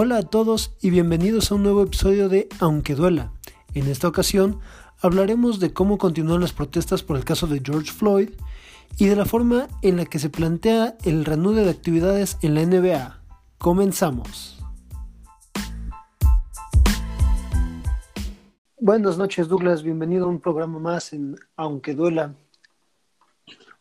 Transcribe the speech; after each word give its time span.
Hola 0.00 0.18
a 0.18 0.22
todos 0.22 0.76
y 0.80 0.90
bienvenidos 0.90 1.50
a 1.50 1.56
un 1.56 1.64
nuevo 1.64 1.82
episodio 1.82 2.28
de 2.28 2.48
Aunque 2.60 2.94
duela. 2.94 3.32
En 3.74 3.88
esta 3.88 4.06
ocasión 4.06 4.60
hablaremos 5.02 5.58
de 5.58 5.72
cómo 5.72 5.98
continúan 5.98 6.40
las 6.40 6.52
protestas 6.52 7.02
por 7.02 7.16
el 7.16 7.24
caso 7.24 7.48
de 7.48 7.60
George 7.64 7.90
Floyd 7.90 8.30
y 8.96 9.06
de 9.06 9.16
la 9.16 9.24
forma 9.24 9.66
en 9.82 9.96
la 9.96 10.04
que 10.04 10.20
se 10.20 10.30
plantea 10.30 10.94
el 11.04 11.24
reanudo 11.24 11.64
de 11.64 11.70
actividades 11.70 12.38
en 12.42 12.54
la 12.54 12.64
NBA. 12.64 13.20
Comenzamos. 13.58 14.62
Buenas 18.78 19.18
noches 19.18 19.48
Douglas, 19.48 19.82
bienvenido 19.82 20.26
a 20.26 20.28
un 20.28 20.38
programa 20.38 20.78
más 20.78 21.12
en 21.12 21.34
Aunque 21.56 21.94
duela. 21.94 22.36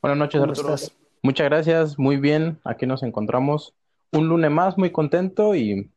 Buenas 0.02 0.18
noches 0.18 0.41
Arturo. 0.41 0.75
Muchas 1.21 1.45
gracias, 1.45 1.99
muy 1.99 2.18
bien, 2.18 2.57
aquí 2.63 2.87
nos 2.87 3.04
encontramos 3.04 3.75
un 4.11 4.27
lunes 4.27 4.51
más, 4.51 4.77
muy 4.77 4.91
contento 4.91 5.55
y 5.55 5.89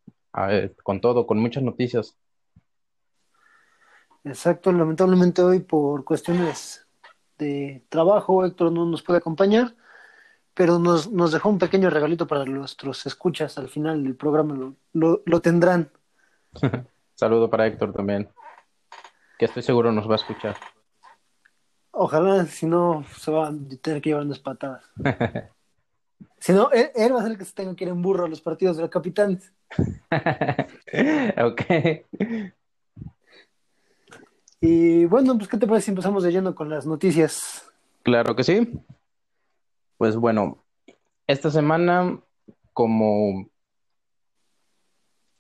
con 0.83 1.01
todo, 1.01 1.27
con 1.27 1.39
muchas 1.39 1.63
noticias. 1.63 2.17
Exacto, 4.25 4.71
lamentablemente 4.73 5.43
hoy 5.43 5.61
por 5.61 6.05
cuestiones 6.05 6.87
de 7.39 7.85
trabajo 7.89 8.45
Héctor 8.45 8.71
no 8.71 8.85
nos 8.85 9.03
puede 9.03 9.19
acompañar, 9.19 9.75
pero 10.53 10.79
nos, 10.79 11.11
nos 11.11 11.33
dejó 11.33 11.49
un 11.49 11.59
pequeño 11.59 11.89
regalito 11.89 12.27
para 12.27 12.45
nuestros 12.45 13.07
escuchas 13.07 13.57
al 13.57 13.69
final 13.69 14.05
del 14.05 14.17
programa, 14.17 14.55
lo, 14.93 15.23
lo, 15.25 15.41
tendrán. 15.41 15.91
Saludo 17.15 17.49
para 17.49 17.67
Héctor 17.67 17.95
también, 17.95 18.29
que 19.39 19.47
estoy 19.47 19.63
seguro 19.63 19.91
nos 19.91 20.09
va 20.09 20.13
a 20.13 20.17
escuchar. 20.17 20.57
Ojalá, 21.93 22.45
si 22.47 22.67
no, 22.67 23.05
se 23.17 23.31
va 23.31 23.49
a 23.49 23.55
tener 23.83 24.01
que 24.01 24.11
llevar 24.11 24.25
unas 24.25 24.39
patadas. 24.39 24.85
Si 26.39 26.53
no, 26.53 26.71
él, 26.71 27.15
va 27.15 27.21
a 27.21 27.23
ser 27.23 27.33
el 27.33 27.39
que 27.39 27.45
se 27.45 27.53
tenga 27.53 27.77
que 27.77 27.85
ir 27.85 27.91
en 27.91 28.01
burro 28.01 28.25
a 28.25 28.29
los 28.29 28.41
partidos 28.41 28.77
de 28.77 28.83
los 28.83 28.91
capitanes. 28.91 29.53
ok. 31.43 31.63
Y 34.61 35.07
bueno, 35.07 35.37
pues, 35.39 35.49
¿qué 35.49 35.57
te 35.57 35.67
parece 35.67 35.87
si 35.87 35.91
empezamos 35.93 36.23
de 36.23 36.33
lleno 36.33 36.55
con 36.55 36.69
las 36.69 36.87
noticias? 36.87 37.73
Claro 38.03 38.37
que 38.37 38.45
sí. 38.45 38.69
Pues 39.97 40.17
bueno, 40.17 40.65
esta 41.27 41.51
semana, 41.51 42.21
como, 42.73 43.49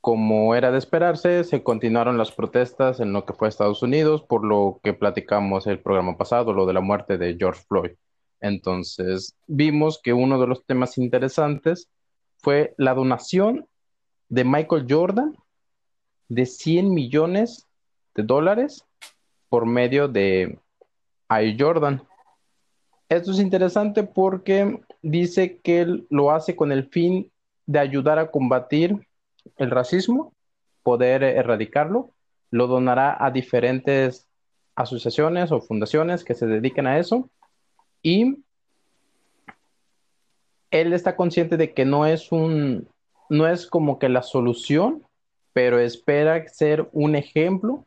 como 0.00 0.55
era 0.55 0.70
de 0.70 0.78
esperarse, 0.78 1.44
se 1.44 1.62
continuaron 1.62 2.17
las 2.17 2.33
protestas 2.33 3.00
en 3.00 3.12
lo 3.12 3.27
que 3.27 3.33
fue 3.33 3.48
Estados 3.48 3.83
Unidos, 3.83 4.22
por 4.22 4.44
lo 4.44 4.81
que 4.83 4.94
platicamos 4.94 5.67
el 5.67 5.81
programa 5.81 6.17
pasado, 6.17 6.53
lo 6.53 6.67
de 6.67 6.75
la 6.75 6.81
muerte 6.81 7.19
de 7.19 7.37
George 7.39 7.62
Floyd. 7.69 7.92
Entonces, 8.41 9.37
vimos 9.47 10.00
que 10.03 10.15
uno 10.15 10.41
de 10.41 10.47
los 10.47 10.65
temas 10.65 10.97
interesantes 10.97 11.91
fue 12.39 12.75
la 12.78 12.94
donación 12.94 13.67
de 14.31 14.45
Michael 14.45 14.86
Jordan 14.89 15.36
de 16.28 16.47
100 16.47 16.95
millones 16.95 17.67
de 18.14 18.23
dólares 18.23 18.87
por 19.48 19.67
medio 19.67 20.09
de 20.09 20.59
I. 21.28 21.56
Jordan. 21.59 22.03
Esto 23.09 23.33
es 23.33 23.41
interesante 23.41 24.05
porque 24.05 24.81
dice 25.03 25.59
que 25.59 25.81
él 25.81 26.06
lo 26.11 26.31
hace 26.31 26.55
con 26.55 26.70
el 26.70 26.89
fin 26.89 27.31
de 27.67 27.81
ayudar 27.81 28.19
a 28.20 28.31
combatir 28.31 29.06
el 29.56 29.70
racismo, 29.70 30.33
poder 30.84 31.25
erradicarlo. 31.25 32.11
Lo 32.53 32.69
donará 32.69 33.17
a 33.25 33.33
diferentes 33.33 34.28
asociaciones 34.77 35.50
o 35.50 35.61
fundaciones 35.61 36.22
que 36.22 36.34
se 36.34 36.47
dediquen 36.47 36.87
a 36.87 36.98
eso 36.98 37.28
y 38.03 38.44
él 40.70 40.92
está 40.92 41.17
consciente 41.17 41.56
de 41.56 41.75
que 41.75 41.84
no 41.84 42.06
es 42.06 42.31
un, 42.31 42.89
no 43.31 43.48
es 43.48 43.67
como 43.67 43.98
que 43.98 44.09
la 44.09 44.23
solución, 44.23 45.03
pero 45.53 45.78
espera 45.78 46.47
ser 46.49 46.88
un 46.93 47.16
ejemplo 47.16 47.87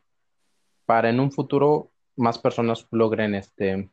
para 0.86 1.10
en 1.10 1.20
un 1.20 1.30
futuro 1.30 1.90
más 2.16 2.38
personas 2.38 2.86
logren 2.90 3.34
este, 3.34 3.88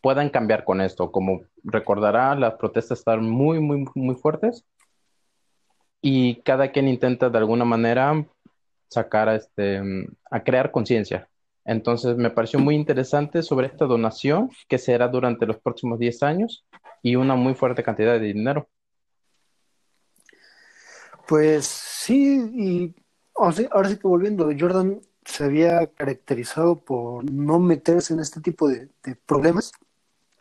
puedan 0.00 0.30
cambiar 0.30 0.64
con 0.64 0.80
esto. 0.80 1.12
Como 1.12 1.42
recordará, 1.62 2.34
las 2.34 2.54
protestas 2.54 2.98
están 2.98 3.28
muy, 3.28 3.60
muy, 3.60 3.84
muy 3.94 4.14
fuertes 4.14 4.64
y 6.00 6.36
cada 6.42 6.72
quien 6.72 6.88
intenta 6.88 7.28
de 7.28 7.38
alguna 7.38 7.64
manera 7.64 8.26
sacar 8.88 9.28
a, 9.28 9.36
este, 9.36 9.82
a 10.30 10.42
crear 10.42 10.70
conciencia. 10.70 11.28
Entonces 11.64 12.16
me 12.16 12.30
pareció 12.30 12.58
muy 12.58 12.74
interesante 12.74 13.42
sobre 13.42 13.66
esta 13.66 13.84
donación 13.84 14.50
que 14.68 14.78
será 14.78 15.08
durante 15.08 15.46
los 15.46 15.58
próximos 15.58 15.98
10 15.98 16.22
años 16.22 16.64
y 17.02 17.16
una 17.16 17.34
muy 17.34 17.54
fuerte 17.54 17.82
cantidad 17.82 18.14
de 18.14 18.20
dinero. 18.20 18.68
Pues 21.30 21.66
sí, 21.66 22.40
y 22.56 22.94
ahora 23.36 23.88
sí 23.88 23.98
que 23.98 24.08
volviendo, 24.08 24.50
Jordan 24.58 25.00
se 25.24 25.44
había 25.44 25.86
caracterizado 25.86 26.84
por 26.84 27.22
no 27.30 27.60
meterse 27.60 28.14
en 28.14 28.18
este 28.18 28.40
tipo 28.40 28.68
de, 28.68 28.88
problemas, 29.26 29.70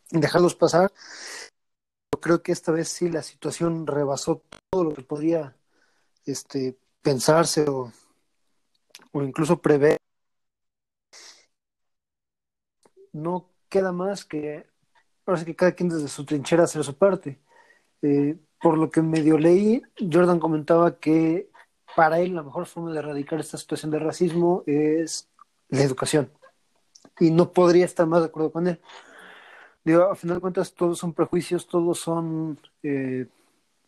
dejarlos 0.10 0.56
pasar. 0.56 0.92
Yo 2.12 2.20
creo 2.20 2.42
que 2.42 2.52
esta 2.52 2.72
vez 2.72 2.88
sí 2.90 3.08
la 3.08 3.22
situación 3.22 3.86
rebasó 3.86 4.42
todo 4.72 4.86
lo 4.86 4.96
que 4.96 5.04
podía 5.04 5.56
este, 6.26 6.76
pensarse 7.04 7.70
o, 7.70 7.94
o 9.12 9.22
incluso 9.22 9.62
prever 9.62 9.98
no 13.14 13.52
queda 13.70 13.92
más 13.92 14.26
que, 14.26 14.66
ahora 15.28 15.46
que 15.46 15.56
cada 15.56 15.74
quien 15.74 15.90
desde 15.90 16.08
su 16.08 16.26
trinchera 16.26 16.64
hacer 16.64 16.84
su 16.84 16.98
parte. 16.98 17.40
Eh, 18.02 18.40
por 18.62 18.78
lo 18.78 18.90
que 18.92 19.02
medio 19.02 19.38
leí, 19.38 19.82
Jordan 20.00 20.40
comentaba 20.40 20.98
que 20.98 21.50
para 21.96 22.20
él 22.20 22.36
la 22.36 22.44
mejor 22.44 22.66
forma 22.66 22.92
de 22.92 23.00
erradicar 23.00 23.40
esta 23.40 23.58
situación 23.58 23.92
de 23.92 24.00
racismo 24.00 24.64
es 24.66 25.28
la 25.70 25.84
educación. 25.84 26.32
Y 27.20 27.32
no 27.32 27.52
podría 27.52 27.86
estar 27.86 28.06
más 28.08 28.22
de 28.22 28.28
acuerdo 28.28 28.52
con 28.52 28.68
él. 28.68 28.80
Digo, 29.84 30.04
a 30.04 30.16
final 30.16 30.38
de 30.38 30.42
cuentas, 30.42 30.74
todos 30.74 31.00
son 31.00 31.14
prejuicios, 31.14 31.68
todos 31.68 32.00
son, 32.00 32.60
eh, 32.84 33.28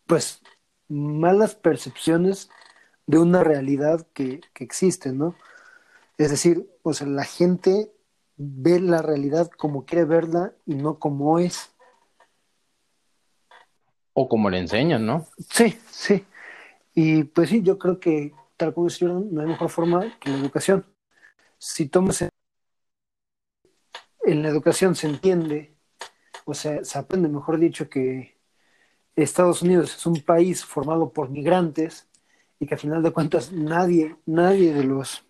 pues, 0.08 0.42
malas 0.88 1.56
percepciones 1.56 2.50
de 3.06 3.20
una 3.20 3.44
realidad 3.44 4.08
que, 4.14 4.42
que 4.54 4.64
existe, 4.64 5.12
¿no? 5.12 5.36
Es 6.18 6.30
decir, 6.32 6.70
pues 6.84 7.02
la 7.02 7.24
gente 7.24 7.92
ve 8.38 8.80
la 8.80 9.02
realidad 9.02 9.50
como 9.50 9.86
quiere 9.86 10.06
verla 10.06 10.54
y 10.66 10.76
no 10.76 11.00
como 11.00 11.40
es. 11.40 11.71
O 14.14 14.28
como 14.28 14.50
le 14.50 14.60
enseñan, 14.60 15.06
¿no? 15.06 15.28
Sí, 15.50 15.78
sí. 15.90 16.26
Y 16.94 17.24
pues 17.26 17.50
sí, 17.50 17.62
yo 17.62 17.78
creo 17.78 18.00
que 18.00 18.34
tal 18.58 18.74
como 18.74 18.88
decían, 18.88 19.34
no 19.34 19.42
hay 19.42 19.48
mejor 19.48 19.70
forma 19.70 20.18
que 20.20 20.30
la 20.30 20.38
educación. 20.38 20.86
Si 21.58 21.88
tomas 21.88 22.22
en 24.24 24.44
la 24.44 24.50
educación 24.50 24.96
se 24.96 25.08
entiende, 25.08 25.76
o 26.46 26.54
sea, 26.54 26.84
se 26.84 27.00
aprende, 27.00 27.30
mejor 27.30 27.60
dicho, 27.60 27.90
que 27.90 28.38
Estados 29.16 29.62
Unidos 29.62 29.96
es 29.96 30.06
un 30.06 30.22
país 30.22 30.66
formado 30.66 31.12
por 31.14 31.30
migrantes 31.30 32.08
y 32.60 32.68
que 32.68 32.76
a 32.76 32.78
final 32.78 33.04
de 33.04 33.12
cuentas 33.12 33.52
nadie, 33.52 34.18
nadie 34.26 34.74
de 34.74 34.84
los 34.84 35.24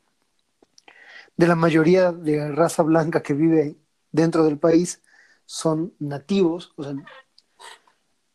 de 1.37 1.47
la 1.47 1.55
mayoría 1.55 2.11
de 2.11 2.51
raza 2.51 2.83
blanca 2.83 3.23
que 3.23 3.33
vive 3.33 3.75
dentro 4.11 4.43
del 4.45 4.59
país 4.59 5.01
son 5.45 5.93
nativos, 5.99 6.73
o 6.75 6.83
sea, 6.83 6.93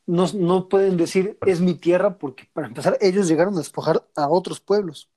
no, 0.07 0.69
pueden 0.69 0.97
decir 0.97 1.37
es 1.47 1.61
mi 1.61 1.75
tierra 1.75 2.17
porque 2.17 2.49
para 2.53 2.69
empezar 2.69 2.97
ellos 3.01 3.29
llegaron 3.29 3.55
a 3.55 3.59
despojar 3.59 4.07
a 4.15 4.29
otros 4.29 4.61
pueblos. 4.61 5.11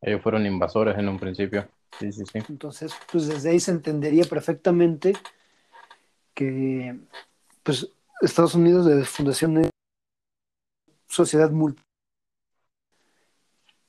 Ellos 0.00 0.22
fueron 0.22 0.46
invasores 0.46 0.96
en 0.98 1.08
un 1.08 1.18
principio. 1.18 1.66
Sí, 1.98 2.12
sí, 2.12 2.24
sí. 2.30 2.38
Entonces, 2.48 2.92
pues 3.10 3.26
desde 3.26 3.50
ahí 3.50 3.60
se 3.60 3.70
entendería 3.70 4.24
perfectamente 4.24 5.14
que 6.34 6.98
pues 7.62 7.88
Estados 8.20 8.54
Unidos 8.54 8.86
de 8.86 9.04
fundación 9.04 9.54
de 9.54 9.70
sociedad 11.08 11.50
multi 11.50 11.82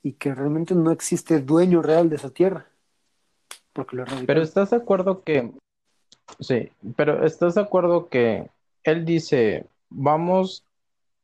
y 0.02 0.12
que 0.12 0.34
realmente 0.34 0.74
no 0.74 0.90
existe 0.92 1.40
dueño 1.40 1.82
real 1.82 2.08
de 2.08 2.16
esa 2.16 2.30
tierra. 2.30 2.66
Porque 3.72 3.96
lo 3.96 4.04
pero 4.26 4.40
estás 4.40 4.70
de 4.70 4.76
acuerdo 4.76 5.22
que, 5.22 5.52
sí, 6.40 6.70
pero 6.96 7.26
estás 7.26 7.56
de 7.56 7.60
acuerdo 7.60 8.08
que 8.08 8.48
él 8.86 9.04
dice, 9.04 9.66
vamos 9.88 10.64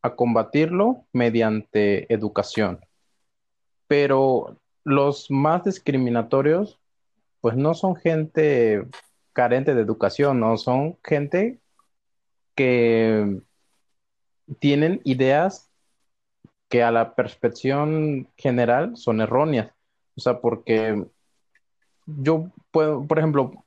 a 0.02 0.14
combatirlo 0.16 1.06
mediante 1.12 2.12
educación, 2.12 2.84
pero 3.86 4.58
los 4.84 5.30
más 5.30 5.62
discriminatorios, 5.64 6.80
pues 7.40 7.56
no 7.56 7.74
son 7.74 7.94
gente 7.94 8.84
carente 9.32 9.74
de 9.74 9.80
educación, 9.80 10.40
no 10.40 10.56
son 10.56 10.98
gente 11.04 11.60
que 12.56 13.40
tienen 14.58 15.00
ideas 15.04 15.70
que 16.68 16.82
a 16.82 16.90
la 16.90 17.14
percepción 17.14 18.28
general 18.36 18.96
son 18.96 19.20
erróneas. 19.20 19.72
O 20.16 20.20
sea, 20.20 20.40
porque 20.40 21.06
yo 22.06 22.50
puedo, 22.72 23.06
por 23.06 23.18
ejemplo, 23.18 23.64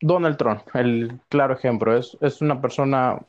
Donald 0.00 0.36
Trump, 0.38 0.62
el 0.74 1.20
claro 1.28 1.54
ejemplo, 1.54 1.96
es, 1.96 2.16
es 2.20 2.40
una 2.40 2.60
persona 2.60 3.20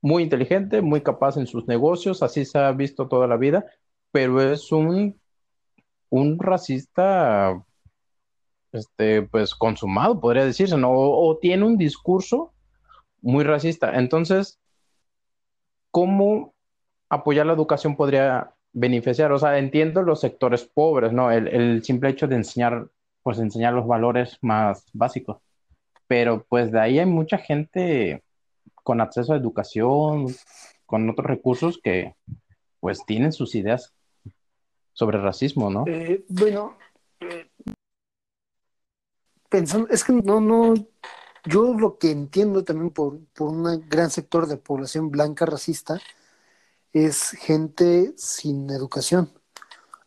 muy 0.00 0.22
inteligente, 0.22 0.80
muy 0.82 1.02
capaz 1.02 1.36
en 1.36 1.46
sus 1.46 1.66
negocios, 1.66 2.22
así 2.22 2.44
se 2.44 2.58
ha 2.58 2.72
visto 2.72 3.08
toda 3.08 3.26
la 3.26 3.36
vida, 3.36 3.66
pero 4.12 4.40
es 4.40 4.72
un, 4.72 5.20
un 6.10 6.38
racista, 6.38 7.62
este, 8.72 9.22
pues 9.22 9.54
consumado, 9.54 10.20
podría 10.20 10.44
decirse, 10.44 10.76
¿no? 10.76 10.90
O, 10.92 11.38
tiene 11.38 11.64
un 11.64 11.76
discurso 11.76 12.52
muy 13.20 13.44
racista. 13.44 13.94
Entonces, 13.98 14.60
¿cómo 15.90 16.54
apoyar 17.08 17.46
la 17.46 17.52
educación 17.52 17.96
podría 17.96 18.54
beneficiar? 18.72 19.32
O 19.32 19.38
sea, 19.38 19.58
entiendo 19.58 20.02
los 20.02 20.20
sectores 20.20 20.64
pobres, 20.64 21.12
¿no? 21.12 21.30
El, 21.30 21.48
el 21.48 21.84
simple 21.84 22.10
hecho 22.10 22.28
de 22.28 22.36
enseñar, 22.36 22.88
pues 23.22 23.38
enseñar 23.38 23.74
los 23.74 23.86
valores 23.86 24.38
más 24.40 24.86
básicos. 24.92 25.38
Pero 26.10 26.44
pues 26.48 26.72
de 26.72 26.80
ahí 26.80 26.98
hay 26.98 27.06
mucha 27.06 27.38
gente 27.38 28.24
con 28.74 29.00
acceso 29.00 29.32
a 29.32 29.36
educación, 29.36 30.26
con 30.84 31.08
otros 31.08 31.24
recursos 31.24 31.78
que 31.80 32.16
pues 32.80 33.06
tienen 33.06 33.32
sus 33.32 33.54
ideas 33.54 33.94
sobre 34.92 35.18
racismo, 35.18 35.70
¿no? 35.70 35.84
Eh, 35.86 36.24
bueno, 36.28 36.76
eh, 37.20 37.48
pensando, 39.48 39.86
es 39.88 40.02
que 40.02 40.12
no, 40.12 40.40
no, 40.40 40.74
yo 41.44 41.74
lo 41.74 41.96
que 41.96 42.10
entiendo 42.10 42.64
también 42.64 42.90
por, 42.90 43.24
por 43.26 43.50
un 43.50 43.88
gran 43.88 44.10
sector 44.10 44.48
de 44.48 44.56
población 44.56 45.12
blanca 45.12 45.46
racista 45.46 46.00
es 46.92 47.30
gente 47.30 48.14
sin 48.16 48.68
educación. 48.70 49.32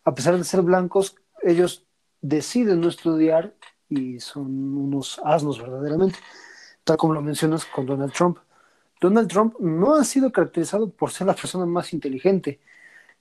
A 0.04 0.14
pesar 0.14 0.38
de 0.38 0.44
ser 0.44 0.64
blancos, 0.64 1.16
ellos 1.42 1.88
deciden 2.20 2.82
no 2.82 2.90
estudiar 2.90 3.56
y 3.90 4.20
son 4.20 4.78
unos 4.78 5.20
asnos 5.24 5.62
verdaderamente, 5.62 6.20
tal 6.84 6.98
como 6.98 7.14
lo 7.14 7.22
mencionas 7.22 7.66
con 7.66 7.86
Donald 7.86 8.14
Trump. 8.14 8.40
Donald 9.00 9.30
Trump 9.30 9.56
no 9.60 9.96
ha 9.96 10.04
sido 10.04 10.32
caracterizado 10.32 10.90
por 10.90 11.12
ser 11.12 11.28
la 11.28 11.36
persona 11.36 11.66
más 11.66 11.94
inteligente, 11.94 12.60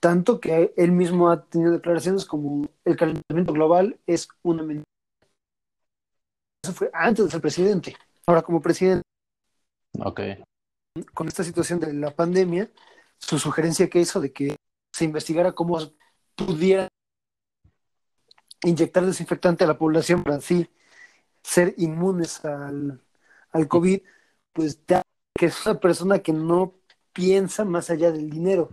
tanto 0.00 0.40
que 0.40 0.72
él 0.76 0.92
mismo 0.92 1.30
ha 1.30 1.44
tenido 1.44 1.72
declaraciones 1.72 2.24
como 2.24 2.68
el 2.84 2.96
calentamiento 2.96 3.52
global 3.52 3.98
es 4.06 4.28
una 4.42 4.62
mentira. 4.62 4.84
Eso 6.64 6.72
fue 6.72 6.90
antes 6.92 7.24
de 7.24 7.30
ser 7.30 7.40
presidente. 7.40 7.96
Ahora, 8.26 8.42
como 8.42 8.60
presidente, 8.62 9.02
Ok. 9.98 10.20
con 11.14 11.28
esta 11.28 11.42
situación 11.44 11.80
de 11.80 11.92
la 11.92 12.10
pandemia, 12.14 12.70
su 13.18 13.38
sugerencia 13.38 13.88
que 13.88 14.00
hizo 14.00 14.20
de 14.20 14.32
que 14.32 14.56
se 14.92 15.04
investigara 15.04 15.52
cómo 15.52 15.78
pudiera 16.36 16.88
inyectar 18.64 19.04
desinfectante 19.06 19.64
a 19.64 19.66
la 19.66 19.78
población 19.78 20.22
para 20.22 20.36
así 20.36 20.68
ser 21.42 21.74
inmunes 21.78 22.44
al, 22.44 23.00
al 23.52 23.68
COVID, 23.68 24.02
pues 24.52 24.80
ya 24.86 25.02
que 25.38 25.46
es 25.46 25.66
una 25.66 25.80
persona 25.80 26.20
que 26.20 26.32
no 26.32 26.74
piensa 27.12 27.64
más 27.64 27.90
allá 27.90 28.12
del 28.12 28.30
dinero. 28.30 28.70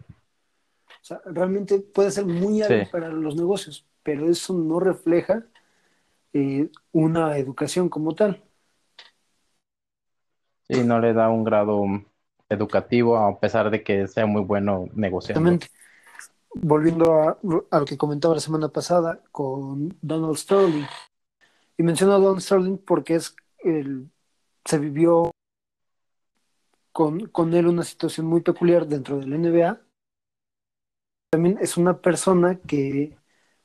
O 0.88 1.06
sea, 1.06 1.22
realmente 1.26 1.80
puede 1.80 2.12
ser 2.12 2.26
muy 2.26 2.62
hábil 2.62 2.86
Sí. 2.86 2.92
para 2.92 3.10
los 3.10 3.36
negocios, 3.36 3.86
pero 4.04 4.30
eso 4.30 4.54
no 4.54 4.80
refleja 4.80 5.46
eh, 6.34 6.70
una 6.94 7.38
educación 7.38 7.90
como 7.90 8.16
tal. 8.16 8.44
Sí, 10.68 10.84
no 10.84 11.00
le 11.00 11.14
da 11.14 11.30
un 11.30 11.44
grado 11.44 11.84
educativo 12.50 13.18
a 13.18 13.40
pesar 13.40 13.70
de 13.72 13.84
que 13.84 14.08
sea 14.08 14.26
muy 14.26 14.42
bueno 14.44 14.86
negociando. 14.94 15.42
Exactamente. 15.42 15.68
Volviendo 16.56 17.14
a, 17.14 17.38
lo 17.42 17.86
que 17.86 17.98
comentaba 17.98 18.36
la 18.36 18.42
semana 18.42 18.70
pasada 18.70 19.22
con 19.32 19.98
Donald 20.02 20.36
Sterling. 20.36 20.86
Y 21.78 21.84
menciono 21.84 22.14
a 22.14 22.20
Donald 22.20 22.42
Sterling 22.42 22.78
porque 22.78 23.16
es 23.16 23.36
el, 23.60 24.10
se 24.66 24.80
vivió 24.80 25.32
con, 26.92 27.28
con 27.28 27.54
él 27.54 27.68
una 27.68 27.84
situación 27.84 28.26
muy 28.26 28.42
peculiar 28.42 28.88
dentro 28.88 29.18
del 29.20 29.34
NBA. 29.34 29.80
También 31.32 31.58
es 31.62 31.78
una 31.78 32.02
persona 32.02 32.60
que, 32.60 33.18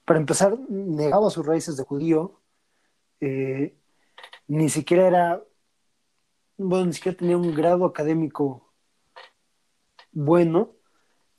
para 0.05 0.21
empezar, 0.21 0.59
negaba 0.69 1.31
sus 1.31 1.47
raíces 1.47 1.77
de 1.77 1.85
judío. 1.85 2.41
eh, 3.21 3.77
ni 4.49 4.69
siquiera 4.69 5.07
era, 5.07 5.45
bueno, 6.57 6.87
ni 6.87 6.93
siquiera 6.93 7.19
tenía 7.19 7.37
un 7.37 7.55
grado 7.55 7.87
académico 7.87 8.73
bueno. 10.13 10.74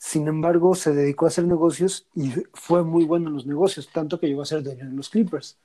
Sin 0.06 0.28
embargo, 0.28 0.76
se 0.76 0.94
dedicó 0.94 1.26
a 1.26 1.30
hacer 1.30 1.46
negocios 1.46 2.06
y 2.14 2.30
fue 2.54 2.84
muy 2.84 3.06
bueno 3.06 3.28
en 3.28 3.34
los 3.34 3.48
negocios, 3.48 3.90
tanto 3.92 4.20
que 4.20 4.28
llegó 4.28 4.44
a 4.44 4.46
ser 4.46 4.62
dueño 4.62 4.86
de 4.86 4.92
los 4.96 5.10
Clippers. 5.10 5.58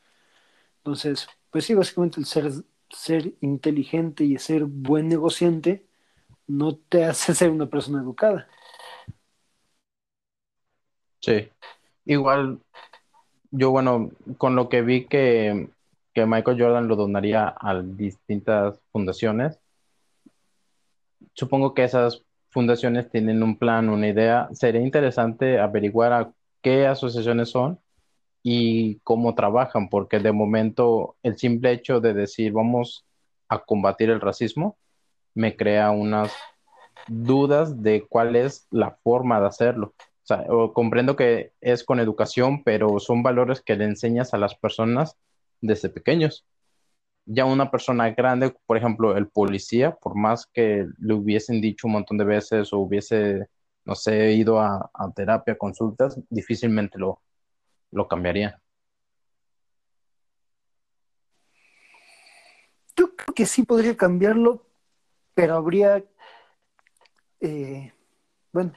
Entonces, 0.78 1.28
pues 1.50 1.66
sí, 1.66 1.74
básicamente 1.74 2.20
el 2.20 2.24
ser, 2.24 2.50
ser 2.88 3.34
inteligente 3.42 4.24
y 4.24 4.38
ser 4.38 4.64
buen 4.64 5.08
negociante 5.08 5.84
no 6.46 6.74
te 6.74 7.04
hace 7.04 7.34
ser 7.34 7.50
una 7.50 7.66
persona 7.66 8.00
educada. 8.00 8.48
Sí. 11.20 11.50
Igual, 12.06 12.60
yo, 13.50 13.70
bueno, 13.72 14.10
con 14.38 14.56
lo 14.56 14.70
que 14.70 14.80
vi 14.80 15.04
que, 15.04 15.68
que 16.14 16.24
Michael 16.24 16.58
Jordan 16.58 16.88
lo 16.88 16.96
donaría 16.96 17.54
a 17.60 17.82
distintas 17.82 18.80
fundaciones, 18.90 19.60
supongo 21.34 21.74
que 21.74 21.84
esas 21.84 22.22
fundaciones 22.50 23.10
tienen 23.10 23.42
un 23.42 23.58
plan, 23.58 23.88
una 23.88 24.08
idea. 24.08 24.48
Sería 24.52 24.82
interesante 24.82 25.58
averiguar 25.58 26.12
a 26.12 26.32
qué 26.62 26.86
asociaciones 26.86 27.50
son 27.50 27.80
y 28.42 28.96
cómo 29.00 29.34
trabajan, 29.34 29.88
porque 29.88 30.18
de 30.18 30.32
momento 30.32 31.16
el 31.22 31.38
simple 31.38 31.72
hecho 31.72 32.00
de 32.00 32.14
decir 32.14 32.52
vamos 32.52 33.04
a 33.48 33.58
combatir 33.58 34.10
el 34.10 34.20
racismo 34.20 34.76
me 35.34 35.56
crea 35.56 35.90
unas 35.90 36.32
dudas 37.06 37.82
de 37.82 38.06
cuál 38.08 38.36
es 38.36 38.66
la 38.70 38.98
forma 39.02 39.40
de 39.40 39.46
hacerlo. 39.46 39.94
O 40.48 40.72
comprendo 40.72 41.16
que 41.16 41.52
es 41.60 41.82
con 41.82 41.98
educación, 41.98 42.62
pero 42.62 43.00
son 43.00 43.22
valores 43.22 43.60
que 43.60 43.74
le 43.74 43.84
enseñas 43.84 44.32
a 44.32 44.38
las 44.38 44.54
personas 44.54 45.16
desde 45.60 45.88
pequeños. 45.88 46.44
Ya 47.26 47.44
una 47.44 47.70
persona 47.70 48.10
grande, 48.10 48.54
por 48.66 48.76
ejemplo, 48.76 49.16
el 49.16 49.28
policía, 49.28 49.92
por 49.94 50.16
más 50.16 50.46
que 50.46 50.86
le 50.98 51.14
hubiesen 51.14 51.60
dicho 51.60 51.86
un 51.86 51.92
montón 51.94 52.18
de 52.18 52.24
veces 52.24 52.72
o 52.72 52.78
hubiese, 52.78 53.46
no 53.84 53.94
sé, 53.94 54.32
ido 54.32 54.60
a, 54.60 54.90
a 54.92 55.10
terapia, 55.12 55.56
consultas, 55.56 56.18
difícilmente 56.28 56.98
lo, 56.98 57.20
lo 57.92 58.08
cambiaría. 58.08 58.60
Yo 62.96 63.14
creo 63.16 63.34
que 63.34 63.46
sí 63.46 63.62
podría 63.64 63.96
cambiarlo, 63.96 64.66
pero 65.34 65.54
habría, 65.54 66.04
eh, 67.40 67.92
bueno, 68.52 68.72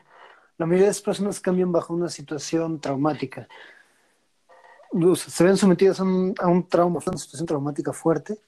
la 0.57 0.65
mayoría 0.65 0.85
de 0.85 0.91
las 0.91 1.01
personas 1.01 1.39
cambian 1.39 1.71
bajo 1.71 1.93
una 1.93 2.09
situación 2.09 2.79
traumática. 2.79 3.47
Se 5.15 5.43
ven 5.43 5.57
sometidas 5.57 5.99
a 5.99 6.03
un, 6.03 6.67
trauma, 6.69 6.99
a 6.99 7.09
una 7.09 7.17
situación 7.17 7.47
traumática 7.47 7.93
fuerte, 7.93 8.39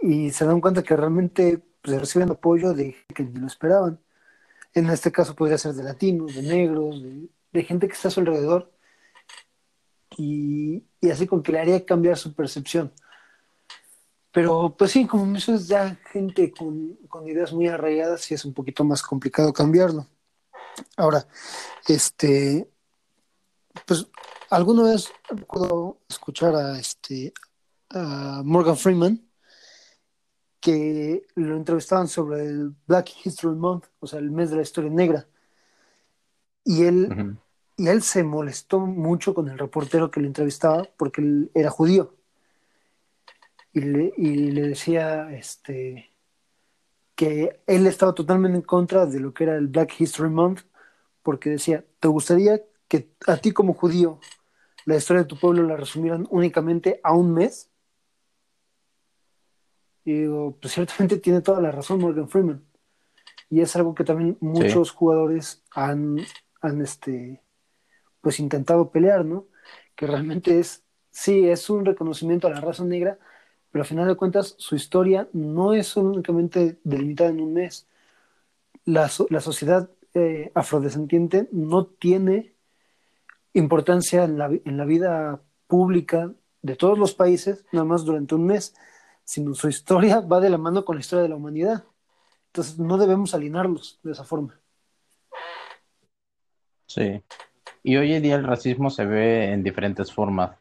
y 0.00 0.30
se 0.30 0.44
dan 0.44 0.60
cuenta 0.60 0.82
que 0.82 0.96
realmente 0.96 1.62
pues, 1.80 1.98
reciben 1.98 2.30
apoyo 2.30 2.74
de 2.74 2.96
que 3.14 3.22
ni 3.22 3.40
lo 3.40 3.46
esperaban. 3.46 4.00
En 4.74 4.88
este 4.90 5.12
caso 5.12 5.34
podría 5.34 5.58
ser 5.58 5.74
de 5.74 5.82
latinos, 5.82 6.34
de 6.34 6.42
negros, 6.42 7.02
de, 7.52 7.64
gente 7.64 7.86
que 7.86 7.94
está 7.94 8.08
a 8.08 8.10
su 8.10 8.20
alrededor, 8.20 8.72
y, 10.16 10.84
y 11.00 11.10
así 11.10 11.26
con 11.26 11.42
que 11.42 11.52
le 11.52 11.60
haría 11.60 11.86
cambiar 11.86 12.18
su 12.18 12.34
percepción. 12.34 12.92
Pero 14.32 14.74
pues 14.76 14.90
sí, 14.90 15.06
como 15.06 15.36
eso 15.36 15.54
es 15.54 15.68
ya 15.68 15.94
gente 16.10 16.52
con, 16.52 16.96
con 17.08 17.28
ideas 17.28 17.52
muy 17.52 17.68
arraigadas, 17.68 18.22
sí 18.22 18.34
es 18.34 18.44
un 18.44 18.54
poquito 18.54 18.82
más 18.82 19.02
complicado 19.02 19.52
cambiarlo. 19.52 20.06
Ahora, 20.96 21.26
este, 21.86 22.66
pues 23.86 24.06
alguna 24.52 24.82
vez 24.82 25.10
recuerdo 25.30 25.98
escuchar 26.08 26.54
a 26.54 26.78
este 26.78 27.32
a 27.88 28.42
Morgan 28.44 28.76
Freeman 28.76 29.20
que 30.60 31.26
lo 31.34 31.56
entrevistaban 31.56 32.06
sobre 32.06 32.44
el 32.44 32.74
Black 32.86 33.10
History 33.24 33.56
Month, 33.56 33.86
o 33.98 34.06
sea, 34.06 34.20
el 34.20 34.30
mes 34.30 34.50
de 34.50 34.56
la 34.56 34.62
historia 34.62 34.90
negra. 34.90 35.26
Y 36.64 36.84
él, 36.84 37.08
Ujú. 37.10 37.36
y 37.76 37.88
él 37.88 38.02
se 38.02 38.22
molestó 38.22 38.78
mucho 38.78 39.34
con 39.34 39.48
el 39.48 39.58
reportero 39.58 40.10
que 40.10 40.20
lo 40.20 40.26
entrevistaba 40.26 40.84
porque 40.96 41.22
él 41.22 41.50
era 41.54 41.70
judío. 41.70 42.14
Y 43.72 43.80
le, 43.80 44.12
y 44.16 44.52
le 44.52 44.68
decía 44.68 45.32
este, 45.32 46.12
que 47.16 47.60
él 47.66 47.86
estaba 47.86 48.14
totalmente 48.14 48.58
en 48.58 48.62
contra 48.62 49.06
de 49.06 49.18
lo 49.18 49.34
que 49.34 49.44
era 49.44 49.56
el 49.56 49.66
Black 49.66 49.98
History 49.98 50.30
Month, 50.30 50.60
porque 51.22 51.50
decía, 51.50 51.84
¿te 51.98 52.06
gustaría 52.06 52.62
que 52.86 53.10
a 53.26 53.36
ti 53.38 53.52
como 53.52 53.74
judío 53.74 54.20
la 54.84 54.96
historia 54.96 55.22
de 55.22 55.28
tu 55.28 55.38
pueblo 55.38 55.62
la 55.62 55.76
resumieran 55.76 56.26
únicamente 56.30 57.00
a 57.02 57.14
un 57.14 57.34
mes? 57.34 57.70
Y 60.04 60.12
digo, 60.12 60.56
pues 60.60 60.74
ciertamente 60.74 61.18
tiene 61.18 61.40
toda 61.40 61.60
la 61.60 61.70
razón 61.70 62.00
Morgan 62.00 62.28
Freeman. 62.28 62.64
Y 63.48 63.60
es 63.60 63.76
algo 63.76 63.94
que 63.94 64.04
también 64.04 64.36
muchos 64.40 64.90
jugadores 64.90 65.62
han, 65.70 66.18
han 66.60 66.80
este, 66.80 67.42
pues 68.20 68.40
intentado 68.40 68.90
pelear, 68.90 69.24
¿no? 69.24 69.46
Que 69.94 70.06
realmente 70.06 70.58
es, 70.58 70.84
sí, 71.10 71.48
es 71.48 71.68
un 71.68 71.84
reconocimiento 71.84 72.46
a 72.46 72.50
la 72.50 72.60
raza 72.60 72.84
negra, 72.84 73.18
pero 73.70 73.82
al 73.82 73.88
final 73.88 74.08
de 74.08 74.16
cuentas 74.16 74.54
su 74.58 74.74
historia 74.74 75.28
no 75.32 75.74
es 75.74 75.96
únicamente 75.96 76.78
delimitada 76.82 77.30
en 77.30 77.40
un 77.40 77.52
mes. 77.52 77.86
La, 78.84 79.10
la 79.28 79.40
sociedad 79.40 79.90
eh, 80.14 80.50
afrodescendiente 80.54 81.48
no 81.52 81.86
tiene 81.86 82.51
importancia 83.54 84.24
en 84.24 84.38
la, 84.38 84.46
en 84.46 84.76
la 84.76 84.84
vida 84.84 85.42
pública 85.66 86.32
de 86.62 86.76
todos 86.76 86.98
los 86.98 87.14
países, 87.14 87.64
nada 87.72 87.84
más 87.84 88.04
durante 88.04 88.34
un 88.34 88.46
mes, 88.46 88.74
sino 89.24 89.54
su 89.54 89.68
historia 89.68 90.20
va 90.20 90.40
de 90.40 90.50
la 90.50 90.58
mano 90.58 90.84
con 90.84 90.96
la 90.96 91.00
historia 91.00 91.22
de 91.22 91.28
la 91.28 91.36
humanidad. 91.36 91.84
Entonces 92.46 92.78
no 92.78 92.98
debemos 92.98 93.34
alinearlos 93.34 93.98
de 94.02 94.12
esa 94.12 94.24
forma. 94.24 94.60
Sí. 96.86 97.22
Y 97.82 97.96
hoy 97.96 98.12
en 98.12 98.22
día 98.22 98.36
el 98.36 98.44
racismo 98.44 98.90
se 98.90 99.06
ve 99.06 99.52
en 99.52 99.62
diferentes 99.62 100.12
formas, 100.12 100.56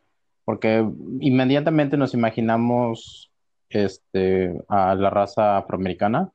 porque 0.46 0.88
inmediatamente 1.20 1.98
nos 1.98 2.14
imaginamos 2.14 3.32
este, 3.70 4.60
a 4.68 4.96
la 4.96 5.10
raza 5.10 5.58
afroamericana, 5.58 6.32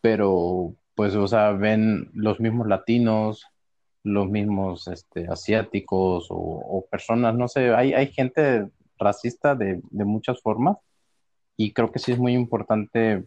pero 0.00 0.74
pues, 0.94 1.14
o 1.14 1.28
sea, 1.28 1.52
ven 1.52 2.10
los 2.14 2.40
mismos 2.40 2.66
latinos, 2.66 3.46
los 4.04 4.28
mismos 4.28 4.86
este, 4.88 5.26
asiáticos 5.28 6.28
o, 6.30 6.86
personas, 6.90 7.34
no 7.34 7.48
sé, 7.48 7.74
hay, 7.74 7.94
hay 7.94 8.08
gente 8.12 8.68
racista 8.98 9.54
de, 9.54 9.80
de 9.90 10.04
muchas 10.04 10.40
formas 10.40 10.76
y 11.56 11.72
creo 11.72 11.90
que 11.90 11.98
sí 11.98 12.12
es 12.12 12.18
muy 12.18 12.34
importante 12.34 13.24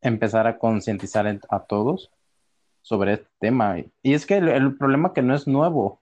empezar 0.00 0.46
a 0.46 0.58
concientizar 0.58 1.26
a 1.48 1.60
todos 1.60 2.10
sobre 2.82 3.14
este 3.14 3.28
tema. 3.40 3.78
Y 4.02 4.14
es 4.14 4.26
que 4.26 4.36
el, 4.36 4.76
problema 4.76 5.12
que 5.12 5.22
no 5.22 5.34
es 5.34 5.46
nuevo, 5.46 6.00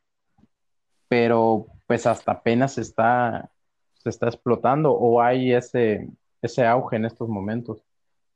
pero 1.08 1.66
pues 1.86 2.06
hasta 2.06 2.32
apenas 2.32 2.78
está, 2.78 3.50
se 3.94 4.10
está 4.10 4.26
explotando 4.26 4.92
o 4.92 5.22
hay 5.22 5.52
ese, 5.52 6.08
ese 6.42 6.66
auge 6.66 6.96
en 6.96 7.04
estos 7.04 7.28
momentos. 7.28 7.82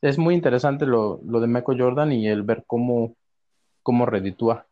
Es 0.01 0.17
muy 0.17 0.35
interesante 0.35 0.87
lo, 0.87 1.21
lo 1.25 1.41
de 1.41 1.49
Michael 1.49 1.81
Jordan 1.81 2.13
y 2.13 2.29
el 2.29 2.43
ver 2.43 2.65
cómo, 2.67 3.17
cómo 3.83 4.07
reditúa 4.07 4.68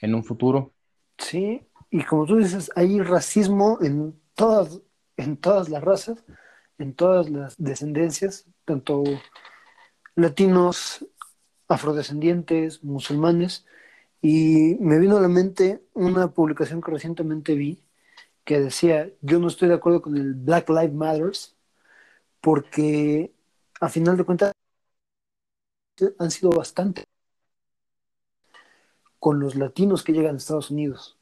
en 0.00 0.14
un 0.14 0.24
futuro. 0.24 0.72
Sí, 1.18 1.66
y 1.90 2.04
como 2.04 2.26
tú 2.26 2.36
dices, 2.36 2.70
hay 2.76 3.00
racismo 3.00 3.78
en 3.80 4.18
todas, 4.34 4.80
en 5.16 5.36
todas 5.36 5.68
las 5.68 5.82
razas, 5.82 6.24
en 6.78 6.94
todas 6.94 7.30
las 7.30 7.56
descendencias, 7.58 8.46
tanto 8.64 9.02
latinos, 10.14 11.06
afrodescendientes, 11.68 12.82
musulmanes, 12.84 13.66
y 14.20 14.76
me 14.80 14.98
vino 14.98 15.16
a 15.16 15.20
la 15.20 15.28
mente 15.28 15.82
una 15.94 16.28
publicación 16.32 16.80
que 16.80 16.90
recientemente 16.90 17.54
vi 17.54 17.82
que 18.44 18.60
decía, 18.60 19.12
yo 19.20 19.38
no 19.38 19.48
estoy 19.48 19.68
de 19.68 19.74
acuerdo 19.74 20.00
con 20.00 20.16
el 20.16 20.32
Black 20.32 20.70
Lives 20.70 20.94
Matters, 20.94 21.56
porque 22.40 23.30
a 23.78 23.88
final 23.90 24.16
de 24.16 24.24
cuentas 24.24 24.52
han 26.18 26.30
sido 26.30 26.50
bastante 26.50 27.04
con 29.18 29.40
los 29.40 29.54
latinos 29.54 30.02
que 30.02 30.12
llegan 30.12 30.34
a 30.34 30.38
Estados 30.38 30.70
Unidos 30.70 31.16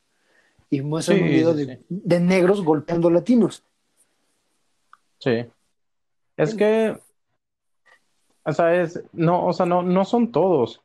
y 0.71 0.83
muestran 0.83 1.23
un 1.23 1.29
video 1.29 1.55
de, 1.55 1.81
de, 1.89 2.21
negros 2.21 2.63
golpeando 2.63 3.09
latinos. 3.11 3.63
Sí. 5.19 5.47
Es 6.37 6.55
que 6.55 6.99
o 8.47 8.53
sea, 8.53 8.81
es, 8.81 9.03
no, 9.13 9.45
o 9.45 9.53
sea, 9.53 9.67
no, 9.67 9.83
no 9.83 10.05
son 10.05 10.31
todos. 10.31 10.81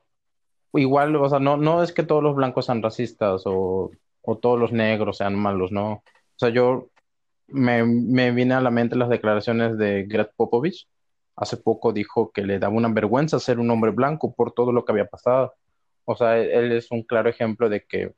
Igual, 0.73 1.15
o 1.15 1.29
sea, 1.29 1.39
no, 1.39 1.57
no 1.57 1.83
es 1.83 1.93
que 1.93 2.01
todos 2.03 2.23
los 2.23 2.35
blancos 2.35 2.65
sean 2.65 2.81
racistas 2.81 3.43
o, 3.45 3.91
o 4.23 4.37
todos 4.37 4.59
los 4.59 4.71
negros 4.71 5.17
sean 5.17 5.35
malos, 5.35 5.71
no. 5.71 5.93
O 5.93 6.03
sea, 6.37 6.49
yo 6.49 6.89
me, 7.47 7.83
me 7.83 8.31
vine 8.31 8.55
a 8.55 8.61
la 8.61 8.71
mente 8.71 8.95
las 8.95 9.09
declaraciones 9.09 9.77
de 9.77 10.05
Greg 10.05 10.31
Popovich. 10.35 10.87
Hace 11.35 11.57
poco 11.57 11.93
dijo 11.93 12.31
que 12.31 12.43
le 12.43 12.57
daba 12.57 12.73
una 12.73 12.89
vergüenza 12.89 13.39
ser 13.39 13.59
un 13.59 13.69
hombre 13.69 13.91
blanco 13.91 14.33
por 14.33 14.53
todo 14.53 14.71
lo 14.71 14.83
que 14.83 14.93
había 14.93 15.05
pasado. 15.07 15.53
O 16.05 16.15
sea, 16.15 16.38
él, 16.38 16.72
es 16.72 16.91
un 16.91 17.03
claro 17.03 17.29
ejemplo 17.29 17.70
de 17.70 17.84
que 17.84 18.13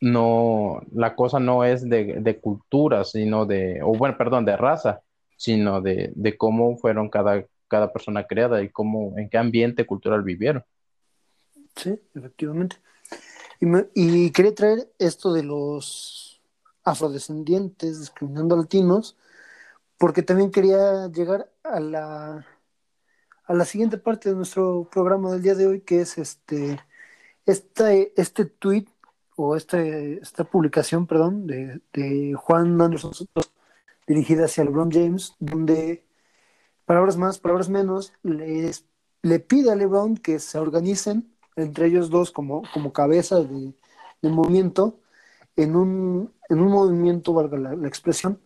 no, 0.00 0.82
la 0.92 1.14
cosa 1.14 1.38
no 1.38 1.64
es 1.64 1.88
de, 1.88 2.20
de 2.20 2.40
cultura, 2.40 3.04
sino 3.04 3.46
de, 3.46 3.80
o 3.82 3.92
bueno, 3.92 4.16
perdón, 4.18 4.44
de 4.44 4.56
raza, 4.56 5.02
sino 5.36 5.80
de, 5.80 6.12
de 6.14 6.36
cómo 6.36 6.76
fueron 6.76 7.08
cada, 7.08 7.44
cada 7.68 7.92
persona 7.92 8.26
creada 8.26 8.62
y 8.62 8.68
cómo, 8.70 9.16
en 9.16 9.28
qué 9.28 9.38
ambiente 9.38 9.86
cultural 9.86 10.22
vivieron. 10.22 10.64
Sí, 11.76 11.98
efectivamente. 12.14 12.76
Y, 13.94 14.30
quería 14.32 14.54
traer 14.54 14.92
esto 14.98 15.32
de 15.32 15.44
los 15.44 16.40
afrodescendientes 16.82 18.00
discriminando 18.00 18.56
a 18.56 18.58
latinos, 18.58 19.16
porque 19.98 20.22
también 20.22 20.50
quería 20.50 21.06
llegar 21.06 21.48
a 21.62 21.78
la, 21.78 22.46
a 23.52 23.54
la 23.54 23.66
siguiente 23.66 23.98
parte 23.98 24.30
de 24.30 24.36
nuestro 24.36 24.88
programa 24.90 25.30
del 25.32 25.42
día 25.42 25.54
de 25.54 25.66
hoy, 25.66 25.80
que 25.82 26.00
es 26.00 26.16
este, 26.16 26.80
este, 27.44 28.14
este 28.16 28.46
tweet 28.46 28.86
o 29.36 29.56
este, 29.56 30.22
esta 30.22 30.44
publicación, 30.44 31.06
perdón, 31.06 31.46
de, 31.46 31.82
de 31.92 32.34
Juan 32.34 32.80
Anderson 32.80 33.12
dirigida 34.06 34.46
hacia 34.46 34.64
LeBron 34.64 34.90
James, 34.90 35.34
donde 35.38 36.02
palabras 36.86 37.18
más, 37.18 37.38
palabras 37.38 37.68
menos, 37.68 38.14
les, 38.22 38.86
le 39.22 39.38
pide 39.40 39.70
a 39.70 39.76
LeBron 39.76 40.16
que 40.16 40.38
se 40.38 40.58
organicen 40.58 41.30
entre 41.56 41.88
ellos 41.88 42.08
dos 42.08 42.30
como, 42.32 42.62
como 42.72 42.92
cabezas 42.94 43.48
de, 43.50 43.74
movimiento 44.30 44.98
en 45.56 45.76
un, 45.76 46.32
en 46.48 46.60
un 46.60 46.68
movimiento, 46.72 47.34
valga 47.34 47.58
la, 47.58 47.88
expresión, 47.88 48.40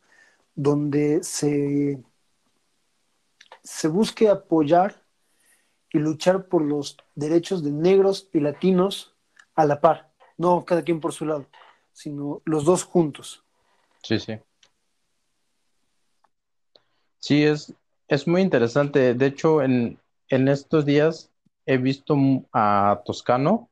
donde 0.57 1.23
se, 1.23 2.03
se 3.67 3.89
busque 3.89 4.29
apoyar 4.29 5.03
y 5.93 5.99
luchar 5.99 6.47
por 6.47 6.63
los 6.63 6.97
derechos 7.17 7.65
de 7.65 7.73
negros 7.73 8.29
y 8.33 8.39
latinos 8.39 9.15
a 9.57 9.65
la 9.65 9.81
par, 9.81 10.13
no 10.37 10.65
cada 10.65 10.83
quien 10.83 11.01
por 11.01 11.13
su 11.13 11.27
lado, 11.27 11.47
sino 11.93 12.43
los 12.45 12.65
dos 12.65 12.85
juntos. 12.85 13.43
Sí, 14.03 14.21
sí. 14.21 14.39
Sí, 17.19 17.43
es, 17.43 17.75
es 18.07 18.29
muy 18.29 18.41
interesante. 18.41 19.15
De 19.15 19.27
hecho, 19.27 19.61
en, 19.63 19.99
estos 20.29 20.85
días 20.85 21.33
he 21.65 21.77
visto 21.77 22.17
a 22.53 23.03
Toscano 23.05 23.69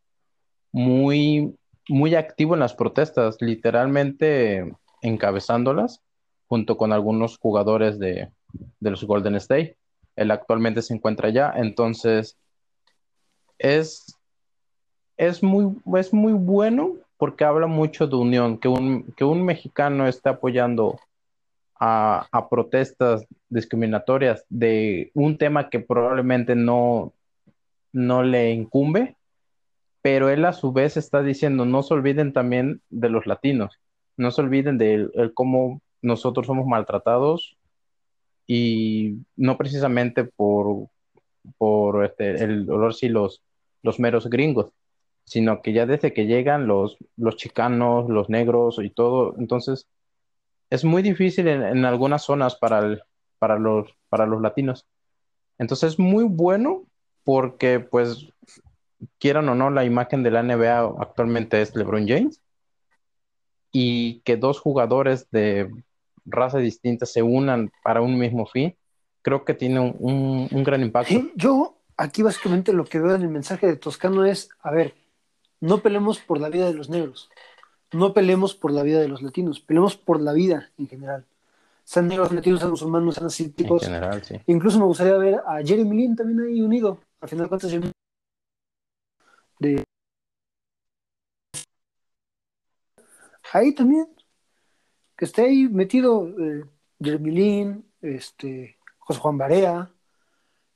muy, 0.72 1.56
muy 1.88 2.16
activo 2.16 2.54
en 2.54 2.60
las 2.60 2.74
protestas, 2.74 3.36
literalmente 3.40 4.74
encabezándolas 5.02 6.02
junto 6.48 6.76
con 6.76 6.92
algunos 6.92 7.38
jugadores 7.38 8.00
de, 8.00 8.32
los 8.80 9.04
Golden 9.04 9.36
State. 9.36 9.76
Él 10.16 10.30
actualmente 10.30 10.82
se 10.82 10.94
encuentra 10.94 11.28
allá, 11.28 11.52
entonces 11.56 12.36
es, 13.58 14.18
es, 15.16 15.42
muy, 15.42 15.76
es 15.96 16.12
muy 16.12 16.32
bueno 16.32 16.94
porque 17.16 17.44
habla 17.44 17.66
mucho 17.66 18.06
de 18.06 18.16
unión, 18.16 18.58
que 18.58 18.68
un, 18.68 19.12
que 19.16 19.24
un 19.24 19.44
mexicano 19.44 20.06
esté 20.06 20.28
apoyando 20.30 20.98
a, 21.78 22.48
protestas 22.50 23.26
discriminatorias 23.48 24.44
de 24.48 25.10
un 25.14 25.36
tema 25.38 25.68
que 25.68 25.80
probablemente 25.80 26.54
no, 26.54 27.12
no 27.92 28.22
le 28.22 28.52
incumbe, 28.52 29.16
pero 30.02 30.28
él 30.28 30.44
a 30.44 30.52
su 30.52 30.72
vez 30.72 30.96
está 30.96 31.22
diciendo, 31.22 31.64
no 31.64 31.82
se 31.82 31.94
olviden 31.94 32.32
también 32.32 32.80
de 32.90 33.08
los 33.08 33.26
latinos, 33.26 33.80
no 34.16 34.30
se 34.30 34.42
olviden 34.42 34.78
de 34.78 35.10
cómo 35.34 35.80
nosotros 36.02 36.46
somos 36.46 36.66
maltratados 36.66 37.56
y 38.46 39.18
no 39.36 39.56
precisamente 39.56 40.24
por, 40.24 40.88
por 41.58 42.04
este, 42.04 42.42
el 42.42 42.66
dolor 42.66 42.94
si 42.94 43.08
los, 43.08 43.42
los 43.82 43.98
meros 43.98 44.28
gringos, 44.28 44.70
sino 45.24 45.62
que 45.62 45.72
ya 45.72 45.86
desde 45.86 46.12
que 46.12 46.26
llegan 46.26 46.66
los, 46.66 46.98
los 47.16 47.36
chicanos, 47.36 48.08
los 48.08 48.28
negros 48.28 48.78
y 48.82 48.90
todo, 48.90 49.34
entonces 49.38 49.88
es 50.70 50.84
muy 50.84 51.02
difícil 51.02 51.48
en, 51.48 51.84
algunas 51.84 52.22
zonas 52.22 52.56
para, 52.56 52.98
para, 53.38 53.58
los, 53.58 53.94
para 54.08 54.26
los 54.26 54.42
latinos. 54.42 54.86
Entonces 55.58 55.92
es 55.92 55.98
muy 55.98 56.24
bueno 56.24 56.84
porque, 57.22 57.80
pues, 57.80 58.28
quieran 59.18 59.48
o 59.48 59.54
no, 59.54 59.70
la 59.70 59.84
imagen 59.84 60.22
de 60.22 60.30
la 60.30 60.42
NBA 60.42 60.94
actualmente 60.98 61.60
es 61.60 61.76
LeBron 61.76 62.08
James 62.08 62.40
y 63.72 64.20
que 64.20 64.36
dos 64.36 64.60
jugadores 64.60 65.30
de 65.30 65.70
raza 66.24 66.58
distinta 66.58 67.06
se 67.06 67.22
unan 67.22 67.70
para 67.82 68.00
un 68.00 68.18
mismo 68.18 68.46
fin, 68.46 68.76
creo 69.22 69.44
que 69.44 69.54
tiene 69.54 69.80
un, 69.80 70.48
un 70.50 70.64
gran 70.64 70.82
impacto. 70.82 71.14
yo 71.34 71.78
aquí 71.96 72.22
básicamente 72.22 72.72
lo 72.72 72.84
que 72.84 73.00
veo 73.00 73.14
en 73.14 73.22
el 73.22 73.28
mensaje 73.28 73.66
de 73.66 73.76
Toscano 73.76 74.24
es, 74.24 74.48
a 74.60 74.70
ver, 74.70 74.94
no 75.60 75.78
peleemos 75.78 76.18
por 76.18 76.40
la 76.40 76.48
vida 76.48 76.66
de 76.66 76.74
los 76.74 76.90
negros, 76.90 77.30
no 77.92 78.12
peleemos 78.12 78.54
por 78.54 78.72
la 78.72 78.82
vida 78.82 79.00
de 79.00 79.08
los 79.08 79.22
latinos, 79.22 79.60
peleemos 79.60 79.96
por 79.96 80.20
la 80.20 80.32
vida 80.32 80.70
en 80.78 80.88
general. 80.88 81.24
Sean 81.84 82.08
negros, 82.08 82.32
latinos, 82.32 82.60
sean 82.60 82.70
musulmanes, 82.70 83.14
sean 83.14 83.26
asiáticos. 83.26 83.82
En 83.82 83.94
general, 83.94 84.24
sí. 84.24 84.40
Incluso 84.46 84.78
me 84.78 84.86
gustaría 84.86 85.16
ver 85.18 85.34
a 85.46 85.62
Jeremy 85.62 85.96
Lin 85.96 86.16
también 86.16 86.40
ahí 86.40 86.60
unido. 86.62 86.98
Al 87.20 87.28
final 87.28 87.44
de 87.44 87.48
cuentas, 87.48 87.72
de... 89.58 89.84
Ahí 93.52 93.74
también. 93.74 94.08
Que 95.16 95.24
esté 95.24 95.42
ahí 95.42 95.68
metido 95.68 96.28
eh, 96.28 96.64
Jeremy 97.00 97.30
Lin, 97.30 97.84
este, 98.02 98.78
José 98.98 99.20
Juan 99.20 99.38
Barea, 99.38 99.90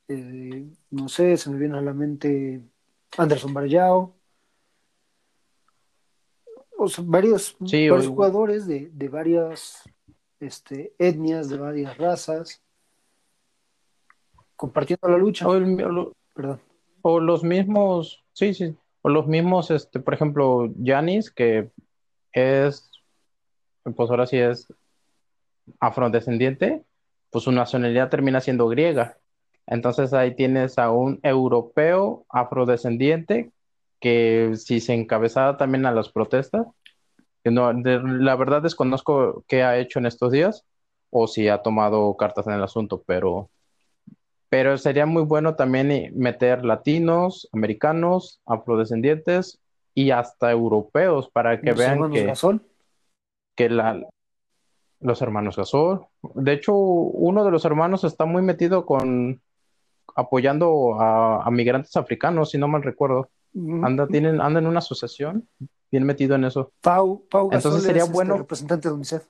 eh, 0.09 0.67
no 0.91 1.09
sé, 1.09 1.37
se 1.37 1.51
me 1.51 1.59
viene 1.59 1.77
a 1.79 1.83
la 1.83 1.93
mente 1.93 2.63
Anderson 3.17 3.53
Barallao 3.53 4.19
varios, 7.03 7.57
jugadores 8.07 8.67
de, 8.67 9.09
varias 9.09 9.83
este, 10.41 10.93
etnias, 10.99 11.49
de 11.49 11.59
varias 11.59 11.97
razas, 11.99 12.63
compartiendo 14.57 15.09
la 15.09 15.19
lucha. 15.19 15.49
O, 15.49 15.53
Perdón. 16.35 16.61
o 17.03 17.21
los 17.21 17.43
mismos, 17.43 18.25
sí, 18.33 18.55
sí, 18.55 18.77
o 19.03 19.09
los 19.09 19.27
mismos, 19.27 19.71
este, 19.71 19.99
por 19.99 20.15
ejemplo, 20.15 20.73
Janis, 20.83 21.31
que 21.31 21.71
es, 22.33 22.88
pues 23.95 24.11
ahora 24.11 24.27
sí 24.27 24.39
es 24.39 24.67
afrodescendiente, 25.81 26.83
pues 27.31 27.45
su 27.45 27.53
nacionalidad 27.53 28.09
termina 28.09 28.41
siendo 28.41 28.69
griega. 28.69 29.19
Entonces 29.67 30.15
ahí 30.15 30.35
tienes 30.35 30.79
a 30.79 30.91
un 30.91 31.21
europeo 31.23 32.25
afrodescendiente 32.31 33.51
que 34.01 34.53
si 34.57 34.81
se 34.81 34.95
encabezaba 34.95 35.57
también 35.57 35.85
a 35.87 35.93
las 35.93 36.09
protestas, 36.09 36.67
que 37.45 37.51
no, 37.51 37.73
la 37.73 38.37
verdad 38.37 38.63
desconozco 38.63 39.45
qué 39.47 39.63
ha 39.63 39.77
hecho 39.79 39.99
en 39.99 40.07
estos 40.07 40.33
días 40.33 40.65
o 41.11 41.27
si 41.27 41.49
ha 41.49 41.59
tomado 41.59 42.17
cartas 42.17 42.47
en 42.47 42.55
el 42.55 42.63
asunto, 42.63 43.03
pero, 43.07 43.51
pero 44.49 44.79
sería 44.79 45.07
muy 45.07 45.23
bueno 45.23 45.55
también 45.55 46.13
meter 46.15 46.65
latinos, 46.65 47.49
americanos, 47.53 48.41
afrodescendientes 48.47 49.59
y 49.95 50.11
hasta 50.11 50.51
europeos 50.51 51.29
para 51.31 51.61
que 51.61 51.73
vean 51.73 52.11
que, 52.11 52.33
que 53.59 53.69
la, 53.69 54.01
los 55.01 55.21
hermanos 55.21 55.57
Gasol. 55.57 56.07
De 56.23 56.53
hecho, 56.53 56.77
uno 56.77 57.45
de 57.45 57.51
los 57.51 57.65
hermanos 57.65 58.05
está 58.05 58.25
muy 58.25 58.41
metido 58.41 58.87
con 58.87 59.43
apoyando 60.15 60.95
a, 61.01 61.49
migrantes 61.51 61.97
africanos, 61.97 62.51
si 62.51 62.59
no 62.59 62.69
mal 62.69 62.85
recuerdo. 62.85 63.31
Anda, 63.83 64.07
tienen, 64.07 64.41
anda 64.41 64.61
en 64.61 64.69
una 64.69 64.79
asociación, 64.79 65.49
bien 65.91 66.05
metido 66.05 66.37
en 66.37 66.45
eso. 66.45 66.71
Pau, 66.81 67.25
Pau 67.29 67.49
Gasol 67.49 67.71
Entonces 67.71 67.83
sería 67.83 68.03
este 68.03 68.15
bueno. 68.15 68.39
representante 68.39 68.89
de 68.89 68.95
UNICEF. 68.95 69.27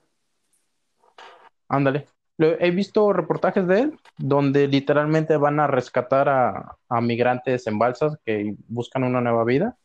Ándale. 1.67 2.07
He 2.37 2.69
visto 2.69 3.11
reportajes 3.11 3.65
de 3.67 3.79
él 3.81 3.99
donde 4.17 4.67
literalmente 4.67 5.37
van 5.37 5.59
a 5.59 5.65
rescatar 5.65 6.29
a, 6.29 6.77
a 6.87 7.01
migrantes 7.01 7.65
en 7.65 7.79
balsas 7.79 8.17
que 8.23 8.55
buscan 8.67 9.03
una 9.03 9.21
nueva 9.21 9.43
vida 9.43 9.75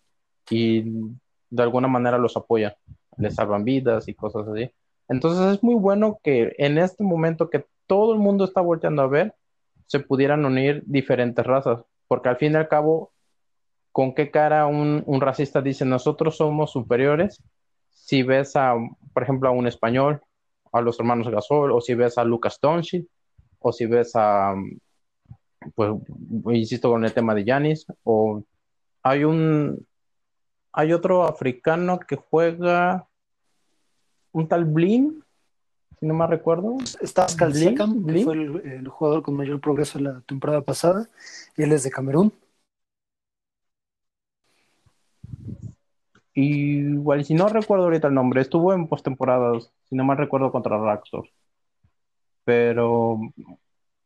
y 0.51 0.83
de 1.51 1.63
alguna 1.63 1.89
manera 1.89 2.19
los 2.19 2.37
apoya, 2.37 2.77
les 3.17 3.35
salvan 3.35 3.65
vidas 3.65 4.09
y 4.09 4.15
cosas 4.15 4.49
así. 4.49 4.71
Entonces 5.09 5.57
es 5.57 5.63
muy 5.63 5.75
bueno 5.75 6.19
que 6.23 6.55
en 6.59 6.79
este 6.79 7.05
momento 7.05 7.51
que 7.51 7.67
todo 7.87 8.13
el 8.15 8.19
mundo 8.19 8.45
está 8.45 8.61
volteando 8.61 9.03
a 9.03 9.07
ver, 9.07 9.35
se 9.87 10.01
pudieran 10.01 10.45
unir 10.45 10.83
diferentes 10.87 11.45
razas, 11.45 11.81
porque 12.09 12.29
al 12.29 12.37
fin 12.37 12.53
y 12.53 12.57
al 12.57 12.69
cabo, 12.69 13.13
¿con 13.93 14.15
qué 14.15 14.31
cara 14.31 14.67
un, 14.67 15.05
racista 15.21 15.61
dice 15.61 15.85
nosotros 15.85 16.37
somos 16.37 16.73
superiores? 16.73 17.43
Si 17.91 18.23
ves 18.23 18.57
a, 18.57 18.75
por 19.13 19.23
ejemplo, 19.23 19.49
a 19.49 19.53
un 19.53 19.67
español, 19.67 20.23
a 20.73 20.81
los 20.81 20.99
hermanos 20.99 21.29
Gasol, 21.29 21.71
o 21.73 21.81
si 21.81 21.95
ves 21.95 22.19
a 22.19 22.25
Lucas 22.25 22.59
Tonchi, 22.61 23.07
o 23.59 23.73
si 23.73 23.87
ves 23.87 24.13
a, 24.15 24.55
pues, 25.75 25.93
insisto 26.47 26.91
con 26.91 27.05
el 27.05 27.13
tema 27.13 27.35
de 27.35 27.45
Yanis, 27.45 27.87
o 28.03 28.43
hay 29.03 29.25
un, 29.25 29.87
hay 30.75 30.93
otro 30.93 31.25
africano 31.25 32.01
que 32.01 32.17
juega, 32.17 33.07
un 34.33 34.49
tal 34.49 34.65
Blin, 34.65 35.23
si 36.01 36.07
no 36.07 36.15
me 36.15 36.27
recuerdo. 36.27 36.77
Está 37.01 37.23
Pascal 37.23 37.53
fue 37.53 38.35
el, 38.35 38.89
jugador 38.89 39.23
con 39.23 39.37
mayor 39.37 39.61
progreso 39.61 39.99
en 39.99 40.05
la 40.05 40.21
temporada 40.23 40.63
pasada, 40.63 41.09
y 41.57 41.63
él 41.63 41.73
es 41.73 41.85
de 41.85 41.91
Camerún. 41.93 42.33
Y 46.35 46.79
igual, 46.95 47.25
si 47.25 47.35
no 47.35 47.49
recuerdo 47.49 47.85
ahorita 47.85 48.09
el 48.09 48.15
nombre, 48.15 48.41
estuvo 48.41 48.75
en 48.75 48.89
postemporadas, 48.89 49.71
si 49.89 49.95
no 49.95 50.05
me 50.05 50.17
recuerdo, 50.17 50.51
contra 50.51 50.77
Raxor. 50.77 51.29
Pero 52.43 53.21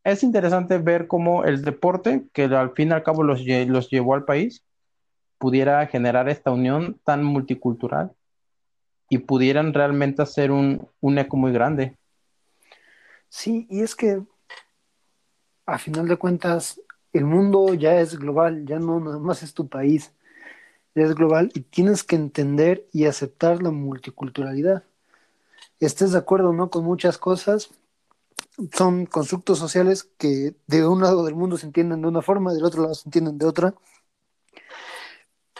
es 0.05 0.23
interesante 0.23 0.77
ver 0.77 1.07
cómo 1.07 1.45
el 1.45 1.63
deporte, 1.63 2.27
que 2.35 2.45
al 2.45 2.73
fin 2.73 2.91
y 2.91 2.93
al 2.93 3.03
cabo 3.03 3.23
los, 3.23 3.41
los 3.47 3.89
llevó 3.89 4.15
al 4.15 4.27
país, 4.27 4.63
pudiera 5.39 5.87
generar 5.87 6.29
esta 6.29 6.51
unión 6.51 7.01
tan 7.05 7.25
multicultural 7.25 8.13
y 9.09 9.19
pudieran 9.19 9.73
realmente 9.73 10.23
hacer 10.23 10.51
un, 10.51 10.89
eco 11.17 11.37
muy 11.37 11.53
grande. 11.53 11.97
Sí, 13.29 13.67
y 13.71 13.81
es 13.81 13.95
que 13.95 14.23
a 15.67 15.79
final 15.79 16.09
de 16.09 16.17
cuentas 16.17 16.81
el 17.13 17.25
mundo 17.25 17.73
ya 17.75 18.01
es 18.01 18.19
global, 18.19 18.67
ya 18.67 18.79
no 18.79 19.01
nada 19.01 19.19
más 19.19 19.43
es 19.43 19.55
tu 19.55 19.69
país, 19.69 20.13
ya 20.95 21.05
es 21.05 21.15
global 21.15 21.51
y 21.55 21.61
tienes 21.61 22.05
que 22.05 22.17
entender 22.17 22.87
y 22.93 23.07
aceptar 23.07 23.63
la 23.63 23.71
multiculturalidad. 23.71 24.83
Estés 25.81 26.13
de 26.13 26.19
acuerdo 26.19 26.51
o 26.51 26.53
no 26.53 26.71
con 26.71 26.85
muchas 26.85 27.19
cosas, 27.19 27.71
son 28.73 29.07
constructos 29.07 29.59
sociales 29.59 30.09
que 30.19 30.55
de 30.67 30.87
un 30.87 31.01
lado 31.01 31.25
del 31.25 31.35
mundo 31.35 31.57
se 31.57 31.67
entienden 31.67 32.03
de 32.03 32.09
una 32.09 32.23
forma, 32.23 32.53
del 32.53 32.65
otro 32.65 32.83
lado 32.83 32.95
se 32.95 33.09
entienden 33.09 33.39
de 33.39 33.47
otra, 33.47 33.75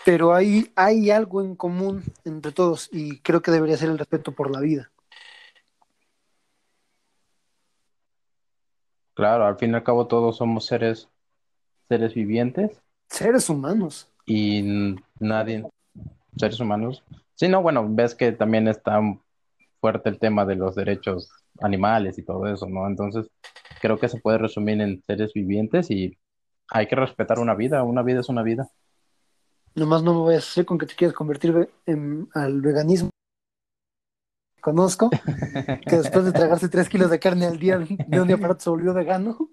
pero 0.09 0.33
hay, 0.33 0.73
hay 0.75 1.11
algo 1.11 1.43
en 1.43 1.55
común 1.55 2.03
entre 2.25 2.51
todos 2.51 2.89
y 2.91 3.19
creo 3.19 3.43
que 3.43 3.51
debería 3.51 3.77
ser 3.77 3.91
el 3.91 3.99
respeto 3.99 4.33
por 4.33 4.51
la 4.51 4.59
vida. 4.59 4.91
Claro, 9.13 9.45
al 9.45 9.59
fin 9.59 9.73
y 9.73 9.75
al 9.75 9.83
cabo 9.83 10.07
todos 10.07 10.39
somos 10.39 10.65
seres, 10.65 11.11
seres 11.91 12.15
vivientes. 12.15 12.71
Seres 13.11 13.51
humanos. 13.51 14.09
Y 14.25 14.97
nadie, 15.21 15.69
seres 16.39 16.59
humanos. 16.59 17.05
Sí, 17.35 17.47
no, 17.47 17.61
bueno, 17.61 17.87
ves 17.87 18.15
que 18.15 18.33
también 18.33 18.67
está 18.67 19.03
fuerte 19.79 20.09
el 20.09 20.19
tema 20.19 20.47
de 20.47 20.57
los 20.57 20.75
derechos 20.75 21.31
animales 21.61 22.17
y 22.17 22.23
todo 22.23 22.47
eso, 22.47 22.67
¿no? 22.67 22.87
Entonces, 22.87 23.27
creo 23.83 23.99
que 23.99 24.09
se 24.09 24.19
puede 24.19 24.39
resumir 24.39 24.81
en 24.81 25.03
seres 25.03 25.35
vivientes 25.35 25.91
y 25.91 26.17
hay 26.71 26.87
que 26.87 26.97
respetar 26.97 27.39
una 27.39 27.55
vida, 27.55 27.83
una 27.83 28.03
vida 28.03 28.21
es 28.21 28.31
una 28.31 28.43
vida. 28.43 28.71
Nomás 29.79 30.03
no 30.03 30.13
me 30.13 30.21
voy 30.21 30.35
a 30.35 30.39
hacer 30.39 30.65
con 30.65 30.79
que 30.79 30.87
te 30.87 30.95
quieras 30.95 31.15
convertir 31.15 31.71
en, 31.87 32.29
al 32.35 32.61
veganismo. 32.61 33.11
Conozco 34.61 35.09
que 35.11 35.97
después 35.97 36.25
de 36.25 36.33
tragarse 36.33 36.69
tres 36.69 36.89
kilos 36.89 37.11
de 37.11 37.21
carne 37.21 37.47
al 37.47 37.59
día, 37.59 37.79
de 37.79 38.21
un 38.21 38.27
día 38.27 38.37
para 38.37 38.55
otro 38.55 38.65
se 38.65 38.71
volvió 38.71 38.95
vegano. 38.95 39.51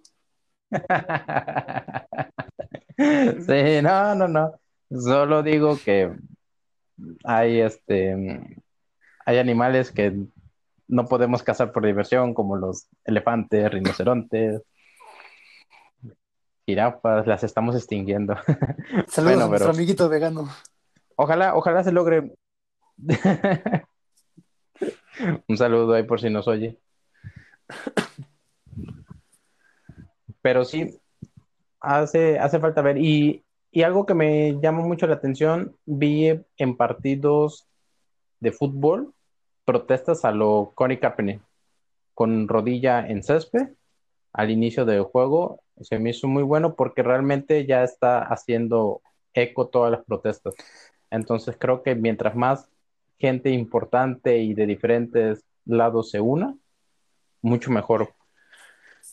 Sí, 2.98 3.82
no, 3.84 4.16
no, 4.16 4.28
no. 4.30 4.54
Solo 4.90 5.44
digo 5.44 5.78
que 5.84 6.16
hay 7.26 7.60
este 7.60 8.58
hay 9.26 9.38
animales 9.38 9.92
que 9.92 10.18
no 10.88 11.06
podemos 11.06 11.44
cazar 11.44 11.72
por 11.72 11.86
diversión, 11.86 12.34
como 12.34 12.56
los 12.56 12.88
elefantes, 13.04 13.70
rinocerontes, 13.70 14.62
jirafas, 16.66 17.28
las 17.28 17.44
estamos 17.44 17.76
extinguiendo. 17.76 18.36
Saludos 19.08 19.42
a 19.42 19.48
nuestro 19.48 19.72
amiguito 19.72 20.10
vegano. 20.10 20.50
Ojalá, 21.16 21.56
ojalá 21.56 21.84
se 21.84 21.92
logre. 21.92 22.34
Un 25.48 25.58
saludo 25.58 25.94
ahí 25.94 26.04
por 26.04 26.20
si 26.20 26.30
nos 26.30 26.48
oye. 26.48 26.78
Pero 30.42 30.66
sí, 30.66 31.00
hace, 31.80 32.40
hace 32.40 32.60
falta 32.60 32.82
ver. 32.82 32.98
Y, 32.98 33.42
algo 33.84 34.06
que 34.06 34.14
me 34.14 34.58
llama 34.62 34.82
mucho 34.82 35.06
la 35.06 35.16
atención, 35.16 35.76
vi 35.86 36.40
en 36.58 36.78
partidos 36.78 37.68
de 38.40 38.54
fútbol 38.54 39.14
protestas 39.66 40.24
a 40.24 40.32
lo 40.32 40.72
Connie 40.76 41.00
Kaepernick 41.00 41.42
con 42.14 42.48
rodilla 42.48 43.06
en 43.06 43.22
césped 43.22 43.74
al 44.32 44.50
inicio 44.50 44.86
del 44.86 45.04
juego 45.04 45.62
se 45.82 46.00
me 46.00 46.12
hizo 46.12 46.28
muy 46.28 46.44
bueno 46.44 46.76
porque 46.76 47.04
realmente 47.04 47.66
ya 47.66 47.84
está 47.84 48.22
haciendo 48.22 49.02
eco 49.34 49.68
todas 49.68 49.92
las 49.92 50.04
protestas. 50.06 50.56
Entonces 51.10 51.56
creo 51.60 51.84
que 51.84 51.96
mientras 51.96 52.36
más 52.36 52.70
gente 53.20 53.50
importante 53.50 54.38
y 54.40 54.54
de 54.54 54.66
diferentes 54.66 55.44
lados 55.66 56.12
se 56.12 56.20
una, 56.20 56.56
mucho 57.42 57.72
mejor. 57.72 58.14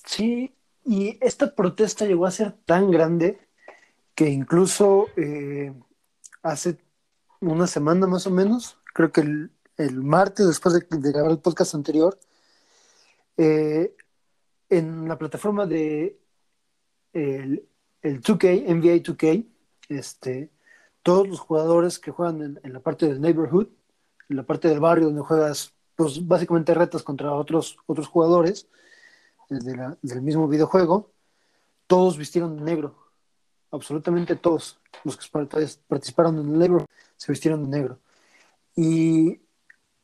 Sí, 0.05 0.55
y 0.85 1.19
esta 1.21 1.55
protesta 1.55 2.07
llegó 2.07 2.27
a 2.27 2.31
ser 2.31 2.53
tan 2.65 2.91
grande 2.91 3.39
que 4.15 4.29
incluso 4.29 5.07
eh, 5.17 5.73
hace 6.43 6.79
una 7.41 7.67
semana 7.67 8.07
más 8.07 8.27
o 8.27 8.31
menos, 8.31 8.79
creo 8.95 9.13
que 9.13 9.21
el, 9.21 9.51
martes 10.03 10.47
después 10.47 10.75
de, 10.75 11.13
grabar 11.13 11.31
el 11.33 11.39
podcast 11.39 11.75
anterior, 11.75 12.19
eh, 13.37 13.95
en 14.69 15.09
la 15.09 15.19
plataforma 15.19 15.67
de 15.67 16.19
el, 17.13 17.69
el 18.03 18.23
2K, 18.23 18.65
NBA 18.67 19.03
2K, 19.03 19.47
este, 19.89 20.51
todos 21.03 21.29
los 21.29 21.41
jugadores 21.41 21.99
que 21.99 22.11
juegan 22.11 22.61
en, 22.63 22.73
la 22.73 22.81
parte 22.81 23.07
del 23.07 23.21
neighborhood, 23.21 23.69
en 24.29 24.37
la 24.37 24.43
parte 24.45 24.69
del 24.69 24.81
barrio 24.81 25.07
donde 25.07 25.23
juegas, 25.23 25.75
pues 25.97 26.27
básicamente 26.27 26.75
retas 26.75 27.03
contra 27.03 27.33
otros, 27.33 27.77
otros 27.87 28.09
jugadores 28.09 28.69
del 29.49 30.23
mismo 30.23 30.49
videojuego, 30.49 31.13
todos 31.87 32.17
vistieron 32.17 32.57
de 32.57 32.63
negro, 32.63 32.97
absolutamente 33.71 34.37
todos 34.37 34.81
los 35.05 35.17
que 35.17 35.27
participaron 35.89 36.39
en 36.39 36.53
el 36.53 36.59
neighborhood 36.59 36.89
se 37.17 37.33
vistieron 37.33 37.65
de 37.65 37.79
negro. 37.79 37.99
Y 38.75 39.41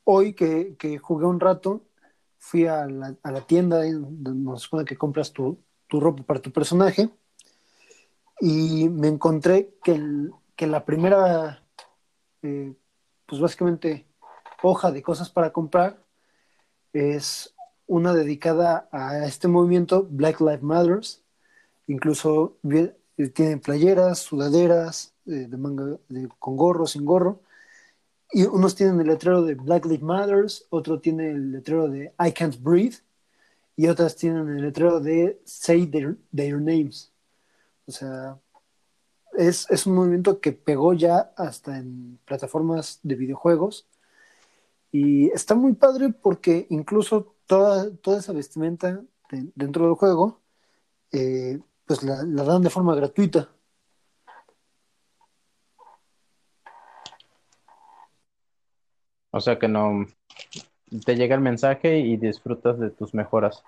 hoy 0.04 0.34
que, 0.34 0.76
que 0.78 0.98
jugué 0.98 1.26
un 1.26 1.40
rato, 1.40 1.84
fui 2.38 2.66
a 2.66 2.86
la, 2.86 3.16
a 3.22 3.32
la 3.32 3.40
tienda 3.40 3.82
donde 3.84 4.30
nos 4.34 4.62
supone 4.62 4.84
que 4.84 4.96
compras 4.96 5.32
tu, 5.32 5.58
tu, 5.88 6.00
ropa 6.00 6.22
para 6.22 6.40
tu 6.40 6.52
personaje 6.52 7.10
y 8.40 8.88
me 8.88 9.08
encontré 9.08 9.74
que, 9.82 9.92
el, 9.92 10.32
que 10.54 10.66
la 10.66 10.84
primera, 10.84 11.64
eh, 12.42 12.74
pues 13.26 13.40
básicamente, 13.40 14.06
hoja 14.62 14.90
de 14.90 15.02
cosas 15.02 15.30
para 15.30 15.52
comprar 15.52 16.02
es 16.92 17.54
una 17.86 18.12
dedicada 18.12 18.88
a 18.92 19.24
este 19.26 19.48
movimiento, 19.48 20.06
Black 20.08 20.40
Lives 20.40 20.62
Matters. 20.62 21.22
Incluso 21.86 22.58
tienen 23.34 23.60
playeras, 23.60 24.18
sudaderas, 24.20 25.14
eh, 25.26 25.46
de 25.48 25.56
manga 25.56 25.98
con 26.38 26.56
gorro, 26.56 26.86
sin 26.86 27.04
gorro. 27.04 27.40
Y 28.30 28.44
unos 28.44 28.74
tienen 28.74 29.00
el 29.00 29.06
letrero 29.06 29.42
de 29.42 29.54
Black 29.54 29.86
Lives 29.86 30.02
Matters, 30.02 30.66
otro 30.68 31.00
tiene 31.00 31.30
el 31.30 31.50
letrero 31.52 31.88
de 31.88 32.12
I 32.18 32.32
Can't 32.32 32.60
Breathe, 32.60 32.98
y 33.78 33.86
otras 33.86 34.16
tienen 34.16 34.48
el 34.48 34.62
letrero 34.62 34.98
de 34.98 35.40
Say 35.44 35.86
Their, 35.86 36.18
Names. 36.32 37.12
O 37.86 37.92
sea, 37.92 38.36
es, 39.34 39.70
es, 39.70 39.86
un 39.86 39.94
movimiento 39.94 40.40
que 40.40 40.50
pegó 40.50 40.94
ya 40.94 41.32
hasta 41.36 41.78
en 41.78 42.18
plataformas 42.24 42.98
de 43.04 43.14
videojuegos. 43.14 43.86
Y 44.90 45.28
está 45.28 45.54
muy 45.54 45.74
padre 45.74 46.08
porque 46.12 46.66
incluso 46.70 47.36
toda, 47.46 47.94
toda 47.98 48.18
esa 48.18 48.32
vestimenta 48.32 49.00
de, 49.30 49.52
dentro 49.54 49.84
del 49.86 49.94
juego, 49.94 50.40
eh, 51.12 51.60
pues 51.86 52.02
la, 52.02 52.24
dan 52.24 52.62
de 52.62 52.70
forma 52.70 52.96
gratuita. 52.96 53.48
O 59.30 59.40
sea 59.40 59.56
que 59.56 59.68
no 59.68 60.04
te 61.04 61.16
llega 61.16 61.34
el 61.34 61.40
mensaje 61.40 61.98
y 61.98 62.16
disfrutas 62.16 62.78
de 62.78 62.90
tus 62.90 63.14
mejoras. 63.14 63.62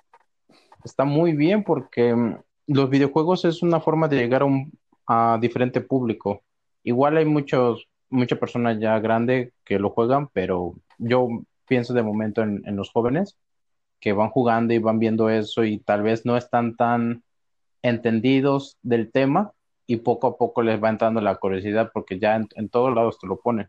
Está 0.85 1.05
muy 1.05 1.33
bien 1.33 1.63
porque 1.65 2.15
mm, 2.15 2.39
los 2.69 2.91
videojuegos 2.91 3.45
es 3.45 3.63
una 3.63 3.81
forma 3.81 4.09
de 4.09 4.17
llegar 4.17 4.43
a 4.43 4.47
un 4.47 4.73
a 5.07 5.39
diferente 5.41 5.81
público. 5.81 6.43
Igual 6.85 7.17
hay 7.17 7.25
muchos, 7.25 7.89
muchas 8.11 8.39
personas 8.39 8.79
ya 8.79 8.99
grandes 9.01 9.53
que 9.65 9.81
lo 9.81 9.91
juegan, 9.91 10.29
pero 10.29 10.75
yo 10.99 11.29
pienso 11.67 11.95
de 11.95 12.05
momento 12.05 12.43
en, 12.43 12.63
los 12.77 12.91
jóvenes 12.91 13.37
que 13.99 14.13
van 14.13 14.31
jugando 14.31 14.73
y 14.73 14.79
van 14.79 15.01
viendo 15.01 15.29
eso 15.29 15.65
y 15.65 15.79
tal 15.79 16.03
vez 16.03 16.25
no 16.25 16.37
están 16.37 16.77
tan 16.77 17.25
entendidos 17.83 18.79
del 18.83 19.11
tema 19.11 19.53
y 19.87 19.97
poco 19.97 20.29
a 20.29 20.37
poco 20.37 20.63
les 20.63 20.83
va 20.83 20.91
entrando 20.91 21.21
la 21.21 21.37
curiosidad 21.37 21.91
porque 21.93 22.21
ya 22.21 22.37
en, 22.37 22.49
en 22.55 22.69
todos 22.69 22.95
lados 22.95 23.19
te 23.19 23.27
lo 23.27 23.41
ponen. 23.41 23.69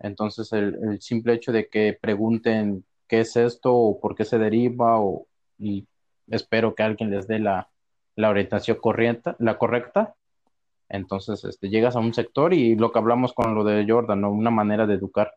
Entonces 0.00 0.52
el, 0.52 0.78
el, 0.82 1.00
simple 1.00 1.34
hecho 1.34 1.52
de 1.52 1.68
que 1.68 1.96
pregunten 2.00 2.84
qué 3.06 3.20
es 3.20 3.36
esto 3.36 3.74
o 3.74 4.00
por 4.00 4.16
qué 4.16 4.24
se 4.24 4.38
deriva 4.38 5.00
o, 5.00 5.26
y 5.58 5.86
espero 6.28 6.74
que 6.74 6.82
alguien 6.82 7.10
les 7.10 7.28
dé 7.28 7.38
la, 7.38 7.68
la 8.16 8.30
orientación 8.30 8.78
corriente, 8.80 9.34
la 9.38 9.58
correcta. 9.58 10.14
Entonces 10.88 11.44
este, 11.44 11.68
llegas 11.68 11.96
a 11.96 12.00
un 12.00 12.14
sector 12.14 12.54
y 12.54 12.76
lo 12.76 12.90
que 12.92 12.98
hablamos 12.98 13.32
con 13.32 13.54
lo 13.54 13.62
de 13.62 13.84
Jordan, 13.88 14.22
¿no? 14.22 14.32
una 14.32 14.50
manera 14.50 14.86
de 14.86 14.94
educar. 14.94 15.34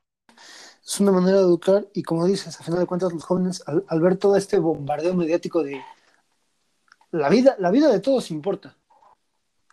Es 0.86 1.00
una 1.00 1.12
manera 1.12 1.38
de 1.38 1.44
educar 1.44 1.88
y 1.94 2.04
como 2.04 2.26
dices, 2.26 2.60
a 2.60 2.64
final 2.64 2.80
de 2.80 2.86
cuentas 2.86 3.14
los 3.14 3.24
jóvenes 3.24 3.64
al, 3.68 3.86
al 3.88 4.02
ver 4.02 4.18
todo 4.18 4.36
este 4.36 4.58
bombardeo 4.60 5.14
mediático 5.14 5.64
de 5.64 5.82
la 7.12 7.30
vida, 7.30 7.56
la 7.60 7.70
vida 7.70 7.92
de 7.92 8.00
todos 8.00 8.32
importa. 8.32 8.76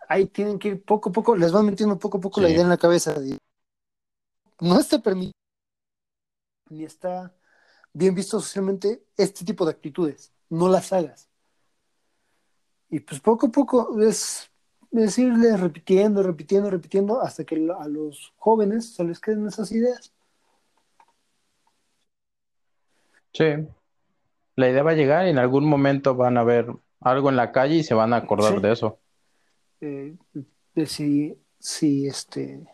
Ahí 0.09 0.27
tienen 0.27 0.59
que 0.59 0.69
ir 0.69 0.85
poco 0.85 1.11
a 1.11 1.13
poco, 1.13 1.37
les 1.37 1.53
van 1.53 1.67
metiendo 1.67 1.99
poco 1.99 2.19
a 2.19 2.21
poco 2.21 2.41
sí. 2.41 2.43
la 2.43 2.51
idea 2.51 2.63
en 2.63 2.69
la 2.69 2.77
cabeza. 2.77 3.15
De, 3.19 3.39
no 4.61 4.79
está 4.79 4.99
permitido 5.01 5.33
ni 6.71 6.85
está 6.85 7.35
bien 7.93 8.15
visto 8.15 8.41
socialmente 8.41 9.03
este 9.17 9.45
tipo 9.45 9.65
de 9.65 9.73
actitudes. 9.73 10.33
No 10.49 10.69
las 10.69 10.93
hagas. 10.93 11.29
Y 12.89 13.01
pues 13.01 13.21
poco 13.21 13.49
a 13.49 13.51
poco 13.51 14.01
es 14.01 14.51
decirles 14.91 15.61
repitiendo, 15.61 16.23
repitiendo, 16.23 16.71
repitiendo, 16.71 17.21
hasta 17.21 17.45
que 17.45 17.57
a 17.57 17.89
los 17.89 18.33
jóvenes 18.37 18.95
se 18.95 19.05
les 19.05 19.21
queden 19.21 19.47
esas 19.47 19.71
ideas. 19.73 20.13
Sí. 23.33 23.45
La 24.57 24.69
idea 24.69 24.83
va 24.83 24.91
a 24.91 24.95
llegar 24.95 25.27
y 25.27 25.31
en 25.31 25.39
algún 25.39 25.65
momento 25.65 26.15
van 26.17 26.37
a 26.37 26.45
ver 26.45 26.67
algo 27.01 27.31
en 27.31 27.37
la 27.37 27.53
calle 27.53 27.77
y 27.77 27.85
se 27.85 27.95
van 27.95 28.13
a 28.13 28.17
acordar 28.17 28.55
sí. 28.55 28.61
de 28.61 28.73
eso. 28.73 28.99
Eh, 29.81 30.17
de 30.75 30.87
si, 30.87 31.39
si 31.59 32.07
este 32.07 32.67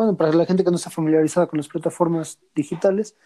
bueno, 0.00 0.16
para 0.16 0.32
la 0.32 0.46
gente 0.46 0.64
que 0.64 0.70
no 0.70 0.78
está 0.78 0.88
familiarizada 0.88 1.46
con 1.46 1.58
las 1.58 1.68
plataformas 1.68 2.38
digitales, 2.54 3.16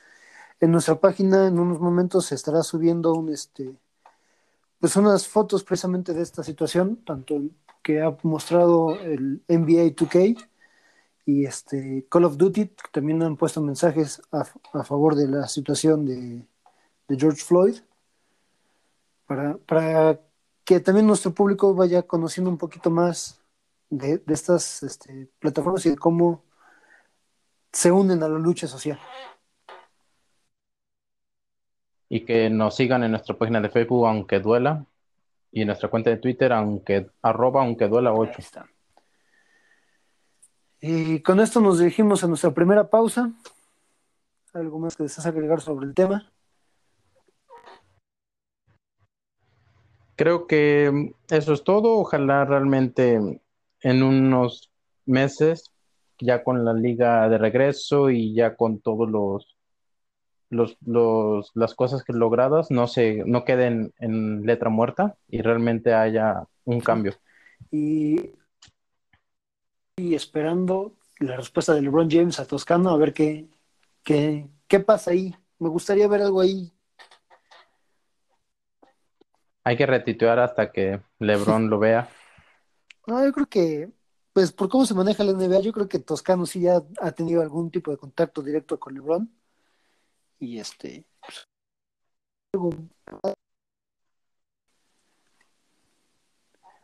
en 0.59 0.73
nuestra 0.73 0.97
página 0.99 1.47
en 1.47 1.61
unos 1.61 1.79
momentos 1.79 2.27
se 2.27 2.35
estará 2.35 2.65
subiendo 2.65 3.13
un 3.15 3.33
este 3.33 3.77
pues 4.81 4.97
unas 4.97 5.29
fotos 5.29 5.63
precisamente 5.63 6.13
de 6.13 6.23
esta 6.23 6.43
situación, 6.43 6.97
tanto 7.07 7.41
que 7.81 8.03
ha 8.03 8.17
mostrado 8.25 8.97
el 8.97 9.41
NBA 9.47 9.95
2K 9.95 10.49
y 11.27 11.45
este 11.47 12.07
Call 12.11 12.25
of 12.25 12.37
Duty, 12.39 12.67
que 12.67 12.91
también 12.91 13.23
han 13.23 13.37
puesto 13.37 13.63
mensajes 13.63 14.21
a, 14.33 14.45
a 14.73 14.83
favor 14.83 15.15
de 15.15 15.29
la 15.29 15.47
situación 15.47 16.05
de, 16.05 16.45
George 17.17 17.45
Floyd, 17.45 17.77
para, 19.27 19.59
para, 19.59 20.21
que 20.65 20.81
también 20.81 21.07
nuestro 21.07 21.33
público 21.33 21.73
vaya 21.73 22.03
conociendo 22.03 22.51
un 22.51 22.59
poquito 22.59 22.91
más 22.91 23.41
de, 23.91 24.19
de 24.19 24.35
estas 24.35 24.83
este, 24.83 25.31
plataformas 25.39 25.87
y 25.87 25.91
de 25.91 25.97
cómo 25.97 26.43
se 27.75 27.91
unen 27.91 28.23
a 28.23 28.29
la 28.29 28.39
lucha 28.39 28.69
social. 28.69 28.99
Y 32.09 32.25
que 32.25 32.49
nos 32.49 32.77
sigan 32.77 33.03
en 33.03 33.11
nuestra 33.11 33.37
página 33.37 33.61
de 33.61 33.69
Facebook, 33.69 34.07
aunque 34.07 34.39
duela, 34.39 34.87
y 35.51 35.63
en 35.63 35.67
nuestra 35.67 35.91
cuenta 35.91 36.11
de 36.11 36.19
Twitter, 36.19 36.53
aunque 36.53 37.11
arroba, 37.21 37.63
aunque 37.63 37.89
duela 37.89 38.13
8. 38.13 38.31
Ahí 38.31 38.35
está. 38.39 38.67
Y 40.81 41.21
con 41.21 41.41
esto 41.41 41.61
nos 41.61 41.81
dirigimos 41.81 42.23
a 42.23 42.29
nuestra 42.29 42.53
primera 42.53 42.89
pausa. 42.89 43.33
¿Algo 44.53 44.79
más 44.79 44.97
que 44.97 45.03
deseas 45.03 45.27
agregar 45.27 45.61
sobre 45.61 45.87
el 45.87 45.95
tema? 45.95 46.31
Creo 50.15 50.47
que 50.47 51.13
eso 51.29 51.53
es 51.53 51.65
todo. 51.65 51.99
Ojalá 51.99 52.45
realmente 52.45 53.41
en 53.81 54.03
unos 54.03 54.71
meses 55.07 55.74
ya 56.21 56.43
con 56.45 56.65
la 56.65 56.73
liga 56.73 57.29
de 57.29 57.39
regreso 57.39 58.11
y 58.11 58.35
ya 58.35 58.57
con 58.57 58.81
todos 58.81 59.09
los, 59.11 59.57
los, 60.51 60.77
los 60.85 61.51
las 61.55 61.75
cosas 61.75 62.05
que 62.05 62.13
logradas 62.13 62.71
no 62.71 62.87
se 62.87 63.23
no 63.27 63.45
queden 63.45 63.93
en 63.99 64.43
letra 64.47 64.71
muerta 64.71 65.17
y 65.29 65.43
realmente 65.43 65.95
haya 65.95 66.45
un 66.65 66.81
cambio. 66.81 67.15
Y, 67.71 68.33
y 69.97 70.15
esperando 70.15 70.95
la 71.19 71.37
respuesta 71.37 71.75
de 71.75 71.83
LeBron 71.83 72.11
James 72.11 72.39
a 72.41 72.47
Toscano 72.47 72.91
a 72.91 72.97
ver 72.97 73.13
qué, 73.13 73.49
qué, 74.03 74.49
qué 74.69 74.81
pasa 74.81 75.13
ahí. 75.13 75.35
Me 75.59 75.69
gustaría 75.69 76.09
ver 76.09 76.23
algo 76.23 76.41
ahí. 76.41 76.73
Hay 79.65 79.77
que 79.77 79.87
retituar 79.87 80.39
hasta 80.39 80.71
que 80.71 81.01
LeBron 81.19 81.71
lo 81.71 81.79
vea. 81.79 82.09
No, 83.07 83.23
yo 83.23 83.33
creo 83.35 83.47
que 83.47 83.91
pues 84.35 84.51
por 84.51 84.69
cómo 84.69 84.85
se 84.85 84.95
maneja 84.95 85.23
la 85.23 85.33
NBA, 85.33 85.61
yo 85.61 85.73
creo 85.73 85.89
que 85.89 86.01
Toscano 86.01 86.45
sí 86.45 86.63
ya 86.63 86.83
ha 87.01 87.13
tenido 87.13 87.41
algún 87.41 87.71
tipo 87.71 87.93
de 87.93 87.97
contacto 87.97 88.43
directo 88.43 88.81
con 88.81 88.93
LeBron. 88.93 89.33
Y 90.41 90.59
este. 90.59 91.07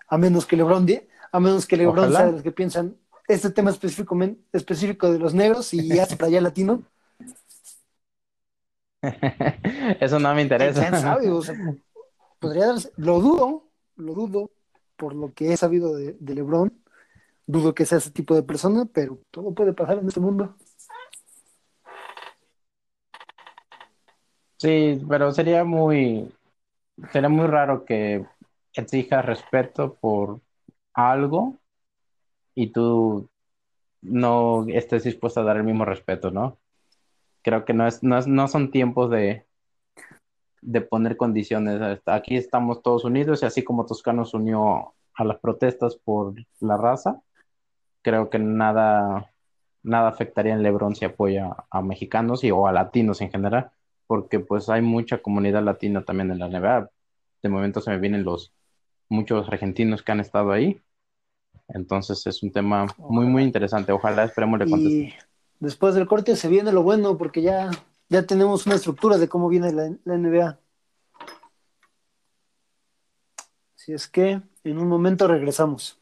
A 0.06 0.16
menos 0.16 0.46
que 0.46 0.56
LeBron, 0.56 0.86
a 1.32 1.40
menos 1.40 1.66
que 1.66 1.76
LeBron 1.76 1.98
Ojalá. 1.98 2.18
sea 2.18 2.26
de 2.26 2.32
los 2.32 2.42
que 2.42 2.52
piensan 2.52 2.96
este 3.26 3.50
tema 3.50 3.70
específico, 3.70 4.16
específico 4.52 5.10
de 5.10 5.18
los 5.18 5.34
negros 5.34 5.74
y 5.74 5.88
ya 5.88 6.06
para 6.06 6.26
allá 6.26 6.40
latino. 6.40 6.84
Eso 10.00 10.20
no 10.20 10.32
me 10.36 10.42
interesa. 10.42 10.88
¿Quién 10.88 11.02
sabe? 11.02 11.30
O 11.30 11.42
sea, 11.42 11.56
podría 12.38 12.68
darse, 12.68 12.92
lo 12.96 13.18
dudo, 13.20 13.64
lo 13.96 14.14
dudo, 14.14 14.50
por 14.96 15.16
lo 15.16 15.32
que 15.34 15.52
he 15.52 15.56
sabido 15.56 15.96
de, 15.96 16.12
de 16.12 16.34
LeBron 16.34 16.80
dudo 17.50 17.74
que 17.74 17.86
sea 17.86 17.98
ese 17.98 18.10
tipo 18.10 18.34
de 18.34 18.42
persona, 18.42 18.86
pero 18.92 19.18
todo 19.30 19.54
puede 19.54 19.72
pasar 19.72 19.98
en 19.98 20.08
este 20.08 20.20
mundo. 20.20 20.56
Sí, 24.56 25.00
pero 25.08 25.32
sería 25.32 25.64
muy, 25.64 26.30
sería 27.12 27.28
muy 27.30 27.46
raro 27.46 27.84
que 27.84 28.26
exijas 28.74 29.24
respeto 29.24 29.94
por 29.94 30.40
algo 30.92 31.56
y 32.54 32.68
tú 32.68 33.28
no 34.02 34.66
estés 34.68 35.04
dispuesto 35.04 35.40
a 35.40 35.44
dar 35.44 35.56
el 35.56 35.64
mismo 35.64 35.84
respeto, 35.84 36.30
¿no? 36.30 36.58
Creo 37.42 37.64
que 37.64 37.72
no 37.72 37.86
es, 37.86 38.02
no, 38.02 38.18
es, 38.18 38.26
no 38.26 38.48
son 38.48 38.70
tiempos 38.70 39.10
de, 39.10 39.46
de 40.60 40.80
poner 40.82 41.16
condiciones. 41.16 42.00
Aquí 42.06 42.36
estamos 42.36 42.82
todos 42.82 43.04
unidos 43.04 43.42
y 43.42 43.46
así 43.46 43.64
como 43.64 43.86
Toscano 43.86 44.24
se 44.24 44.36
unió 44.36 44.94
a 45.14 45.24
las 45.24 45.38
protestas 45.38 45.96
por 45.96 46.34
la 46.60 46.76
raza, 46.76 47.22
creo 48.02 48.30
que 48.30 48.38
nada, 48.38 49.32
nada 49.82 50.08
afectaría 50.08 50.54
en 50.54 50.62
LeBron 50.62 50.94
si 50.94 51.04
apoya 51.04 51.56
a 51.70 51.82
mexicanos 51.82 52.44
y, 52.44 52.50
o 52.50 52.66
a 52.66 52.72
latinos 52.72 53.20
en 53.20 53.30
general, 53.30 53.70
porque 54.06 54.40
pues 54.40 54.68
hay 54.68 54.82
mucha 54.82 55.18
comunidad 55.18 55.62
latina 55.62 56.04
también 56.04 56.30
en 56.30 56.38
la 56.38 56.48
NBA. 56.48 56.90
De 57.42 57.48
momento 57.48 57.80
se 57.80 57.90
me 57.90 57.98
vienen 57.98 58.24
los 58.24 58.52
muchos 59.08 59.48
argentinos 59.48 60.02
que 60.02 60.12
han 60.12 60.20
estado 60.20 60.52
ahí. 60.52 60.80
Entonces 61.68 62.26
es 62.26 62.42
un 62.42 62.52
tema 62.52 62.86
muy, 62.98 63.26
muy 63.26 63.42
interesante. 63.42 63.92
Ojalá 63.92 64.24
esperemos 64.24 64.58
le 64.58 64.70
conteste. 64.70 64.94
Y 64.94 65.14
después 65.60 65.94
del 65.94 66.06
corte 66.06 66.36
se 66.36 66.48
viene 66.48 66.72
lo 66.72 66.82
bueno, 66.82 67.16
porque 67.16 67.42
ya, 67.42 67.70
ya 68.08 68.26
tenemos 68.26 68.66
una 68.66 68.76
estructura 68.76 69.18
de 69.18 69.28
cómo 69.28 69.48
viene 69.48 69.72
la, 69.72 69.92
la 70.04 70.14
NBA. 70.18 70.58
Así 73.76 73.92
es 73.92 74.08
que 74.08 74.42
en 74.64 74.78
un 74.78 74.88
momento 74.88 75.26
regresamos. 75.28 75.99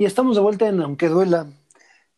Y 0.00 0.04
estamos 0.04 0.36
de 0.36 0.42
vuelta 0.42 0.68
en 0.68 0.80
Aunque 0.80 1.08
Duela. 1.08 1.48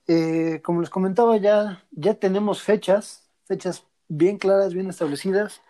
Eh, 0.07 0.61
como 0.63 0.83
les 0.83 0.91
comentaba, 0.91 1.39
ya, 1.39 1.83
ya 1.93 2.13
tenemos 2.13 2.63
fechas, 2.63 3.27
fechas 3.47 3.87
bien 4.07 4.37
claras, 4.37 4.75
bien 4.75 4.91
establecidas, 4.91 5.63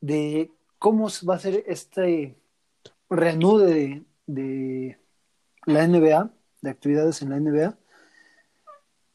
de 0.00 0.52
cómo 0.78 1.08
va 1.28 1.34
a 1.34 1.40
ser 1.40 1.64
este 1.66 2.36
reanude 3.10 3.74
de, 3.74 4.02
de 4.26 4.98
la 5.66 5.84
NBA, 5.88 6.30
de 6.60 6.70
actividades 6.70 7.22
en 7.22 7.30
la 7.30 7.40
NBA. 7.40 7.76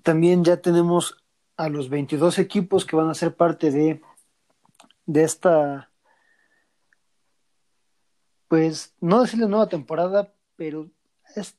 También 0.04 0.44
ya 0.44 0.58
tenemos 0.58 1.24
a 1.56 1.70
los 1.70 1.90
22 1.90 2.40
equipos 2.40 2.86
que 2.86 2.98
van 2.98 3.10
a 3.10 3.14
ser 3.14 3.38
parte 3.38 3.72
de, 3.72 4.02
de 5.06 5.24
esta, 5.24 5.90
pues, 8.50 8.94
no 9.00 9.22
decirle 9.22 9.48
nueva 9.48 9.70
temporada, 9.70 10.34
pero 10.58 10.90
es 11.38 11.56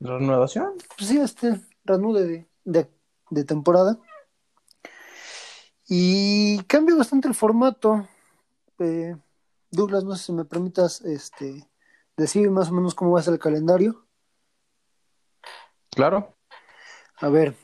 ¿Reanudación? 0.00 0.74
pues 0.96 1.10
sí, 1.10 1.18
este 1.18 1.60
reanude 1.84 2.26
de, 2.26 2.48
de, 2.64 2.90
de 3.30 3.44
temporada. 3.44 3.98
Y 5.86 6.62
cambia 6.64 6.96
bastante 6.96 7.28
el 7.28 7.34
formato. 7.34 8.08
Eh, 8.78 9.14
Douglas, 9.70 10.04
no 10.04 10.16
sé 10.16 10.24
si 10.24 10.32
me 10.32 10.44
permitas 10.44 11.00
este, 11.02 11.68
decir 12.16 12.50
más 12.50 12.70
o 12.70 12.72
menos 12.72 12.94
cómo 12.94 13.12
va 13.12 13.20
a 13.20 13.22
ser 13.22 13.34
el 13.34 13.40
calendario. 13.40 14.06
Claro. 15.90 16.36
A 17.16 17.28
ver, 17.28 17.56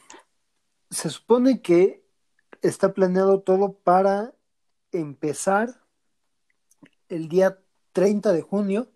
se 0.90 1.08
supone 1.08 1.62
que 1.62 2.04
está 2.62 2.92
planeado 2.92 3.40
todo 3.40 3.78
para 3.78 4.34
empezar 4.92 5.80
el 7.08 7.28
día 7.28 7.60
30 7.92 8.32
de 8.32 8.42
junio 8.42 8.90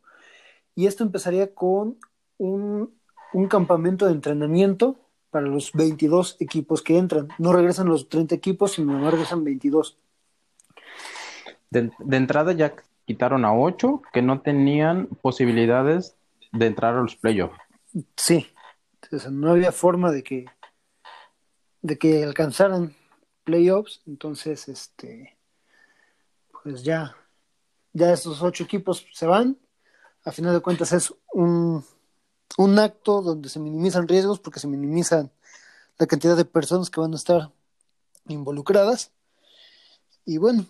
y 0.74 0.87
esto 0.87 1.05
empezaría 1.05 1.55
con 1.55 1.98
un, 2.37 3.00
un 3.33 3.49
campamento 3.49 4.07
de 4.07 4.12
entrenamiento 4.12 4.97
para 5.31 5.47
los 5.47 5.73
22 5.73 6.37
equipos 6.40 6.83
que 6.83 6.99
entran. 6.99 7.29
No 7.38 7.53
regresan 7.53 7.88
los 7.88 8.09
30 8.09 8.35
equipos, 8.35 8.73
sino 8.73 9.11
regresan 9.11 9.45
22. 9.45 9.99
De, 11.71 11.90
de 11.99 12.16
entrada 12.16 12.53
ya 12.53 12.75
quitaron 13.07 13.45
a 13.45 13.55
8 13.55 14.03
que 14.12 14.23
no 14.23 14.40
tenían 14.40 15.07
posibilidades 15.23 16.16
de 16.53 16.66
entrar 16.66 16.95
a 16.95 17.03
los 17.03 17.16
playoffs. 17.16 17.57
Sí, 18.16 18.47
sea, 19.19 19.31
no 19.31 19.51
había 19.51 19.73
forma 19.73 20.11
de 20.12 20.23
que 20.23 20.47
de 21.83 21.99
que 21.99 22.23
alcanzaran 22.23 22.95
playoffs, 23.45 24.03
entonces 24.07 24.69
este 24.69 25.38
pues 26.62 26.85
ya 26.85 27.16
ya 27.93 28.12
estos 28.12 28.43
ocho 28.43 28.64
equipos 28.64 29.07
se 29.12 29.27
van. 29.27 29.59
A 30.25 30.33
final 30.33 30.53
de 30.53 30.61
cuentas 30.61 30.93
es 30.93 31.14
un, 31.33 31.83
un 32.59 32.79
acto 32.79 33.23
donde 33.23 33.49
se 33.49 33.61
minimizan 33.61 34.09
riesgos 34.09 34.41
porque 34.41 34.61
se 34.61 34.69
minimizan 34.69 35.31
la 35.99 36.07
cantidad 36.07 36.37
de 36.37 36.45
personas 36.45 36.91
que 36.91 37.01
van 37.01 37.13
a 37.13 37.17
estar 37.17 37.51
involucradas. 38.27 39.13
Y 40.25 40.39
bueno, 40.39 40.67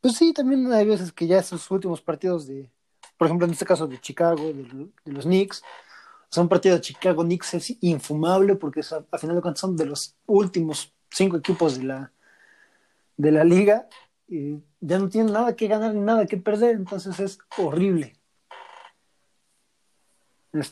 pues 0.00 0.16
sí, 0.16 0.32
también 0.32 0.72
hay 0.72 0.86
veces 0.86 1.12
que 1.12 1.26
ya 1.26 1.38
esos 1.38 1.70
últimos 1.70 2.00
partidos 2.00 2.46
de, 2.46 2.70
por 3.16 3.26
ejemplo, 3.26 3.46
en 3.46 3.52
este 3.52 3.64
caso 3.64 3.86
de 3.86 4.00
Chicago, 4.00 4.52
de, 4.52 4.90
los 5.12 5.24
Knicks, 5.24 5.62
o 5.62 6.34
sea, 6.34 6.42
un 6.42 6.48
partido 6.48 6.74
de 6.76 6.80
Chicago 6.80 7.22
Knicks 7.22 7.54
es 7.54 7.76
infumable 7.80 8.56
porque 8.56 8.80
es, 8.80 8.92
a, 8.92 9.04
a, 9.10 9.18
final 9.18 9.36
de 9.36 9.42
cuentas 9.42 9.60
son 9.60 9.76
de 9.76 9.86
los 9.86 10.16
últimos 10.26 10.92
cinco 11.10 11.36
equipos 11.36 11.78
de 11.78 11.84
la, 11.84 12.12
de 13.16 13.30
la 13.30 13.44
liga 13.44 13.88
y 14.26 14.62
ya 14.80 14.98
no 14.98 15.08
tienen 15.08 15.32
nada 15.32 15.54
que 15.54 15.68
ganar 15.68 15.94
ni 15.94 16.00
nada 16.00 16.26
que 16.26 16.36
perder, 16.36 16.76
entonces 16.76 17.20
es 17.20 17.38
horrible. 17.56 18.16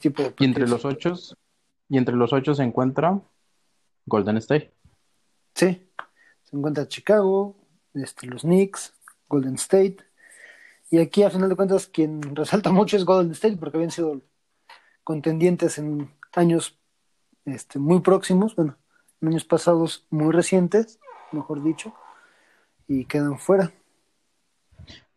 Tipo 0.00 0.22
de 0.22 0.34
y 0.38 0.44
entre 0.44 0.68
los 0.68 0.84
ocho, 0.84 1.14
y 1.88 1.98
entre 1.98 2.14
los 2.14 2.32
ocho 2.32 2.54
se 2.54 2.62
encuentra 2.62 3.20
Golden 4.06 4.36
State. 4.36 4.72
Sí, 5.54 5.90
se 6.44 6.56
encuentra 6.56 6.86
Chicago, 6.86 7.56
este, 7.94 8.26
los 8.26 8.42
Knicks, 8.42 8.94
Golden 9.28 9.54
State. 9.54 9.96
Y 10.90 10.98
aquí, 10.98 11.22
a 11.22 11.30
final 11.30 11.48
de 11.48 11.56
cuentas, 11.56 11.86
quien 11.86 12.36
resalta 12.36 12.70
mucho 12.70 12.96
es 12.96 13.04
Golden 13.04 13.32
State, 13.32 13.56
porque 13.56 13.76
habían 13.76 13.90
sido 13.90 14.20
contendientes 15.04 15.78
en 15.78 16.10
años 16.34 16.78
este, 17.44 17.78
muy 17.78 18.00
próximos, 18.00 18.54
bueno, 18.54 18.76
en 19.20 19.28
años 19.28 19.44
pasados 19.44 20.06
muy 20.10 20.32
recientes, 20.32 21.00
mejor 21.32 21.62
dicho, 21.62 21.92
y 22.86 23.04
quedan 23.04 23.38
fuera. 23.38 23.72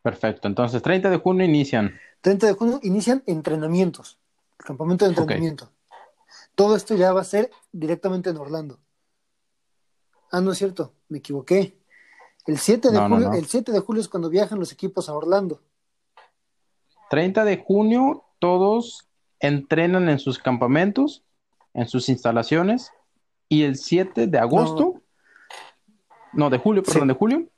Perfecto, 0.02 0.48
entonces 0.48 0.82
30 0.82 1.10
de 1.10 1.18
junio 1.18 1.46
inician. 1.46 2.00
30 2.22 2.48
de 2.48 2.54
junio 2.54 2.80
inician 2.84 3.24
entrenamientos, 3.26 4.20
el 4.60 4.66
campamento 4.66 5.06
de 5.06 5.10
entrenamiento. 5.10 5.66
Okay. 5.66 5.76
Todo 6.56 6.76
esto 6.76 6.96
ya 6.96 7.14
va 7.14 7.22
a 7.22 7.26
ser 7.26 7.52
directamente 7.72 8.30
en 8.30 8.38
Orlando. 8.38 8.80
Ah, 10.32 10.42
no 10.42 10.52
es 10.52 10.58
cierto, 10.58 10.94
me 11.10 11.20
equivoqué. 11.20 11.78
El 12.46 12.58
7 12.58 12.90
de, 12.90 12.94
no, 12.94 13.08
julio, 13.08 13.26
no, 13.26 13.32
no. 13.32 13.38
El 13.38 13.46
7 13.46 13.72
de 13.72 13.80
julio 13.80 14.02
es 14.02 14.10
cuando 14.10 14.30
viajan 14.30 14.60
los 14.60 14.72
equipos 14.72 15.10
a 15.10 15.14
Orlando. 15.14 15.62
30 17.10 17.44
de 17.44 17.58
junio, 17.58 18.24
todos 18.40 19.08
entrenan 19.40 20.10
en 20.10 20.20
sus 20.20 20.40
campamentos, 20.40 21.24
en 21.74 21.88
sus 21.88 22.10
instalaciones, 22.10 22.92
y 23.50 23.64
el 23.64 23.76
7 23.78 24.28
de 24.28 24.38
agosto, 24.40 25.02
no, 26.34 26.50
de 26.50 26.58
julio, 26.58 26.84
perdón, 26.84 27.04
sí. 27.04 27.08
de 27.08 27.14
julio, 27.14 27.50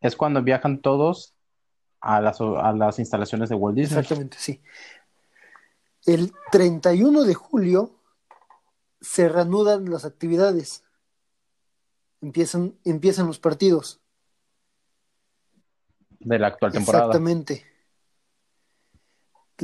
es 0.00 0.16
cuando 0.16 0.42
viajan 0.42 0.80
todos 0.80 1.34
a 2.00 2.20
las, 2.20 2.40
a 2.40 2.72
las 2.72 2.98
instalaciones 2.98 3.48
de 3.48 3.56
Walt 3.56 3.76
Disney. 3.76 3.98
Exactamente, 3.98 4.36
sí. 4.38 4.62
El 6.08 6.32
31 6.52 7.24
de 7.24 7.34
julio 7.34 7.94
se 8.98 9.28
reanudan 9.28 9.90
las 9.90 10.06
actividades. 10.06 10.82
Empiezan, 12.22 12.78
empiezan 12.86 13.26
los 13.26 13.38
partidos. 13.38 14.00
De 16.18 16.38
la 16.38 16.46
actual 16.46 16.72
temporada. 16.72 17.04
Exactamente. 17.04 17.66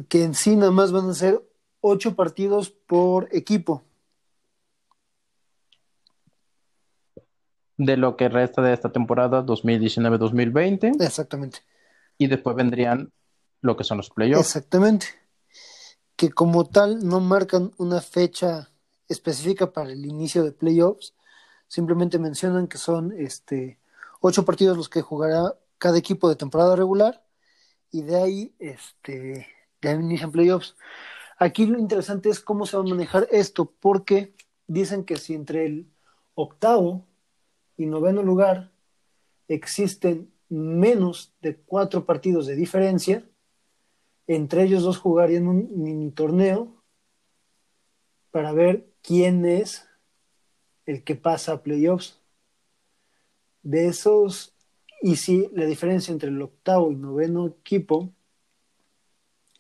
Que 0.06 0.24
en 0.24 0.34
sí 0.34 0.54
nada 0.54 0.70
más 0.70 0.92
van 0.92 1.08
a 1.08 1.14
ser 1.14 1.42
ocho 1.80 2.14
partidos 2.14 2.68
por 2.68 3.30
equipo. 3.32 3.82
De 7.78 7.96
lo 7.96 8.18
que 8.18 8.28
resta 8.28 8.60
de 8.60 8.74
esta 8.74 8.92
temporada 8.92 9.42
2019-2020. 9.46 11.02
Exactamente. 11.02 11.60
Y 12.18 12.26
después 12.26 12.54
vendrían 12.54 13.14
lo 13.62 13.78
que 13.78 13.84
son 13.84 13.96
los 13.96 14.10
playoffs. 14.10 14.46
Exactamente. 14.54 15.23
Que 16.16 16.30
como 16.30 16.64
tal 16.64 17.06
no 17.06 17.20
marcan 17.20 17.72
una 17.78 18.00
fecha 18.00 18.70
específica 19.08 19.72
para 19.72 19.92
el 19.92 20.06
inicio 20.06 20.44
de 20.44 20.52
playoffs, 20.52 21.14
simplemente 21.68 22.18
mencionan 22.18 22.68
que 22.68 22.78
son 22.78 23.12
este 23.12 23.78
ocho 24.20 24.44
partidos 24.44 24.76
los 24.76 24.88
que 24.88 25.02
jugará 25.02 25.58
cada 25.78 25.98
equipo 25.98 26.28
de 26.28 26.36
temporada 26.36 26.76
regular 26.76 27.24
y 27.90 28.02
de 28.02 28.16
ahí 28.16 28.54
este 28.58 29.46
ya 29.82 29.92
inician 29.92 30.32
playoffs. 30.32 30.74
Aquí 31.38 31.66
lo 31.66 31.78
interesante 31.78 32.30
es 32.30 32.40
cómo 32.40 32.64
se 32.66 32.76
va 32.76 32.82
a 32.82 32.86
manejar 32.86 33.28
esto, 33.30 33.72
porque 33.80 34.34
dicen 34.66 35.04
que 35.04 35.16
si 35.16 35.34
entre 35.34 35.66
el 35.66 35.92
octavo 36.34 37.06
y 37.76 37.86
noveno 37.86 38.22
lugar 38.22 38.72
existen 39.48 40.32
menos 40.48 41.34
de 41.42 41.56
cuatro 41.56 42.06
partidos 42.06 42.46
de 42.46 42.54
diferencia, 42.54 43.28
entre 44.26 44.64
ellos 44.64 44.82
dos 44.82 44.98
jugarían 44.98 45.48
un 45.48 45.68
mini 45.82 46.10
torneo 46.10 46.82
para 48.30 48.52
ver 48.52 48.88
quién 49.02 49.44
es 49.44 49.88
el 50.86 51.04
que 51.04 51.14
pasa 51.14 51.52
a 51.52 51.62
playoffs. 51.62 52.20
De 53.62 53.86
esos, 53.86 54.54
y 55.00 55.16
si 55.16 55.48
la 55.52 55.66
diferencia 55.66 56.12
entre 56.12 56.30
el 56.30 56.42
octavo 56.42 56.90
y 56.92 56.96
noveno 56.96 57.46
equipo 57.46 58.12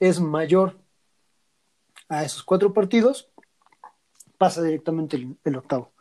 es 0.00 0.20
mayor 0.20 0.78
a 2.08 2.24
esos 2.24 2.42
cuatro 2.42 2.72
partidos, 2.72 3.30
pasa 4.38 4.62
directamente 4.62 5.16
el, 5.16 5.36
el 5.44 5.56
octavo. 5.56 5.92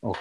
Ok. 0.00 0.18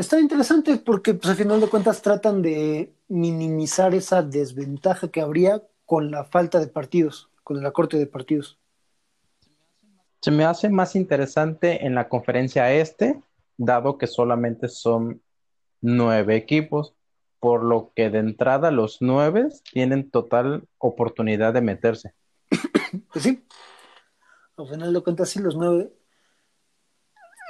Está 0.00 0.18
interesante 0.18 0.78
porque 0.78 1.12
pues, 1.12 1.28
al 1.28 1.36
final 1.36 1.60
de 1.60 1.68
cuentas 1.68 2.00
tratan 2.00 2.40
de 2.40 2.90
minimizar 3.08 3.94
esa 3.94 4.22
desventaja 4.22 5.08
que 5.08 5.20
habría 5.20 5.62
con 5.84 6.10
la 6.10 6.24
falta 6.24 6.58
de 6.58 6.68
partidos, 6.68 7.28
con 7.44 7.58
el 7.58 7.66
acorte 7.66 7.98
de 7.98 8.06
partidos. 8.06 8.58
Se 10.22 10.30
me 10.30 10.46
hace 10.46 10.70
más 10.70 10.96
interesante 10.96 11.84
en 11.84 11.94
la 11.94 12.08
conferencia 12.08 12.72
este, 12.72 13.22
dado 13.58 13.98
que 13.98 14.06
solamente 14.06 14.68
son 14.68 15.20
nueve 15.82 16.34
equipos, 16.34 16.94
por 17.38 17.62
lo 17.62 17.92
que 17.94 18.08
de 18.08 18.20
entrada 18.20 18.70
los 18.70 19.02
nueve 19.02 19.48
tienen 19.70 20.10
total 20.10 20.66
oportunidad 20.78 21.52
de 21.52 21.60
meterse. 21.60 22.14
Pues 23.12 23.22
sí, 23.22 23.44
al 24.56 24.66
final 24.66 24.94
de 24.94 25.02
cuentas 25.02 25.28
sí 25.28 25.40
los 25.40 25.56
nueve. 25.56 25.92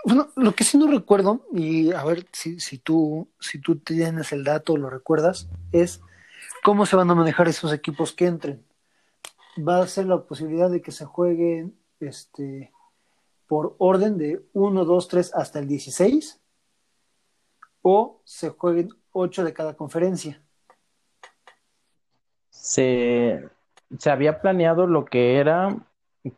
Bueno, 0.04 0.28
lo 0.36 0.52
que 0.52 0.64
sí 0.64 0.78
no 0.78 0.86
recuerdo, 0.86 1.46
y 1.52 1.92
a 1.92 2.02
ver 2.04 2.26
si, 2.32 2.58
si, 2.60 2.78
tú, 2.78 3.28
si 3.38 3.60
tú 3.60 3.76
tienes 3.76 4.32
el 4.32 4.44
dato 4.44 4.76
lo 4.76 4.88
recuerdas, 4.88 5.48
es 5.72 6.00
cómo 6.62 6.86
se 6.86 6.96
van 6.96 7.10
a 7.10 7.14
manejar 7.14 7.48
esos 7.48 7.72
equipos 7.72 8.12
que 8.12 8.26
entren. 8.26 8.64
Va 9.58 9.82
a 9.82 9.86
ser 9.86 10.06
la 10.06 10.22
posibilidad 10.22 10.70
de 10.70 10.80
que 10.80 10.92
se 10.92 11.04
jueguen 11.04 11.76
este, 12.00 12.72
por 13.46 13.74
orden 13.78 14.16
de 14.16 14.42
1, 14.52 14.84
2, 14.84 15.08
3 15.08 15.34
hasta 15.34 15.58
el 15.58 15.68
16 15.68 16.40
o 17.82 18.20
se 18.24 18.50
jueguen 18.50 18.90
8 19.12 19.44
de 19.44 19.52
cada 19.52 19.74
conferencia. 19.74 20.40
Se, 22.50 23.48
se 23.98 24.10
había 24.10 24.40
planeado 24.40 24.86
lo 24.86 25.04
que 25.04 25.36
era 25.36 25.76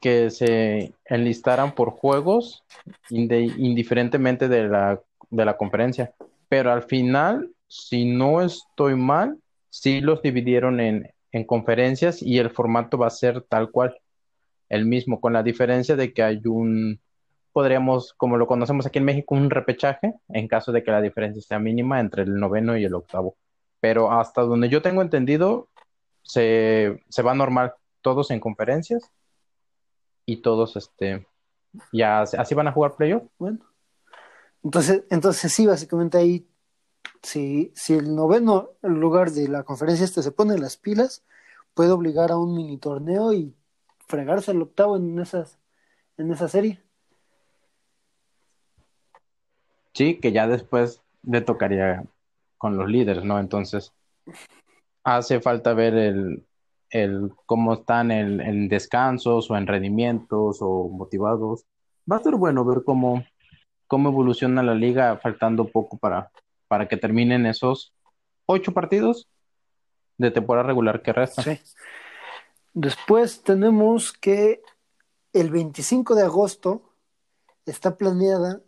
que 0.00 0.30
se 0.30 0.94
enlistaran 1.04 1.74
por 1.74 1.90
juegos 1.90 2.64
indiferentemente 3.10 4.48
de 4.48 4.68
la, 4.68 5.00
de 5.30 5.44
la 5.44 5.56
conferencia. 5.56 6.12
Pero 6.48 6.72
al 6.72 6.82
final, 6.82 7.50
si 7.66 8.04
no 8.04 8.42
estoy 8.42 8.94
mal, 8.94 9.38
sí 9.70 10.00
los 10.00 10.22
dividieron 10.22 10.80
en, 10.80 11.10
en 11.32 11.44
conferencias 11.44 12.22
y 12.22 12.38
el 12.38 12.50
formato 12.50 12.98
va 12.98 13.08
a 13.08 13.10
ser 13.10 13.42
tal 13.42 13.70
cual, 13.70 13.96
el 14.68 14.86
mismo, 14.86 15.20
con 15.20 15.32
la 15.32 15.42
diferencia 15.42 15.96
de 15.96 16.12
que 16.12 16.22
hay 16.22 16.40
un, 16.46 17.00
podríamos, 17.52 18.12
como 18.14 18.36
lo 18.36 18.46
conocemos 18.46 18.86
aquí 18.86 18.98
en 18.98 19.04
México, 19.04 19.34
un 19.34 19.50
repechaje 19.50 20.14
en 20.28 20.48
caso 20.48 20.72
de 20.72 20.82
que 20.82 20.90
la 20.90 21.00
diferencia 21.00 21.42
sea 21.42 21.58
mínima 21.58 22.00
entre 22.00 22.22
el 22.22 22.34
noveno 22.34 22.76
y 22.76 22.84
el 22.84 22.94
octavo. 22.94 23.36
Pero 23.80 24.12
hasta 24.12 24.42
donde 24.42 24.68
yo 24.68 24.80
tengo 24.80 25.02
entendido, 25.02 25.68
se, 26.22 27.00
se 27.08 27.22
va 27.22 27.34
normal, 27.34 27.74
todos 28.00 28.30
en 28.30 28.40
conferencias 28.40 29.10
y 30.26 30.38
todos, 30.38 30.76
este, 30.76 31.26
ya 31.92 32.22
así 32.22 32.54
van 32.54 32.68
a 32.68 32.72
jugar 32.72 32.96
playoff. 32.96 33.24
Bueno, 33.38 33.58
entonces, 34.62 35.04
entonces 35.10 35.52
sí, 35.52 35.66
básicamente 35.66 36.18
ahí, 36.18 36.46
si, 37.22 37.72
si 37.74 37.94
el 37.94 38.14
noveno 38.14 38.70
lugar 38.82 39.30
de 39.30 39.48
la 39.48 39.64
conferencia 39.64 40.04
este 40.04 40.22
se 40.22 40.32
pone 40.32 40.58
las 40.58 40.76
pilas, 40.76 41.24
puede 41.74 41.90
obligar 41.90 42.30
a 42.30 42.36
un 42.36 42.54
mini 42.54 42.78
torneo 42.78 43.32
y 43.32 43.54
fregarse 44.06 44.52
el 44.52 44.62
octavo 44.62 44.96
en 44.96 45.18
esas, 45.18 45.58
en 46.16 46.32
esa 46.32 46.48
serie. 46.48 46.80
Sí, 49.94 50.18
que 50.20 50.32
ya 50.32 50.46
después 50.46 51.02
le 51.22 51.40
tocaría 51.40 52.04
con 52.56 52.76
los 52.76 52.88
líderes, 52.88 53.24
¿no? 53.24 53.38
Entonces, 53.38 53.92
hace 55.04 55.40
falta 55.40 55.74
ver 55.74 55.94
el, 55.94 56.46
el 56.92 57.32
cómo 57.46 57.72
están 57.74 58.10
en, 58.10 58.68
descansos 58.68 59.50
o 59.50 59.56
en 59.56 59.66
rendimientos 59.66 60.58
o 60.60 60.88
motivados. 60.88 61.64
Va 62.10 62.16
a 62.16 62.22
ser 62.22 62.36
bueno 62.36 62.64
ver 62.64 62.84
cómo, 62.84 63.24
cómo 63.86 64.10
evoluciona 64.10 64.62
la 64.62 64.74
liga 64.74 65.18
faltando 65.22 65.68
poco 65.68 65.96
para, 65.96 66.30
para 66.68 66.86
que 66.88 66.98
terminen 66.98 67.46
esos 67.46 67.94
ocho 68.46 68.72
partidos 68.72 69.28
de 70.18 70.30
temporada 70.30 70.66
regular 70.66 71.02
que 71.02 71.14
restan. 71.14 71.44
Sí. 71.44 71.60
Después 72.74 73.42
tenemos 73.42 74.12
que 74.12 74.60
el 75.32 75.50
25 75.50 76.14
de 76.14 76.24
agosto 76.24 76.82
está 77.64 77.96
planeada 77.96 78.60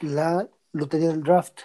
la 0.00 0.48
lotería 0.72 1.08
del 1.08 1.24
draft. 1.24 1.60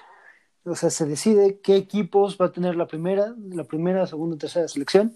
O 0.63 0.75
sea, 0.75 0.89
se 0.89 1.05
decide 1.05 1.59
qué 1.61 1.75
equipos 1.75 2.37
va 2.41 2.47
a 2.47 2.51
tener 2.51 2.75
la 2.75 2.87
primera, 2.87 3.35
la 3.37 3.63
primera, 3.63 4.07
segunda, 4.07 4.37
tercera 4.37 4.67
selección 4.67 5.15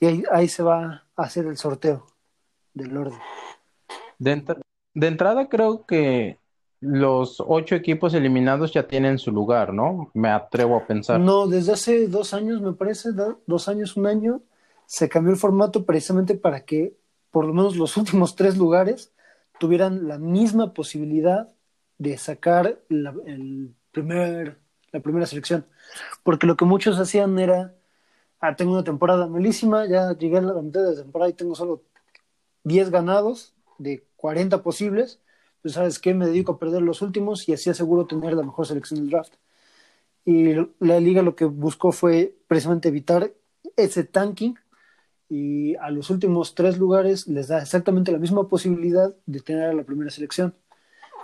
y 0.00 0.24
ahí, 0.30 0.48
se 0.48 0.62
va 0.62 1.04
a 1.16 1.22
hacer 1.22 1.46
el 1.46 1.56
sorteo 1.56 2.06
del 2.72 2.96
orden. 2.96 3.18
De, 4.18 4.44
entrada 5.06 5.48
creo 5.48 5.86
que 5.86 6.38
los 6.80 7.42
ocho 7.44 7.74
equipos 7.74 8.14
eliminados 8.14 8.72
ya 8.72 8.86
tienen 8.86 9.18
su 9.18 9.32
lugar, 9.32 9.72
¿no? 9.72 10.10
Me 10.14 10.28
atrevo 10.28 10.76
a 10.76 10.86
pensar. 10.86 11.18
No, 11.18 11.48
desde 11.48 11.72
hace 11.72 12.06
dos 12.06 12.32
años, 12.34 12.60
me 12.60 12.72
parece, 12.72 13.10
dos 13.46 13.68
años, 13.68 13.96
un 13.96 14.06
año, 14.06 14.42
se 14.86 15.08
cambió 15.08 15.32
el 15.32 15.38
formato 15.38 15.84
precisamente 15.84 16.34
para 16.34 16.64
que 16.64 16.96
por 17.30 17.44
lo 17.44 17.52
menos 17.52 17.76
los 17.76 17.96
últimos 17.96 18.36
tres 18.36 18.56
lugares 18.56 19.12
tuvieran 19.58 20.06
la 20.06 20.18
misma 20.18 20.72
posibilidad 20.72 21.48
de 21.98 22.16
sacar 22.16 22.80
la, 22.88 23.12
el 23.26 23.74
primer, 23.90 24.58
la 24.92 25.00
primera 25.00 25.26
selección. 25.26 25.66
Porque 26.22 26.46
lo 26.46 26.56
que 26.56 26.64
muchos 26.64 26.98
hacían 27.00 27.38
era 27.40 27.74
ah, 28.40 28.56
tengo 28.56 28.72
una 28.72 28.84
temporada 28.84 29.26
malísima, 29.26 29.86
ya 29.86 30.16
llegué 30.16 30.38
a 30.38 30.42
la 30.42 30.62
mitad 30.62 30.82
de 30.82 30.96
la 30.96 31.02
temporada 31.02 31.30
y 31.30 31.34
tengo 31.34 31.54
solo 31.54 31.82
10 32.64 32.90
ganados 32.90 33.54
de 33.78 34.04
40 34.16 34.62
posibles, 34.62 35.20
pues 35.62 35.74
sabes 35.74 35.98
qué, 35.98 36.14
me 36.14 36.26
dedico 36.26 36.52
a 36.52 36.58
perder 36.58 36.82
los 36.82 37.02
últimos 37.02 37.48
y 37.48 37.52
así 37.52 37.70
aseguro 37.70 38.06
tener 38.06 38.34
la 38.34 38.42
mejor 38.42 38.66
selección 38.66 39.00
del 39.00 39.10
draft. 39.10 39.34
Y 40.24 40.54
la 40.78 41.00
liga 41.00 41.22
lo 41.22 41.34
que 41.34 41.46
buscó 41.46 41.90
fue 41.92 42.36
precisamente 42.46 42.88
evitar 42.88 43.32
ese 43.76 44.04
tanking 44.04 44.56
y 45.28 45.74
a 45.76 45.90
los 45.90 46.10
últimos 46.10 46.54
tres 46.54 46.78
lugares 46.78 47.26
les 47.28 47.48
da 47.48 47.62
exactamente 47.62 48.12
la 48.12 48.18
misma 48.18 48.48
posibilidad 48.48 49.14
de 49.26 49.40
tener 49.40 49.70
a 49.70 49.74
la 49.74 49.84
primera 49.84 50.10
selección. 50.10 50.54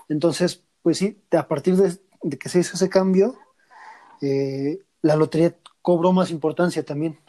Entonces, 0.09 0.63
pues 0.83 0.99
sí, 0.99 1.23
a 1.33 1.49
partir 1.49 1.77
de, 1.77 2.39
que 2.39 2.49
se 2.49 2.61
hizo 2.61 2.75
ese 2.75 2.89
cambio, 2.89 3.37
eh, 4.21 4.81
la 5.03 5.17
lotería 5.17 5.55
cobró 5.85 6.15
más 6.15 6.31
importancia 6.31 6.83
también. 6.83 7.21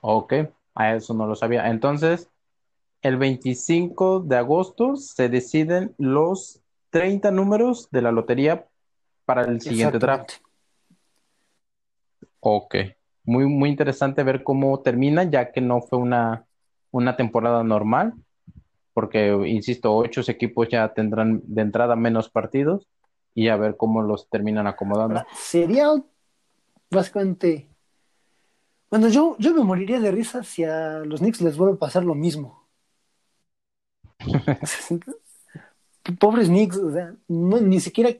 Ok, 0.00 0.32
a 0.76 0.94
eso 0.94 1.12
no 1.12 1.26
lo 1.26 1.34
sabía. 1.34 1.68
Entonces, 1.68 2.30
el 3.02 3.16
25 3.16 4.20
de 4.20 4.36
agosto 4.36 4.94
se 4.94 5.28
deciden 5.28 5.92
los 5.98 6.60
30 6.90 7.32
números 7.32 7.88
de 7.90 8.02
la 8.02 8.12
lotería 8.12 8.68
para 9.24 9.42
el 9.42 9.60
siguiente 9.60 9.98
draft. 9.98 10.34
Ok, 12.38 12.76
muy, 13.24 13.46
muy 13.46 13.68
interesante 13.68 14.22
ver 14.22 14.44
cómo 14.44 14.78
termina, 14.82 15.24
ya 15.24 15.50
que 15.50 15.60
no 15.60 15.80
fue 15.80 15.98
una, 15.98 16.46
una 16.92 17.16
temporada 17.16 17.64
normal, 17.64 18.14
porque, 18.94 19.32
insisto, 19.48 19.96
ocho 19.96 20.20
equipos 20.28 20.68
ya 20.68 20.92
tendrán 20.94 21.42
de 21.44 21.62
entrada 21.62 21.96
menos 21.96 22.30
partidos 22.30 22.86
y 23.34 23.48
a 23.48 23.56
ver 23.56 23.76
cómo 23.76 24.02
los 24.02 24.28
terminan 24.28 24.68
acomodando. 24.68 25.24
Sería 25.34 25.88
básicamente. 26.92 27.68
Bueno, 28.90 29.08
yo, 29.08 29.36
yo 29.38 29.54
me 29.54 29.64
moriría 29.64 30.00
de 30.00 30.10
risa 30.10 30.42
si 30.44 30.64
a 30.64 30.98
los 31.00 31.20
Knicks 31.20 31.40
les 31.40 31.56
vuelve 31.56 31.74
a 31.76 31.78
pasar 31.78 32.04
lo 32.04 32.14
mismo. 32.14 32.68
Pobres 36.18 36.48
Knicks, 36.48 36.76
o 36.76 36.92
sea, 36.92 37.14
ni 37.28 37.80
siquiera 37.80 38.10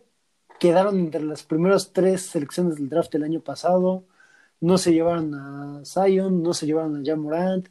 quedaron 0.59 0.99
entre 0.99 1.23
las 1.23 1.43
primeras 1.43 1.93
tres 1.93 2.23
selecciones 2.23 2.77
del 2.77 2.89
draft 2.89 3.13
del 3.13 3.25
año 3.25 3.41
pasado. 3.41 4.07
No 4.61 4.79
se 4.79 4.93
llevaron 4.93 5.35
a 5.35 5.83
Zion, 5.85 6.43
no 6.43 6.55
se 6.55 6.67
llevaron 6.67 6.97
a 6.97 7.03
Jan 7.05 7.21
Morant, 7.21 7.69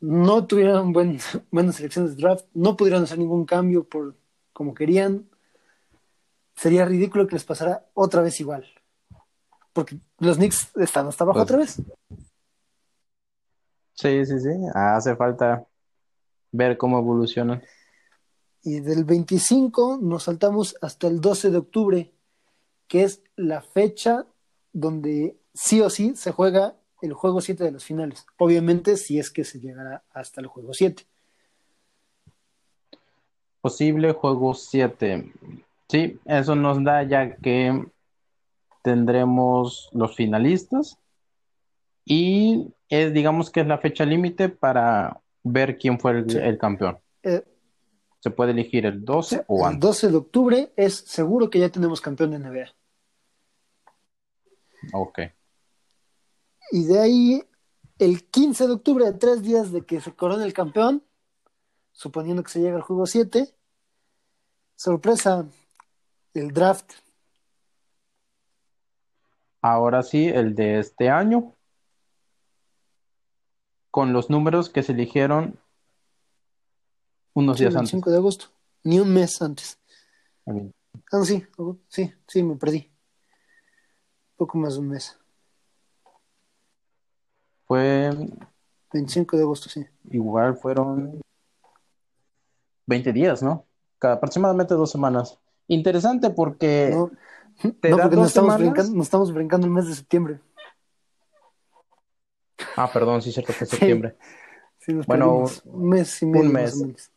no 0.00 0.46
tuvieron 0.46 0.92
buen, 0.92 1.18
buenas 1.50 1.76
selecciones 1.76 2.16
de 2.16 2.22
draft, 2.22 2.46
no 2.54 2.76
pudieron 2.76 3.04
hacer 3.04 3.18
ningún 3.18 3.44
cambio 3.46 3.84
por 3.84 4.16
como 4.52 4.74
querían. 4.74 5.28
Sería 6.56 6.84
ridículo 6.84 7.26
que 7.26 7.36
les 7.36 7.44
pasara 7.44 7.86
otra 7.94 8.22
vez 8.22 8.40
igual 8.40 8.66
porque 9.72 9.98
los 10.18 10.36
Knicks 10.36 10.70
están 10.76 11.06
hasta 11.06 11.24
abajo 11.24 11.42
otra 11.42 11.58
vez. 11.58 11.80
Sí, 13.94 14.24
sí, 14.26 14.40
sí. 14.40 14.50
Hace 14.74 15.16
falta 15.16 15.66
ver 16.50 16.76
cómo 16.76 16.98
evolucionan. 16.98 17.62
Y 18.62 18.80
del 18.80 19.04
25 19.04 19.98
nos 20.00 20.24
saltamos 20.24 20.76
hasta 20.80 21.08
el 21.08 21.20
12 21.20 21.50
de 21.50 21.58
octubre, 21.58 22.12
que 22.86 23.02
es 23.02 23.22
la 23.36 23.60
fecha 23.62 24.26
donde 24.72 25.36
sí 25.52 25.80
o 25.80 25.90
sí 25.90 26.14
se 26.14 26.32
juega 26.32 26.76
el 27.00 27.12
juego 27.12 27.40
7 27.40 27.64
de 27.64 27.72
las 27.72 27.84
finales. 27.84 28.24
Obviamente, 28.38 28.96
si 28.96 29.18
es 29.18 29.30
que 29.30 29.44
se 29.44 29.58
llegará 29.60 30.04
hasta 30.12 30.40
el 30.40 30.46
juego 30.46 30.72
7. 30.72 31.04
Posible 33.60 34.12
juego 34.12 34.54
7. 34.54 35.32
Sí, 35.88 36.18
eso 36.24 36.54
nos 36.54 36.82
da 36.82 37.02
ya 37.02 37.36
que 37.36 37.84
tendremos 38.82 39.88
los 39.92 40.14
finalistas 40.14 40.98
y 42.04 42.74
es, 42.88 43.12
digamos 43.12 43.50
que 43.50 43.60
es 43.60 43.66
la 43.66 43.78
fecha 43.78 44.04
límite 44.04 44.48
para 44.48 45.20
ver 45.42 45.78
quién 45.78 45.98
fue 45.98 46.18
el, 46.18 46.58
campeón. 46.58 46.98
Eh, 47.22 47.44
¿Se 48.20 48.30
puede 48.30 48.52
elegir 48.52 48.86
el 48.86 49.04
12 49.04 49.44
o 49.46 49.64
antes? 49.64 49.74
El 49.74 49.80
12 49.80 50.08
de 50.08 50.16
octubre 50.16 50.72
es 50.76 50.94
seguro 50.94 51.50
que 51.50 51.60
ya 51.60 51.68
tenemos 51.68 52.00
campeón 52.00 52.32
de 52.32 52.38
NBA. 52.38 52.74
Ok. 54.92 55.20
Y 56.72 56.84
de 56.84 57.00
ahí, 57.00 57.42
el 57.98 58.24
15 58.24 58.66
de 58.66 58.72
octubre, 58.72 59.06
a 59.06 59.18
tres 59.18 59.42
días 59.42 59.72
de 59.72 59.84
que 59.84 60.00
se 60.00 60.14
corone 60.14 60.44
el 60.44 60.52
campeón, 60.52 61.04
suponiendo 61.92 62.42
que 62.42 62.50
se 62.50 62.60
llega 62.60 62.76
al 62.76 62.82
juego 62.82 63.06
7, 63.06 63.54
sorpresa, 64.76 65.46
el 66.34 66.52
draft. 66.52 66.92
Ahora 69.62 70.02
sí, 70.02 70.26
el 70.26 70.56
de 70.56 70.80
este 70.80 71.08
año, 71.08 71.54
con 73.92 74.12
los 74.12 74.28
números 74.28 74.68
que 74.68 74.82
se 74.82 74.90
eligieron 74.92 75.58
unos 77.34 77.58
días 77.58 77.76
antes. 77.76 77.90
5 77.90 78.10
de 78.10 78.16
agosto, 78.16 78.46
ni 78.82 78.98
un 78.98 79.14
mes 79.14 79.40
antes. 79.40 79.78
Ah, 80.46 81.22
sí, 81.24 81.46
sí, 81.88 82.12
sí, 82.26 82.42
me 82.42 82.56
perdí. 82.56 82.90
Poco 84.36 84.58
más 84.58 84.74
de 84.74 84.80
un 84.80 84.88
mes. 84.88 85.16
Fue 87.64 88.10
25 88.92 89.36
de 89.36 89.42
agosto, 89.44 89.68
sí. 89.68 89.86
Igual 90.10 90.56
fueron 90.56 91.20
20 92.86 93.12
días, 93.12 93.42
¿no? 93.42 93.64
Cada, 93.98 94.14
aproximadamente 94.14 94.74
dos 94.74 94.90
semanas. 94.90 95.38
Interesante 95.68 96.30
porque. 96.30 96.90
No, 96.92 97.10
porque 97.60 98.16
nos 98.16 98.28
estamos, 98.28 98.58
brincando, 98.58 98.96
nos 98.96 99.06
estamos 99.06 99.32
brincando 99.32 99.66
el 99.66 99.72
mes 99.72 99.86
de 99.86 99.94
septiembre. 99.94 100.40
Ah, 102.76 102.90
perdón, 102.92 103.22
sí, 103.22 103.32
cierto 103.32 103.52
que 103.56 103.64
es 103.64 103.70
septiembre. 103.70 104.16
Sí, 104.78 104.94
bueno, 105.06 105.44
un 105.64 105.88
mes 105.88 106.22
y 106.22 106.26
medio. 106.26 106.46
Un 106.46 106.52
mes. 106.52 107.12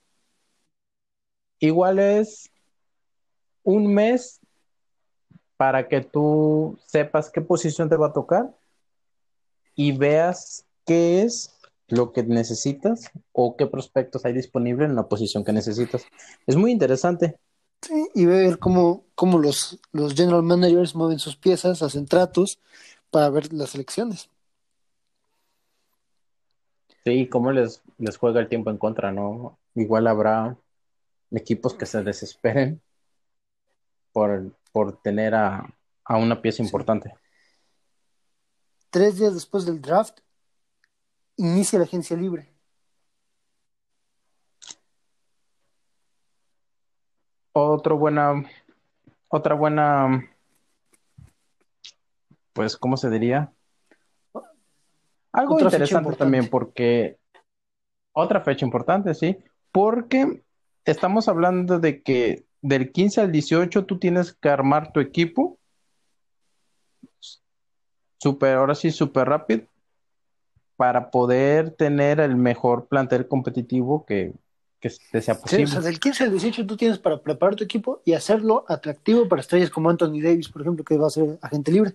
Igual 1.60 2.00
es 2.00 2.52
un 3.64 3.94
mes 3.94 4.40
para 5.58 5.88
que 5.88 6.02
tú 6.02 6.78
sepas 6.86 7.30
qué 7.32 7.42
posición 7.42 7.90
te 7.90 7.96
va 7.96 8.08
a 8.08 8.14
tocar 8.14 8.54
y 9.74 9.98
veas 9.98 10.66
qué 10.86 11.24
es 11.24 11.56
lo 11.88 12.14
que 12.14 12.24
necesitas 12.24 13.12
o 13.32 13.56
qué 13.56 13.68
prospectos 13.68 14.26
hay 14.26 14.34
disponibles 14.34 14.90
en 14.90 14.96
la 14.96 15.08
posición 15.08 15.44
que 15.44 15.54
necesitas. 15.54 16.06
Es 16.46 16.56
muy 16.56 16.72
interesante. 16.72 17.38
Sí, 17.86 18.10
y 18.16 18.26
ver 18.26 18.58
cómo, 18.58 19.06
cómo 19.14 19.38
los, 19.38 19.80
los 19.92 20.16
general 20.16 20.42
managers 20.42 20.96
mueven 20.96 21.20
sus 21.20 21.36
piezas, 21.36 21.84
hacen 21.84 22.08
tratos 22.08 22.60
para 23.12 23.30
ver 23.30 23.54
las 23.54 23.76
elecciones. 23.76 24.28
Sí, 27.04 27.28
cómo 27.28 27.52
les, 27.52 27.84
les 28.00 28.18
juega 28.18 28.40
el 28.40 28.50
tiempo 28.50 28.72
en 28.72 28.80
contra, 28.80 29.12
¿no? 29.12 29.60
Igual 29.76 30.08
habrá 30.08 30.58
equipos 31.30 31.76
que 31.76 31.86
se 31.86 32.02
desesperen 32.02 32.82
por, 34.12 34.52
por 34.72 35.00
tener 35.04 35.36
a, 35.36 35.72
una 36.10 36.42
pieza 36.42 36.64
importante. 36.64 37.14
Tres 38.90 39.20
días 39.20 39.36
después 39.36 39.64
del 39.68 39.80
draft, 39.80 40.22
inicia 41.36 41.78
la 41.78 41.86
agencia 41.86 42.18
libre. 42.18 42.55
Otro 47.58 47.98
buena, 47.98 48.44
otra 49.30 49.56
buena, 49.56 50.30
pues, 52.52 52.76
¿cómo 52.76 52.98
se 52.98 53.10
diría? 53.10 53.54
Algo 55.32 55.62
interesante 55.62 56.18
también 56.18 56.50
porque 56.50 57.18
otra 58.12 58.42
fecha 58.42 58.66
importante, 58.66 59.14
sí, 59.14 59.38
porque 59.72 60.44
estamos 60.84 61.30
hablando 61.30 61.80
de 61.80 62.04
que 62.04 62.44
del 62.62 62.92
15 62.92 63.22
al 63.22 63.32
18 63.32 63.86
tú 63.86 64.00
tienes 64.00 64.34
que 64.34 64.50
armar 64.50 64.92
tu 64.92 65.00
equipo. 65.00 65.58
Super, 68.18 68.58
ahora 68.58 68.76
sí, 68.76 68.92
súper 68.92 69.30
rápido 69.30 69.66
para 70.76 71.10
poder 71.10 71.72
tener 71.72 72.20
el 72.20 72.36
mejor 72.36 72.88
plantel 72.90 73.30
competitivo 73.30 74.06
que, 74.06 74.34
que 74.90 75.22
sea 75.22 75.36
posible. 75.40 75.66
Sí, 75.66 75.72
o 75.72 75.74
sea, 75.74 75.82
del 75.82 76.00
15 76.00 76.24
al 76.26 76.32
18 76.32 76.68
tú 76.68 76.78
tienes 76.78 77.00
para 77.00 77.22
preparar 77.22 77.56
tu 77.56 77.64
equipo 77.64 78.02
y 78.06 78.14
hacerlo 78.14 78.66
atractivo 78.68 79.28
para 79.28 79.42
estrellas 79.42 79.70
como 79.70 79.90
Anthony 79.90 80.22
Davis, 80.22 80.50
por 80.50 80.62
ejemplo, 80.62 80.84
que 80.84 80.98
va 80.98 81.08
a 81.08 81.10
ser 81.10 81.40
agente 81.42 81.72
libre. 81.72 81.94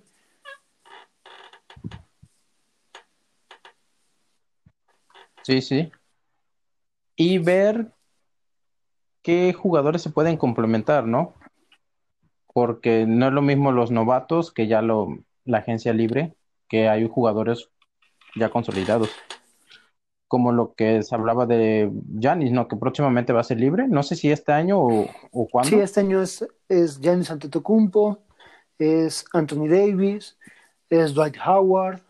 Sí, 5.43 5.63
sí. 5.63 5.91
Y 7.17 7.39
ver 7.39 7.93
qué 9.23 9.53
jugadores 9.53 10.03
se 10.03 10.11
pueden 10.11 10.37
complementar, 10.37 11.07
¿no? 11.07 11.35
Porque 12.53 13.07
no 13.07 13.29
es 13.29 13.33
lo 13.33 13.43
mismo 13.43 13.73
los 13.73 13.91
novatos 13.91 14.53
que 14.53 14.67
ya 14.67 14.83
lo, 14.83 15.19
la 15.45 15.59
agencia 15.59 15.93
libre, 15.93 16.35
que 16.69 16.89
hay 16.89 17.09
jugadores 17.09 17.69
ya 18.37 18.49
consolidados. 18.49 19.11
Como 20.31 20.53
lo 20.53 20.75
que 20.75 21.03
se 21.03 21.13
hablaba 21.13 21.45
de 21.45 21.91
Janis, 22.21 22.53
¿no? 22.53 22.69
Que 22.69 22.77
próximamente 22.77 23.33
va 23.33 23.41
a 23.41 23.45
ser 23.51 23.59
libre. 23.59 23.89
No 23.89 24.05
sé 24.05 24.15
si 24.15 24.31
este 24.31 24.53
año 24.53 24.79
o, 24.79 25.09
o 25.33 25.49
cuándo. 25.49 25.71
Sí, 25.71 25.81
este 25.81 25.99
año 26.01 26.23
es, 26.23 26.47
es 26.69 27.01
Giannis 27.01 27.33
Antetokounmpo, 27.33 28.21
es 28.79 29.25
Anthony 29.33 29.67
Davis, 29.67 30.39
es 30.89 31.15
Dwight 31.15 31.37
Howard. 31.45 32.01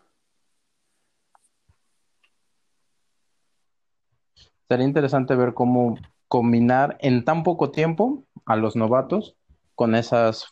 Sería 4.69 4.85
interesante 4.85 5.33
ver 5.35 5.55
cómo 5.55 5.97
combinar 6.27 6.97
en 7.01 7.25
tan 7.25 7.41
poco 7.41 7.71
tiempo 7.71 8.23
a 8.45 8.55
los 8.55 8.75
novatos 8.75 9.35
con 9.73 9.95
esas, 9.95 10.45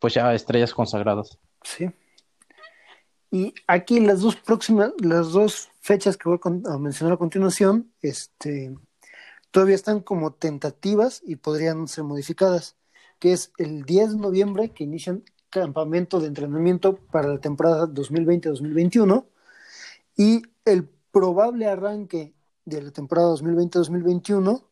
pues 0.00 0.14
ya 0.14 0.34
estrellas 0.34 0.74
consagradas. 0.74 1.38
Sí. 1.62 1.88
Y 3.30 3.54
aquí 3.66 4.00
las 4.00 4.20
dos 4.20 4.36
próximas, 4.36 4.92
las 4.98 5.32
dos 5.32 5.70
fechas 5.80 6.16
que 6.16 6.28
voy 6.28 6.40
a 6.66 6.78
mencionar 6.78 7.14
a 7.14 7.16
continuación, 7.16 7.92
este, 8.02 8.76
todavía 9.50 9.76
están 9.76 10.00
como 10.00 10.32
tentativas 10.32 11.22
y 11.24 11.36
podrían 11.36 11.86
ser 11.86 12.04
modificadas, 12.04 12.76
que 13.18 13.32
es 13.32 13.52
el 13.58 13.84
10 13.84 14.12
de 14.12 14.18
noviembre 14.18 14.70
que 14.70 14.84
inician 14.84 15.22
campamento 15.50 16.20
de 16.20 16.28
entrenamiento 16.28 16.96
para 16.96 17.28
la 17.28 17.40
temporada 17.40 17.86
2020-2021 17.86 19.26
y 20.16 20.42
el 20.64 20.88
probable 21.12 21.66
arranque 21.66 22.34
de 22.64 22.82
la 22.82 22.90
temporada 22.90 23.32
2020-2021 23.34 24.64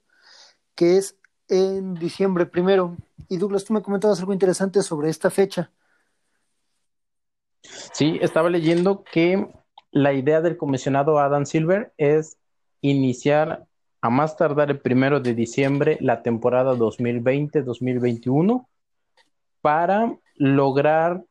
que 0.79 0.97
es 0.97 1.17
en 1.49 1.95
diciembre 1.95 2.47
primero. 2.47 2.97
Y 3.29 3.39
Douglas, 3.39 3.65
tú 3.65 3.73
me 3.73 3.83
comentabas 3.83 4.21
algo 4.21 4.33
interesante 4.33 4.81
sobre 4.85 5.11
esta 5.11 5.29
fecha. 5.29 5.73
Sí, 7.63 8.19
estaba 8.21 8.51
leyendo 8.51 9.05
que 9.05 9.47
la 9.91 10.13
idea 10.13 10.41
del 10.41 10.57
comisionado 10.57 11.19
Adam 11.19 11.47
Silver 11.47 11.93
es 11.97 12.39
iniciar 12.81 13.67
a 14.01 14.11
más 14.11 14.37
tardar 14.37 14.71
el 14.71 14.81
primero 14.81 15.21
de 15.21 15.35
diciembre 15.35 15.99
la 16.01 16.23
temporada 16.23 16.75
2020-2021 16.75 18.67
para 19.61 20.17
lograr 20.37 21.25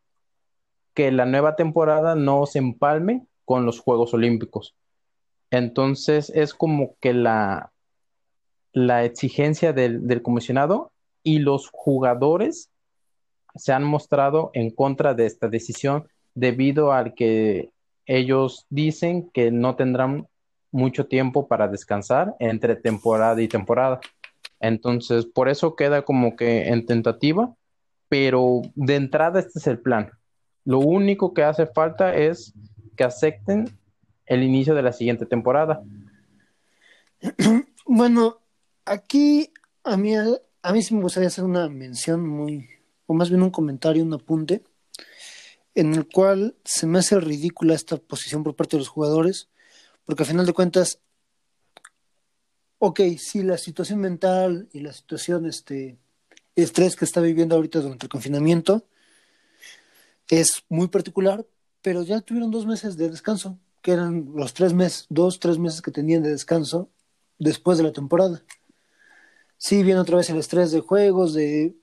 que 0.94 1.12
la 1.12 1.26
nueva 1.26 1.56
temporada 1.56 2.16
no 2.16 2.46
se 2.46 2.60
empalme 2.60 3.26
con 3.46 3.66
los 3.66 3.80
Juegos 3.80 4.14
Olímpicos. 4.14 4.76
Entonces 5.50 6.30
es 6.36 6.54
como 6.54 6.96
que 7.00 7.14
la, 7.14 7.72
la 8.74 9.06
exigencia 9.06 9.74
del, 9.74 10.22
comisionado 10.22 10.92
y 11.24 11.40
los 11.40 11.70
jugadores 11.72 12.70
se 13.56 13.74
han 13.74 13.84
mostrado 13.84 14.52
en 14.54 14.72
contra 14.72 15.14
de 15.14 15.26
esta 15.26 15.48
decisión 15.48 16.08
debido 16.38 16.92
al 16.92 17.14
que 17.14 17.70
ellos 18.06 18.66
dicen 18.70 19.30
que 19.34 19.52
no 19.52 19.76
tendrán 19.76 20.28
mucho 20.72 21.08
tiempo 21.08 21.48
para 21.48 21.68
descansar 21.68 22.36
entre 22.40 22.76
temporada 22.76 23.42
y 23.42 23.48
temporada. 23.48 24.00
Entonces, 24.60 25.26
por 25.26 25.50
eso 25.50 25.76
queda 25.76 26.04
como 26.04 26.36
que 26.36 26.68
en 26.68 26.86
tentativa, 26.86 27.54
pero 28.10 28.62
de 28.76 28.96
entrada 28.96 29.40
este 29.40 29.60
es 29.60 29.68
el 29.68 29.80
plan. 29.80 30.12
Lo 30.64 30.80
único 30.80 31.34
que 31.34 31.44
hace 31.44 31.66
falta 31.66 32.16
es 32.16 32.54
que 32.96 33.04
acepten 33.04 33.70
el 34.26 34.44
inicio 34.44 34.76
de 34.76 34.82
la 34.82 34.94
siguiente 34.94 35.26
temporada. 35.26 35.82
Bueno, 37.90 38.42
Aquí 38.88 39.52
a 39.84 39.98
mí, 39.98 40.14
a 40.16 40.72
mí 40.72 40.82
sí 40.82 40.96
me 40.96 41.02
gustaría 41.02 41.28
hacer 41.28 41.44
una 41.44 41.68
mención 41.68 42.26
muy, 42.26 42.70
o 43.06 43.14
más 43.14 43.30
bien 43.30 43.44
un 43.44 43.50
comentario, 43.50 44.02
un 44.02 44.14
apunte, 44.14 44.64
en 45.78 45.94
el 45.94 46.08
cual 46.08 46.56
se 46.66 46.88
me 46.88 46.98
hace 46.98 47.20
ridícula 47.20 47.76
esta 47.76 47.98
posición 47.98 48.44
por 48.44 48.56
parte 48.56 48.78
de 48.78 48.80
los 48.80 48.88
jugadores, 48.88 49.48
porque 50.06 50.24
al 50.24 50.30
final 50.30 50.48
de 50.48 50.54
cuentas, 50.54 51.00
ok, 52.80 53.00
si 53.20 53.44
la 53.44 53.60
situación 53.60 54.00
mental 54.00 54.68
y 54.74 54.80
la 54.80 54.92
situación, 54.92 55.46
este, 55.46 56.00
estrés 56.56 56.96
que 56.96 57.06
está 57.06 57.22
viviendo 57.22 57.56
ahorita 57.56 57.80
durante 57.80 58.08
el 58.08 58.10
confinamiento 58.10 58.88
es 60.30 60.64
muy 60.68 60.88
particular, 60.88 61.46
pero 61.84 62.02
ya 62.02 62.22
tuvieron 62.22 62.50
dos 62.50 62.66
meses 62.66 62.98
de 62.98 63.12
descanso, 63.12 63.60
que 63.84 63.92
eran 63.92 64.32
los 64.34 64.56
tres 64.56 64.74
meses, 64.74 65.06
dos, 65.10 65.40
tres 65.40 65.60
meses 65.60 65.84
que 65.84 65.92
tenían 65.92 66.24
de 66.24 66.32
descanso 66.32 66.90
después 67.38 67.78
de 67.78 67.84
la 67.84 67.92
temporada. 67.92 68.44
Sí, 69.58 69.84
viene 69.84 70.00
otra 70.00 70.18
vez 70.18 70.28
el 70.32 70.38
estrés 70.38 70.72
de 70.72 70.80
juegos, 70.80 71.36
de 71.36 71.76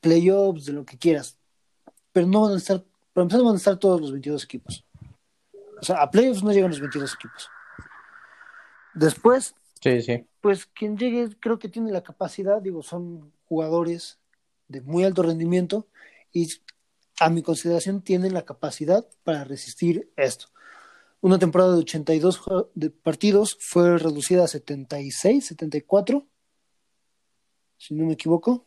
playoffs, 0.00 0.64
de 0.64 0.72
lo 0.72 0.86
que 0.86 0.96
quieras. 0.96 1.36
Pero 2.10 2.26
no 2.26 2.40
van 2.40 2.54
a 2.54 2.56
estar, 2.56 2.82
para 3.14 3.22
empezar, 3.22 3.42
van 3.44 3.54
a 3.54 3.56
estar 3.56 3.78
todos 3.78 4.00
los 4.00 4.12
22 4.12 4.44
equipos. 4.44 4.84
O 5.80 5.84
sea, 5.84 6.02
a 6.02 6.10
playoffs 6.10 6.42
no 6.42 6.52
llegan 6.52 6.70
los 6.70 6.80
22 6.80 7.14
equipos. 7.14 7.48
Después, 8.94 9.54
Sí, 9.80 10.00
sí. 10.02 10.26
pues 10.40 10.66
quien 10.66 10.96
llegue 10.96 11.28
creo 11.40 11.58
que 11.58 11.68
tiene 11.68 11.90
la 11.92 12.02
capacidad, 12.02 12.60
digo, 12.62 12.82
son 12.82 13.32
jugadores 13.46 14.18
de 14.68 14.80
muy 14.80 15.04
alto 15.04 15.22
rendimiento 15.22 15.88
y 16.32 16.48
a 17.20 17.30
mi 17.30 17.42
consideración 17.42 18.02
tienen 18.02 18.34
la 18.34 18.44
capacidad 18.44 19.06
para 19.24 19.44
resistir 19.44 20.10
esto. 20.16 20.46
Una 21.20 21.38
temporada 21.38 21.72
de 21.72 21.78
82 21.78 22.40
jue- 22.40 22.68
de 22.74 22.90
partidos 22.90 23.56
fue 23.60 23.98
reducida 23.98 24.44
a 24.44 24.48
76, 24.48 25.46
74, 25.46 26.26
si 27.78 27.94
no 27.94 28.06
me 28.06 28.12
equivoco. 28.14 28.66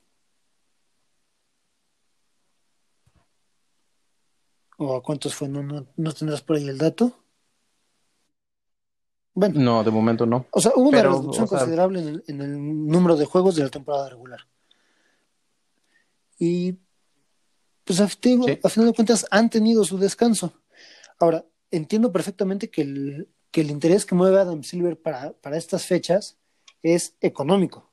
¿O 4.77 4.95
a 4.95 5.03
cuántos 5.03 5.33
fue? 5.35 5.47
No, 5.49 5.63
no, 5.63 5.87
no 5.95 6.11
tendrás 6.13 6.41
por 6.41 6.55
ahí 6.57 6.67
el 6.67 6.77
dato. 6.77 7.11
Bueno, 9.33 9.59
No, 9.59 9.83
de 9.83 9.91
momento 9.91 10.25
no. 10.25 10.47
o 10.51 10.59
sea, 10.61 10.71
hubo 10.75 10.89
una 10.89 11.01
reducción 11.01 11.45
o 11.45 11.47
sea- 11.47 11.57
considerable 11.59 11.99
en 12.01 12.07
el, 12.07 12.23
en 12.27 12.41
el 12.41 12.87
número 12.87 13.15
de 13.15 13.25
juegos 13.25 13.55
de 13.55 13.63
la 13.63 13.69
temporada 13.69 14.09
regular. 14.09 14.39
Y 16.39 16.77
pues 17.83 17.99
a, 18.01 18.07
fin- 18.07 18.43
Sí. 18.43 18.59
a 18.63 18.69
final 18.69 18.89
de 18.89 18.95
cuentas 18.95 19.25
han 19.31 19.49
tenido 19.49 19.83
su 19.83 19.97
descanso. 19.97 20.53
Ahora, 21.19 21.45
entiendo 21.71 22.11
perfectamente 22.11 22.69
que 22.69 22.81
el, 22.81 23.29
que 23.51 23.61
el 23.61 23.69
interés 23.71 24.05
que 24.05 24.15
mueve 24.15 24.39
Adam 24.39 24.63
Silver 24.63 24.99
para, 24.99 25.33
para 25.33 25.57
estas 25.57 25.85
fechas 25.85 26.37
es 26.83 27.15
económico. 27.21 27.91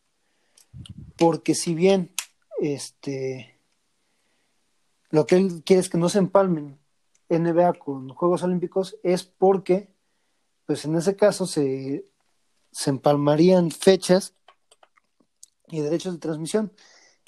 Porque 1.17 1.55
si 1.55 1.75
bien 1.75 2.15
este 2.61 3.54
lo 5.15 5.27
que 5.27 5.37
él 5.37 5.63
quiere 5.65 5.79
es 5.79 5.89
que 5.89 5.97
no 5.97 6.09
se 6.09 6.19
empalmen 6.19 6.77
NBA 7.29 7.75
con 7.75 8.09
Juegos 8.09 8.43
Olímpicos, 8.43 8.99
es 9.05 9.23
porque, 9.23 9.89
pues 10.67 10.85
en 10.87 10.97
ese 10.97 11.15
caso, 11.15 11.47
se, 11.47 12.05
se 12.73 12.91
empalmarían 12.91 13.71
fechas 13.71 14.35
y 15.69 15.81
derechos 15.83 16.15
de 16.15 16.19
transmisión. 16.19 16.73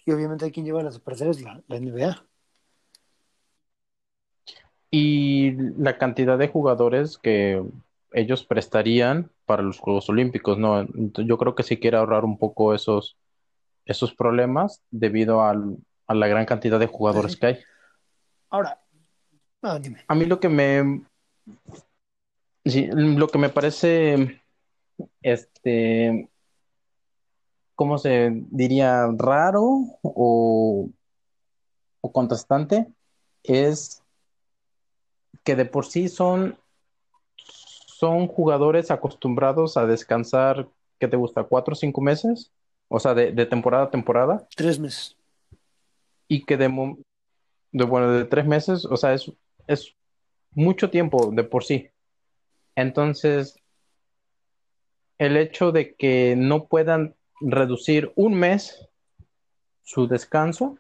Y 0.05 0.11
obviamente 0.11 0.45
hay 0.45 0.51
quien 0.51 0.67
lleva 0.67 0.83
las 0.83 0.95
de 0.95 1.01
perder 1.01 1.29
es 1.29 1.41
la, 1.43 1.63
la 1.69 1.77
NBA. 1.77 2.27
Y 4.91 5.53
la 5.79 5.97
cantidad 5.97 6.37
de 6.39 6.49
jugadores 6.49 7.19
que 7.19 7.63
ellos 8.11 8.45
prestarían 8.45 9.31
para 9.45 9.63
los 9.63 9.79
Juegos 9.79 10.09
Olímpicos, 10.09 10.59
¿no? 10.59 10.85
Yo 11.25 11.39
creo 11.39 11.55
que 11.55 11.63
sí 11.63 11.77
quiere 11.79 11.99
ahorrar 11.99 12.25
un 12.25 12.37
poco 12.37 12.75
esos, 12.75 13.17
esos 13.85 14.13
problemas 14.13 14.83
debido 14.91 15.45
al- 15.45 15.77
a 16.09 16.15
la 16.15 16.27
gran 16.27 16.47
cantidad 16.47 16.81
de 16.81 16.87
jugadores 16.89 17.37
que 17.37 17.47
hay. 17.47 17.59
Ahora, 18.51 18.81
ah, 19.63 19.79
dime. 19.79 20.05
A 20.07 20.15
mí 20.15 20.25
lo 20.25 20.39
que 20.41 20.49
me, 20.49 21.03
sí, 22.65 22.89
lo 22.93 23.29
que 23.29 23.39
me 23.39 23.49
parece, 23.49 24.41
este, 25.23 26.29
¿cómo 27.75 27.99
se 27.99 28.31
diría? 28.51 29.07
Raro 29.17 29.65
o, 30.03 30.89
o 32.01 32.13
contrastante 32.13 32.87
es 33.43 34.03
que 35.45 35.55
de 35.57 35.65
por 35.65 35.87
sí 35.87 36.09
son, 36.09 36.59
son 37.37 38.27
jugadores 38.27 38.91
acostumbrados 38.91 39.77
a 39.77 39.87
descansar, 39.87 40.69
¿qué 40.99 41.09
te 41.09 41.17
gusta? 41.17 41.45
¿Cuatro 41.45 41.73
o 41.73 41.77
cinco 41.77 42.01
meses? 42.01 42.51
O 42.89 43.01
sea, 43.01 43.15
de, 43.15 43.33
de 43.33 43.47
temporada 43.47 43.85
a 43.85 43.91
temporada. 43.91 44.47
Tres 44.57 44.79
meses. 44.79 45.17
Y 46.29 46.45
que 46.45 46.57
de, 46.57 46.97
de, 47.73 47.85
bueno, 47.85 48.13
de 48.13 48.25
tres 48.25 48.47
meses, 48.47 48.85
o 48.85 48.97
sea, 48.97 49.15
es, 49.15 49.31
es 49.67 49.95
mucho 50.53 50.91
tiempo 50.91 51.31
de 51.33 51.45
por 51.45 51.65
sí. 51.65 51.89
Entonces, 52.75 53.59
el 55.19 55.37
hecho 55.37 55.73
de 55.73 55.95
que 55.95 56.35
no 56.37 56.67
puedan 56.67 57.15
reducir 57.41 58.13
un 58.17 58.35
mes 58.35 58.89
su 59.83 60.09
descanso, 60.09 60.79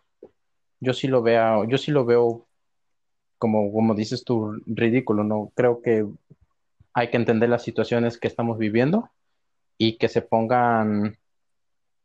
yo 0.80 0.92
sí 0.92 1.08
lo 1.08 1.22
veo, 1.22 1.64
yo 1.64 1.78
sí 1.78 1.90
lo 1.90 2.04
veo 2.04 2.46
como, 3.38 3.72
como 3.72 3.94
dices 3.94 4.24
tú, 4.24 4.60
ridículo, 4.66 5.22
¿no? 5.24 5.52
Creo 5.54 5.80
que 5.82 6.06
hay 6.92 7.10
que 7.10 7.16
entender 7.16 7.48
las 7.50 7.62
situaciones 7.62 8.18
que 8.18 8.28
estamos 8.28 8.58
viviendo 8.58 9.10
y 9.78 9.98
que 9.98 10.08
se 10.08 10.22
pongan, 10.22 11.18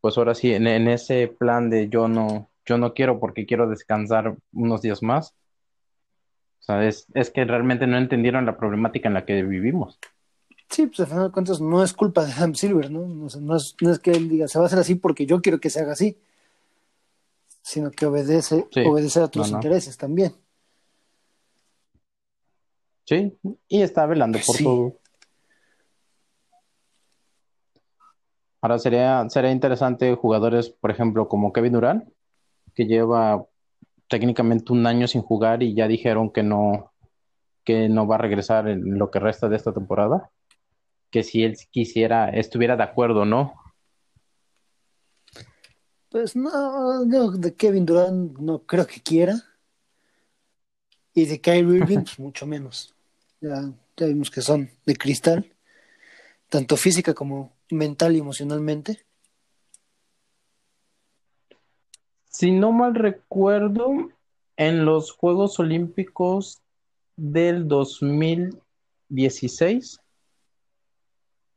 pues 0.01 0.17
ahora 0.17 0.35
sí, 0.35 0.53
en, 0.53 0.67
en 0.67 0.87
ese 0.89 1.27
plan 1.27 1.69
de 1.69 1.89
yo 1.89 2.07
no, 2.07 2.50
yo 2.71 2.77
no 2.77 2.93
quiero 2.93 3.19
porque 3.19 3.45
quiero 3.45 3.67
descansar 3.67 4.37
unos 4.53 4.81
días 4.81 5.03
más. 5.03 5.35
O 6.61 6.63
sea, 6.63 6.87
es, 6.87 7.05
es 7.13 7.29
que 7.29 7.43
realmente 7.43 7.85
no 7.85 7.97
entendieron 7.97 8.45
la 8.45 8.55
problemática 8.55 9.09
en 9.09 9.13
la 9.13 9.25
que 9.25 9.43
vivimos. 9.43 9.99
Sí, 10.69 10.87
pues 10.87 11.01
al 11.01 11.07
final 11.07 11.23
de 11.25 11.31
cuentas 11.33 11.59
no 11.59 11.83
es 11.83 11.91
culpa 11.91 12.23
de 12.23 12.31
Adam 12.31 12.55
Silver, 12.55 12.89
¿no? 12.89 13.05
No, 13.07 13.27
es, 13.57 13.75
no 13.81 13.91
es 13.91 13.99
que 13.99 14.11
él 14.11 14.29
diga, 14.29 14.47
se 14.47 14.57
va 14.57 14.63
a 14.63 14.67
hacer 14.67 14.79
así 14.79 14.95
porque 14.95 15.25
yo 15.25 15.41
quiero 15.41 15.59
que 15.59 15.69
se 15.69 15.81
haga 15.81 15.91
así, 15.91 16.17
sino 17.61 17.91
que 17.91 18.05
obedece, 18.05 18.67
Sí. 18.71 18.83
obedece 18.85 19.19
a 19.19 19.29
no. 19.35 19.45
intereses 19.47 19.97
también. 19.97 20.33
Sí, 23.03 23.37
y 23.67 23.81
está 23.81 24.05
velando 24.05 24.39
por 24.45 24.55
Sí. 24.55 24.63
todo. 24.63 24.93
Ahora 28.61 28.79
sería, 28.79 29.27
sería 29.29 29.51
interesante 29.51 30.15
jugadores, 30.15 30.69
por 30.69 30.91
ejemplo, 30.91 31.27
como 31.27 31.51
Kevin 31.51 31.73
Durant, 31.73 32.07
que 32.75 32.85
lleva 32.85 33.45
técnicamente 34.07 34.73
un 34.73 34.85
año 34.85 35.07
sin 35.07 35.21
jugar 35.21 35.63
y 35.63 35.73
ya 35.73 35.87
dijeron 35.87 36.31
que 36.31 36.43
no, 36.43 36.91
que 37.63 37.89
no 37.89 38.07
va 38.07 38.15
a 38.15 38.19
regresar 38.19 38.67
en 38.67 38.97
lo 38.97 39.09
que 39.09 39.19
resta 39.19 39.47
de 39.49 39.55
esta 39.55 39.73
temporada. 39.73 40.29
Que 41.09 41.23
si 41.23 41.43
él 41.43 41.57
quisiera, 41.71 42.29
estuviera 42.29 42.75
de 42.75 42.83
acuerdo, 42.83 43.25
¿no? 43.25 43.53
Pues 46.09 46.35
no, 46.35 47.05
no, 47.05 47.31
de 47.31 47.55
Kevin 47.55 47.85
Durant 47.85 48.37
no 48.37 48.63
creo 48.63 48.85
que 48.85 49.01
quiera. 49.01 49.35
Y 51.13 51.25
de 51.25 51.39
Kyrie 51.39 51.77
Irving, 51.77 51.99
pues 52.03 52.19
mucho 52.19 52.45
menos. 52.45 52.93
Ya, 53.39 53.71
ya 53.95 54.07
vimos 54.07 54.29
que 54.29 54.41
son 54.41 54.69
de 54.85 54.95
cristal, 54.95 55.53
tanto 56.49 56.75
física 56.75 57.13
como 57.13 57.53
mental 57.69 58.15
y 58.15 58.19
emocionalmente. 58.19 59.05
Si 62.31 62.51
no 62.51 62.71
mal 62.71 62.95
recuerdo, 62.95 64.09
en 64.55 64.85
los 64.85 65.11
Juegos 65.11 65.59
Olímpicos 65.59 66.61
del 67.17 67.67
2016, 67.67 69.99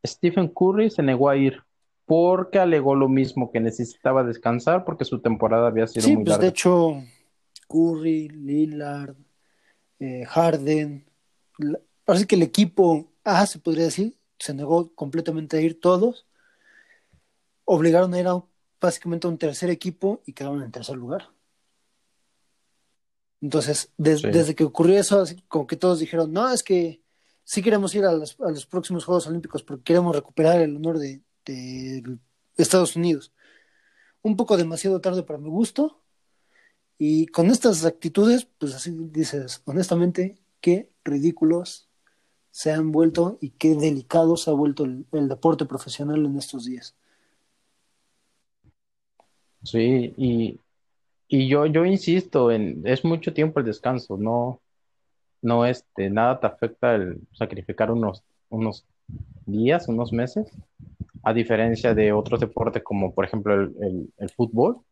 Stephen 0.05 0.49
Curry 0.49 0.91
se 0.91 1.03
negó 1.03 1.31
a 1.31 1.37
ir 1.37 1.63
porque 2.07 2.59
alegó 2.59 2.95
lo 2.97 3.09
mismo, 3.09 3.51
que 3.51 3.61
necesitaba 3.61 4.23
descansar 4.25 4.85
porque 4.85 5.05
su 5.07 5.21
temporada 5.21 5.69
había 5.69 5.87
sido 5.87 6.07
Sí, 6.09 6.17
muy 6.17 6.25
pues 6.25 6.37
de 6.37 6.43
larga. 6.43 6.49
hecho, 6.51 7.03
Curry, 7.69 8.29
Lillard, 8.29 9.15
eh, 10.01 10.25
Harden, 10.27 11.07
la- 11.59 11.79
parece 12.05 12.27
que 12.27 12.35
el 12.35 12.43
equipo 12.43 13.13
A, 13.23 13.47
se 13.47 13.61
podría 13.61 13.85
decir, 13.85 14.19
se 14.39 14.53
negó 14.53 14.93
completamente 14.95 15.57
a 15.57 15.61
ir 15.61 15.81
todos. 15.81 16.27
Obligaron 17.65 18.13
a 18.13 18.19
ir 18.21 18.27
a 18.27 18.35
un- 18.35 18.45
básicamente 18.85 19.27
a 19.27 19.31
un 19.31 19.39
tercer 19.39 19.71
equipo 19.71 20.23
y 20.27 20.33
quedaron 20.33 20.63
en 20.63 20.71
tercer 20.73 20.97
lugar. 20.97 21.29
Entonces, 23.41 23.93
des- 23.99 24.21
Sí. 24.23 24.29
desde 24.31 24.55
que 24.55 24.65
ocurrió 24.65 24.99
eso, 24.99 25.21
así 25.21 25.37
como 25.49 25.67
que 25.67 25.77
todos 25.77 25.99
dijeron, 25.99 26.33
no, 26.33 26.51
es 26.51 26.63
que 26.63 27.03
sí 27.45 27.63
queremos 27.63 27.95
ir 27.95 28.05
a 28.05 28.13
los, 28.13 28.41
a 28.41 28.51
los 28.51 28.65
próximos 28.67 29.05
Juegos 29.05 29.27
Olímpicos 29.27 29.63
porque 29.63 29.85
queremos 29.85 30.17
recuperar 30.17 30.61
el 30.61 30.77
honor 30.77 30.99
de, 30.99 31.23
de 31.45 32.19
Estados 32.57 32.97
Unidos. 32.97 33.33
Un 34.23 34.37
poco 34.37 34.57
demasiado 34.57 35.01
tarde 35.01 35.23
para 35.23 35.39
mi 35.39 35.51
gusto. 35.51 36.01
Y 36.97 37.27
con 37.27 37.51
estas 37.51 37.85
actitudes, 37.85 38.47
pues 38.59 38.75
así 38.75 38.93
dices, 39.11 39.61
honestamente, 39.67 40.39
qué 40.61 40.91
ridículos 41.05 41.89
se 42.51 42.71
han 42.73 42.93
vuelto 42.93 43.37
y 43.41 43.51
qué 43.51 43.75
delicado 43.75 44.37
se 44.37 44.49
ha 44.49 44.55
vuelto 44.55 44.85
el, 44.85 45.05
el 45.13 45.29
deporte 45.29 45.67
profesional 45.67 46.25
en 46.25 46.39
estos 46.39 46.65
días. 46.65 46.95
Sí, 49.65 50.15
y, 50.17 50.61
y 51.29 51.49
yo, 51.49 51.67
yo 51.67 51.85
insisto 51.87 52.53
en, 52.53 52.83
es 52.87 53.05
mucho 53.05 53.35
tiempo 53.35 53.61
el 53.61 53.67
descanso, 53.67 54.17
no, 54.19 54.63
no 55.43 55.67
este, 55.67 56.11
nada 56.11 56.41
te 56.41 56.47
afecta 56.49 56.95
el 56.97 57.21
sacrificar 57.33 57.91
unos, 57.93 58.25
unos 58.51 58.87
días, 59.47 59.89
unos 59.89 60.13
meses, 60.13 60.49
a 61.25 61.35
diferencia 61.35 61.95
de 61.95 62.13
otros 62.13 62.41
deportes 62.41 62.83
como 62.85 63.15
por 63.15 63.25
ejemplo 63.27 63.55
el, 63.55 63.75
el- 64.19 64.31
fútbol, 64.31 64.83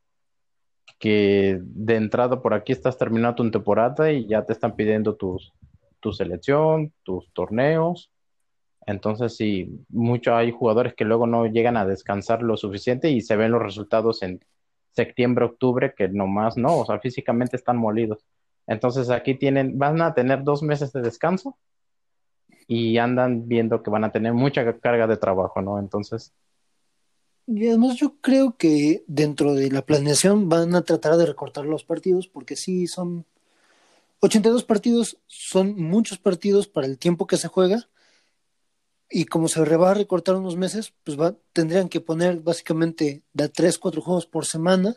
que 0.99 1.59
de 1.63 1.97
entrada 1.97 2.41
por 2.43 2.55
aquí 2.55 2.73
estás 2.73 2.97
terminando 2.99 3.35
tu 3.37 3.51
temporada 3.51 4.13
y 4.13 4.27
ya 4.27 4.45
te 4.45 4.53
están 4.53 4.77
pidiendo 4.77 5.15
tus, 5.17 5.53
tu 6.01 6.13
selección, 6.13 6.93
tus 7.03 7.33
torneos, 7.33 8.11
Entonces, 8.87 9.37
sí, 9.37 9.71
mucho 9.91 10.35
hay 10.37 10.53
jugadores 10.53 10.95
que 10.95 11.05
luego 11.07 11.27
no 11.29 11.47
llegan 11.47 11.77
a 11.79 11.87
descansar 11.87 12.43
lo 12.43 12.57
suficiente 12.59 13.11
y 13.11 13.21
se 13.23 13.37
ven 13.37 13.53
los 13.53 13.63
resultados 13.63 14.23
en 14.25 14.41
septiembre, 14.93 15.45
octubre, 15.45 15.95
que 15.97 16.09
nomás 16.09 16.57
no, 16.57 16.79
o 16.79 16.87
sea, 16.87 16.99
físicamente 17.01 17.57
están 17.57 17.77
molidos. 17.77 18.25
Entonces 18.67 19.11
aquí 19.11 19.35
tienen, 19.35 19.79
van 19.79 20.01
a 20.03 20.15
tener 20.15 20.45
dos 20.45 20.63
meses 20.63 20.93
de 20.93 21.03
descanso 21.03 21.57
y 22.69 22.99
andan 22.99 23.49
viendo 23.49 23.83
que 23.83 23.91
van 23.91 24.05
a 24.05 24.13
tener 24.13 24.33
mucha 24.33 24.79
carga 24.79 25.07
de 25.07 25.17
trabajo, 25.17 25.61
¿no? 25.63 25.79
Entonces. 25.79 26.33
Y 27.47 27.69
además 27.69 27.97
yo 27.97 28.15
creo 28.21 28.57
que 28.57 29.05
dentro 29.09 29.55
de 29.55 29.71
la 29.71 29.83
planeación 29.83 30.49
van 30.49 30.75
a 30.75 30.83
tratar 30.83 31.17
de 31.17 31.27
recortar 31.27 31.67
los 31.67 31.85
partidos 31.85 32.29
porque 32.29 32.55
sí 32.55 32.87
son 32.87 33.27
82 34.21 34.63
partidos, 34.63 35.19
son 35.27 35.75
muchos 35.77 36.19
partidos 36.19 36.69
para 36.69 36.87
el 36.87 36.99
tiempo 36.99 37.27
que 37.27 37.37
se 37.37 37.49
juega 37.49 37.89
y 39.13 39.27
como 39.27 39.49
se 39.49 39.61
va 39.63 39.91
a 39.91 39.95
recortar 39.95 40.37
unos 40.37 40.57
meses, 40.57 40.95
pues 41.05 41.21
va, 41.21 41.37
tendrían 41.53 41.89
que 41.89 42.01
poner 42.01 42.41
básicamente 42.41 43.23
de 43.35 43.49
3, 43.49 43.79
4 43.79 44.01
juegos 44.01 44.27
por 44.27 44.47
semana 44.47 44.97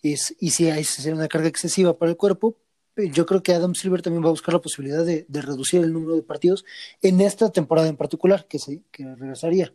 y, 0.00 0.14
y 0.40 0.50
si 0.50 0.70
hay 0.70 0.84
sería 0.84 1.14
una 1.14 1.28
carga 1.28 1.48
excesiva 1.48 1.98
para 1.98 2.10
el 2.10 2.16
cuerpo, 2.16 2.56
yo 2.96 3.26
creo 3.26 3.42
que 3.42 3.52
Adam 3.52 3.74
Silver 3.74 4.02
también 4.02 4.24
va 4.24 4.28
a 4.28 4.32
buscar 4.32 4.54
la 4.54 4.60
posibilidad 4.60 5.04
de, 5.04 5.26
reducir 5.28 5.84
el 5.84 5.92
número 5.92 6.16
de 6.16 6.22
partidos 6.22 6.64
en 7.02 7.20
esta 7.20 7.50
temporada 7.52 7.88
en 7.88 7.96
particular, 7.96 8.46
que, 8.46 8.58
se, 8.58 8.82
que 8.90 9.04
regresaría 9.14 9.72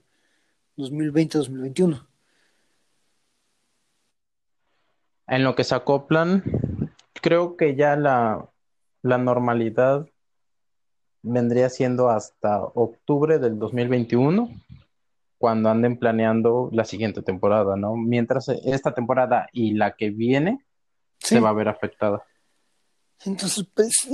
2020-2021. 0.77 2.05
En 5.27 5.43
lo 5.43 5.55
que 5.55 5.63
se 5.63 5.75
acoplan, 5.75 6.43
creo 7.13 7.55
que 7.55 7.75
ya 7.75 7.95
la 7.95 8.49
normalidad 9.03 10.07
vendría 11.23 11.69
siendo 11.69 12.09
hasta 12.09 12.61
octubre 12.61 13.39
del 13.39 13.57
2021 13.57 14.49
cuando 15.37 15.69
anden 15.69 15.97
planeando 15.97 16.69
la 16.71 16.85
siguiente 16.85 17.21
temporada, 17.21 17.75
¿no? 17.75 17.95
Mientras 17.95 18.47
esta 18.49 18.93
temporada 18.93 19.49
y 19.51 19.73
la 19.73 19.95
que 19.95 20.09
viene 20.09 20.63
se 21.17 21.39
va 21.39 21.49
a 21.49 21.53
ver 21.53 21.69
afectada. 21.69 22.23
Entonces, 23.25 23.65
pues 23.73 24.07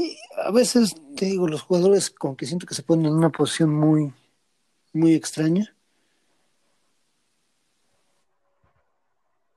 a 0.43 0.51
veces 0.51 0.95
te 1.16 1.26
digo, 1.26 1.47
los 1.47 1.64
jugadores 1.64 2.10
como 2.12 2.38
que 2.38 2.45
siento 2.45 2.66
que 2.66 2.76
se 2.76 2.84
ponen 2.84 3.07
en 3.07 3.14
una 3.14 3.30
posición 3.30 3.74
muy, 3.74 4.14
muy 4.93 5.14
extraña. 5.14 5.76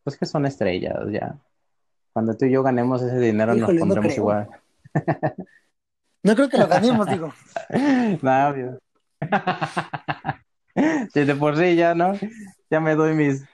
Pues 0.04 0.16
que 0.16 0.26
son 0.26 0.46
estrellas, 0.46 0.98
ya. 1.10 1.38
Cuando 2.12 2.36
tú 2.36 2.46
y 2.46 2.52
yo 2.52 2.62
ganemos 2.62 3.02
ese 3.02 3.18
dinero 3.18 3.54
nos 3.54 3.70
pondremos 3.70 4.16
igual. 4.16 4.48
No 6.22 6.34
creo 6.34 6.48
que 6.48 6.58
lo 6.58 6.68
ganemos, 6.68 7.06
digo. 7.08 7.32
no, 8.22 8.48
obvio. 8.48 8.78
Si 11.12 11.24
de 11.24 11.34
por 11.34 11.56
sí 11.56 11.76
ya, 11.76 11.94
¿no? 11.94 12.14
Ya 12.70 12.80
me 12.80 12.94
doy 12.94 13.14
mis 13.14 13.44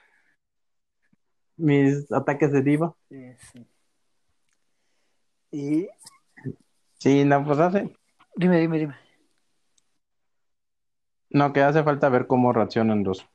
mis 1.57 2.11
ataques 2.11 2.51
de 2.51 2.61
diva. 2.61 2.95
Sí, 3.09 3.33
sí. 3.51 3.67
Y 5.51 5.89
sí, 6.99 7.25
no, 7.25 7.43
pues 7.45 7.59
hace. 7.59 7.93
Dime, 8.35 8.59
dime, 8.59 8.77
dime. 8.79 8.95
No, 11.31 11.53
que 11.53 11.61
hace 11.61 11.83
falta 11.83 12.09
ver 12.09 12.27
cómo 12.27 12.53
reaccionan 12.53 13.03
los, 13.03 13.27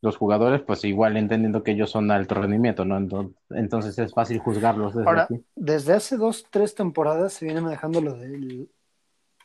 los 0.00 0.16
jugadores, 0.16 0.62
pues 0.62 0.84
igual 0.84 1.16
entendiendo 1.16 1.62
que 1.62 1.72
ellos 1.72 1.90
son 1.90 2.10
alto 2.10 2.34
rendimiento, 2.36 2.84
¿no? 2.84 3.32
Entonces, 3.50 3.98
es 3.98 4.12
fácil 4.12 4.38
juzgarlos 4.38 4.94
desde 4.94 5.08
Ahora, 5.08 5.28
desde 5.56 5.94
hace 5.94 6.16
dos, 6.16 6.46
tres 6.50 6.74
temporadas 6.74 7.32
se 7.32 7.44
viene 7.44 7.60
manejando 7.60 8.00
lo 8.00 8.14
de 8.14 8.68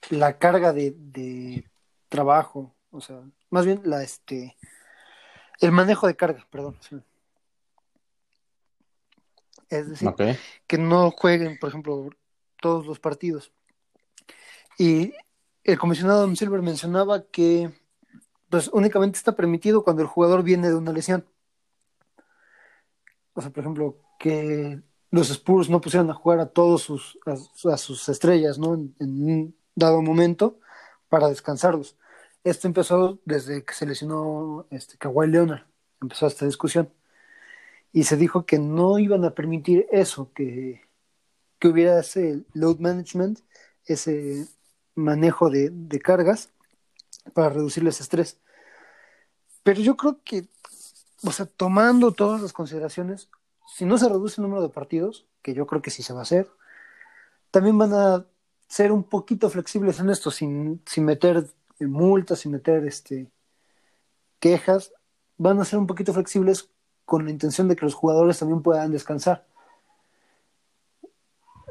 la 0.10 0.38
carga 0.38 0.74
de, 0.74 0.96
de 0.96 1.66
trabajo, 2.10 2.76
o 2.92 3.02
sea, 3.02 3.22
más 3.50 3.66
bien 3.66 3.82
la 3.86 4.04
este 4.04 4.56
el 5.60 5.72
manejo 5.72 6.08
de 6.08 6.16
carga, 6.16 6.46
perdón. 6.50 6.78
Es 9.70 9.90
decir, 9.90 10.14
que 10.68 10.78
no 10.78 11.10
jueguen, 11.12 11.58
por 11.58 11.70
ejemplo, 11.70 12.10
todos 12.62 12.86
los 12.86 13.00
partidos. 13.00 13.52
Y 14.78 15.14
el 15.64 15.80
comisionado 15.80 16.20
Adam 16.20 16.36
Silver 16.36 16.62
mencionaba 16.62 17.24
que 17.26 17.72
pues 18.54 18.68
únicamente 18.72 19.18
está 19.18 19.36
permitido 19.36 19.84
cuando 19.84 20.04
el 20.04 20.08
jugador 20.08 20.44
viene 20.44 20.68
de 20.68 20.76
una 20.76 20.92
lesión. 20.94 21.26
O 23.34 23.42
sea, 23.42 23.50
por 23.50 23.62
ejemplo, 23.62 23.98
que 24.20 24.80
los 25.10 25.32
Spurs 25.32 25.72
no 25.72 25.82
pusieran 25.82 26.12
a 26.12 26.14
jugar 26.14 26.40
a 26.40 26.46
todos 26.46 26.84
sus 26.84 27.18
a, 27.26 27.78
sus 27.78 28.08
estrellas, 28.10 28.60
¿no? 28.60 28.76
En, 28.76 28.94
un 29.00 29.56
dado 29.74 30.04
momento 30.04 30.60
para 31.10 31.30
descansarlos. 31.30 31.98
Esto 32.44 32.68
empezó 32.68 33.20
desde 33.26 33.66
que 33.66 33.74
se 33.74 33.88
lesionó 33.88 34.68
este, 34.70 35.00
Kawhi 35.00 35.30
Leonard, 35.30 35.66
empezó 36.00 36.28
esta 36.28 36.46
discusión. 36.46 36.94
Y 37.92 38.04
se 38.04 38.18
dijo 38.18 38.46
que 38.46 38.60
no 38.60 39.00
iban 39.00 39.26
a 39.26 39.34
permitir 39.34 39.88
eso, 39.92 40.32
que, 40.36 40.84
que 41.58 41.70
hubiera 41.70 42.02
ese 42.02 42.44
load 42.54 42.78
management, 42.78 43.40
ese 43.86 44.48
manejo 44.94 45.50
de, 45.50 45.72
de 45.72 46.00
cargas 46.00 46.54
para 47.34 47.50
reducirles 47.50 48.00
estrés. 48.00 48.38
Pero 49.64 49.82
yo 49.82 49.96
creo 49.96 50.20
que, 50.24 50.48
o 51.24 51.32
sea, 51.32 51.46
tomando 51.46 52.12
todas 52.12 52.42
las 52.42 52.54
consideraciones, 52.54 53.30
si 53.76 53.86
no 53.86 53.98
se 53.98 54.10
reduce 54.10 54.40
el 54.40 54.44
número 54.44 54.62
de 54.62 54.70
partidos, 54.70 55.26
que 55.42 55.54
yo 55.54 55.66
creo 55.66 55.82
que 55.82 55.90
sí 55.92 56.04
se 56.04 56.14
va 56.14 56.20
a 56.20 56.24
hacer, 56.24 56.50
también 57.52 57.78
van 57.78 57.94
a 57.94 58.26
ser 58.68 58.92
un 58.92 59.04
poquito 59.04 59.50
flexibles 59.50 60.00
en 60.00 60.10
esto, 60.10 60.32
sin, 60.32 60.82
sin 60.86 61.06
meter 61.06 61.48
multas, 61.80 62.40
sin 62.40 62.52
meter 62.52 62.86
este, 62.86 63.32
quejas, 64.40 64.92
van 65.38 65.60
a 65.60 65.66
ser 65.66 65.80
un 65.80 65.88
poquito 65.88 66.14
flexibles 66.14 66.70
con 67.06 67.26
la 67.26 67.32
intención 67.32 67.68
de 67.68 67.76
que 67.76 67.86
los 67.86 67.94
jugadores 67.94 68.40
también 68.40 68.62
puedan 68.62 68.92
descansar. 68.92 69.46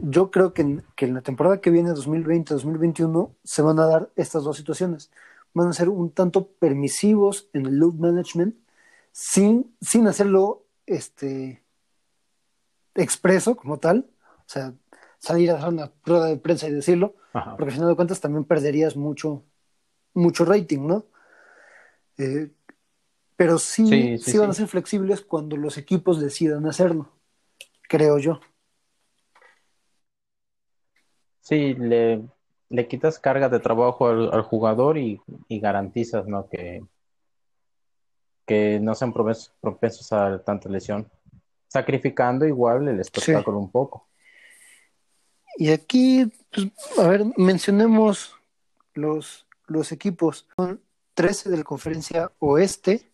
Yo 0.01 0.31
creo 0.31 0.53
que 0.53 0.63
en, 0.63 0.85
que 0.97 1.07
en 1.07 1.15
la 1.15 1.21
temporada 1.21 1.61
que 1.61 1.71
viene, 1.71 1.91
2020-2021, 1.91 3.31
se 3.45 3.63
van 3.63 3.79
a 3.79 3.87
dar 3.87 4.11
estas 4.17 4.45
dos 4.45 4.57
situaciones. 4.57 5.11
Van 5.55 5.69
a 5.69 5.73
ser 5.73 5.89
un 5.89 6.11
tanto 6.11 6.49
permisivos 6.49 7.49
en 7.53 7.67
el 7.67 7.77
load 7.77 7.95
management, 7.95 8.57
sin, 9.11 9.75
sin 9.81 10.07
hacerlo 10.07 10.65
este, 10.87 11.63
expreso 12.95 13.57
como 13.57 13.79
tal. 13.79 14.11
O 14.39 14.49
sea, 14.49 14.75
salir 15.19 15.51
a 15.51 15.57
hacer 15.57 15.69
una 15.69 15.93
rueda 16.05 16.27
de 16.27 16.37
prensa 16.37 16.69
y 16.69 16.73
decirlo, 16.73 17.15
porque 17.33 17.65
al 17.65 17.73
final 17.73 17.89
de 17.89 17.97
cuentas 17.97 18.21
también 18.21 18.45
perderías 18.45 18.97
mucho, 18.97 19.45
mucho 20.15 20.45
rating, 20.45 20.87
¿no? 20.87 21.07
Eh, 22.19 22.51
pero 23.37 23.59
sí, 23.59 24.19
sí, 24.19 24.39
van 24.39 24.51
a 24.51 24.55
ser 24.55 24.69
flexibles 24.69 25.23
cuando 25.23 25.57
los 25.57 25.79
equipos 25.79 26.21
decidan 26.21 26.67
hacerlo, 26.67 27.13
creo 27.89 28.19
yo. 28.19 28.41
Sí, 31.41 31.75
le, 31.75 32.23
le 32.73 32.89
quitas 32.89 33.19
carga 33.19 33.49
de 33.49 33.61
trabajo 33.61 34.09
al, 34.09 34.43
jugador 34.43 34.97
y, 34.97 35.21
garantizas 35.49 36.27
¿no? 36.27 36.49
que, 36.49 36.83
que 38.47 38.81
no 38.81 38.95
sean 38.95 39.13
propensos 39.13 40.13
a 40.13 40.43
tanta 40.43 40.71
lesión, 40.71 41.09
sacrificando 41.69 42.47
igual 42.47 42.89
el 42.89 42.99
espectáculo 42.99 43.59
un 43.59 43.71
poco. 43.71 44.09
Y 45.57 45.71
aquí, 45.71 46.33
pues, 46.51 46.69
a 46.99 47.09
ver, 47.09 47.27
mencionemos 47.37 48.35
los, 48.95 49.47
los 49.67 49.93
equipos. 49.93 50.49
Son 50.57 50.81
13 51.13 51.51
de 51.51 51.59
la 51.59 51.65
conferencia 51.65 52.33
oeste 52.39 53.13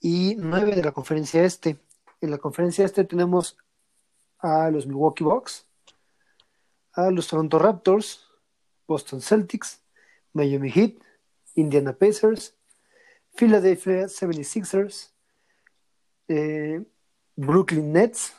y 0.00 0.34
9 0.36 0.74
de 0.74 0.82
la 0.82 0.90
conferencia 0.90 1.44
este. 1.44 1.78
En 2.20 2.32
la 2.32 2.38
conferencia 2.38 2.84
este 2.84 3.04
tenemos 3.04 3.56
a 4.40 4.68
los 4.70 4.84
Milwaukee 4.84 5.22
Bucks, 5.22 5.68
a 6.96 7.10
los 7.10 7.28
Toronto 7.28 7.58
Raptors, 7.58 8.26
Boston 8.88 9.20
Celtics, 9.20 9.82
Miami 10.32 10.70
Heat, 10.70 10.94
Indiana 11.54 11.92
Pacers, 11.92 12.54
Philadelphia 13.36 14.06
76ers, 14.06 15.12
eh, 16.28 16.82
Brooklyn 17.36 17.92
Nets, 17.92 18.34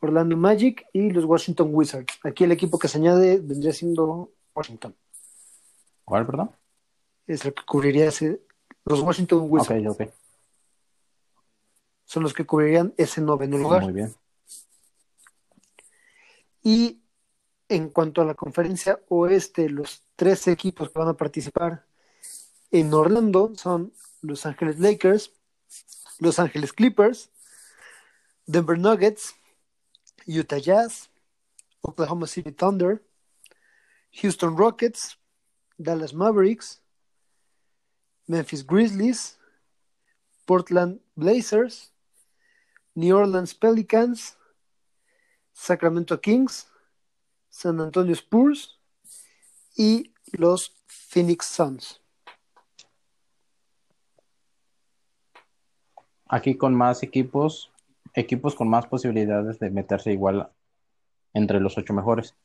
Orlando 0.00 0.36
Magic 0.36 0.86
y 0.92 1.10
los 1.10 1.24
Washington 1.24 1.70
Wizards. 1.72 2.18
Aquí 2.24 2.44
el 2.44 2.52
equipo 2.52 2.78
que 2.78 2.88
se 2.88 2.98
añade 2.98 3.38
vendría 3.38 3.72
siendo 3.72 4.32
Washington. 4.54 4.94
¿Cuál, 6.04 6.26
perdón? 6.26 6.50
Es 7.26 7.44
el 7.44 7.54
que 7.54 7.62
cubriría 7.64 8.08
ese, 8.08 8.40
los 8.84 9.00
Washington 9.00 9.46
Wizards. 9.48 9.86
Ok, 9.86 10.00
ok. 10.00 10.12
Son 12.04 12.22
los 12.22 12.32
que 12.32 12.46
cubrirían 12.46 12.94
ese 12.96 13.20
noveno 13.20 13.58
lugar. 13.58 13.82
Muy 13.82 13.92
bien. 13.92 14.14
Y 16.62 17.02
en 17.68 17.90
cuanto 17.90 18.22
a 18.22 18.24
la 18.24 18.34
conferencia 18.34 19.00
oeste, 19.08 19.68
los 19.68 20.02
tres 20.16 20.46
equipos 20.48 20.90
que 20.90 20.98
van 20.98 21.08
a 21.08 21.16
participar 21.16 21.84
en 22.70 22.92
Orlando 22.92 23.52
son 23.56 23.92
Los 24.22 24.46
Ángeles 24.46 24.78
Lakers, 24.78 25.32
Los 26.18 26.38
Ángeles 26.38 26.72
Clippers, 26.72 27.30
Denver 28.46 28.78
Nuggets, 28.78 29.34
Utah 30.26 30.58
Jazz, 30.58 31.10
Oklahoma 31.82 32.26
City 32.26 32.52
Thunder, 32.52 33.02
Houston 34.12 34.56
Rockets, 34.56 35.18
Dallas 35.76 36.12
Mavericks, 36.12 36.80
Memphis 38.26 38.66
Grizzlies, 38.66 39.38
Portland 40.46 41.00
Blazers, 41.14 41.92
New 42.94 43.16
Orleans 43.16 43.54
Pelicans, 43.54 44.36
Sacramento 45.52 46.20
Kings, 46.20 46.66
San 47.58 47.80
Antonio 47.80 48.12
Spurs 48.12 48.78
y 49.76 50.14
los 50.30 50.76
Phoenix 50.86 51.44
Suns. 51.46 52.00
Aquí 56.28 56.56
con 56.56 56.76
más 56.76 57.02
equipos, 57.02 57.72
equipos 58.14 58.54
con 58.54 58.68
más 58.68 58.86
posibilidades 58.86 59.58
de 59.58 59.70
meterse 59.70 60.12
igual 60.12 60.52
entre 61.34 61.58
los 61.58 61.76
ocho 61.76 61.92
mejores. 61.94 62.36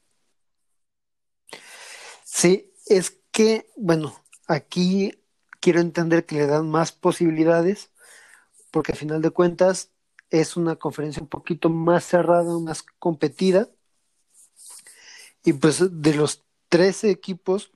Sí, 2.24 2.74
es 2.88 3.12
que, 3.32 3.70
bueno, 3.76 4.16
aquí 4.48 5.14
quiero 5.60 5.80
entender 5.80 6.26
que 6.26 6.38
le 6.38 6.48
dan 6.48 6.72
más 6.72 6.92
posibilidades, 6.92 7.92
porque 8.72 8.94
al 8.94 8.98
final 8.98 9.22
de 9.22 9.30
cuentas 9.30 9.92
es 10.32 10.58
una 10.58 10.76
conferencia 10.76 11.22
un 11.22 11.30
poquito 11.30 11.70
más 11.70 12.04
cerrada, 12.04 12.58
más 12.58 12.82
competida. 12.98 13.70
Y 15.44 15.54
pues 15.54 16.02
de 16.02 16.14
los 16.16 16.44
13 16.70 17.10
equipos 17.10 17.72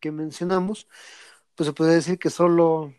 que 0.00 0.10
mencionamos, 0.10 0.88
pues 1.54 1.68
se 1.68 1.72
puede 1.72 1.94
decir 1.94 2.18
que 2.18 2.30
solo 2.30 2.92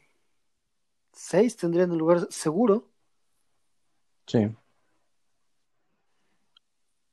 6 1.13 1.57
tendrían 1.57 1.91
el 1.91 1.97
lugar 1.97 2.27
seguro. 2.31 2.89
Sí. 4.27 4.55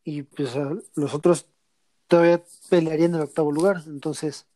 Y 0.05 0.23
pues 0.23 0.57
los 0.95 1.15
otros 1.15 1.47
todavía 2.09 2.43
pelearían 2.69 3.11
en 3.11 3.17
el 3.17 3.23
octavo 3.23 3.53
lugar. 3.53 3.83
Entonces, 3.87 4.47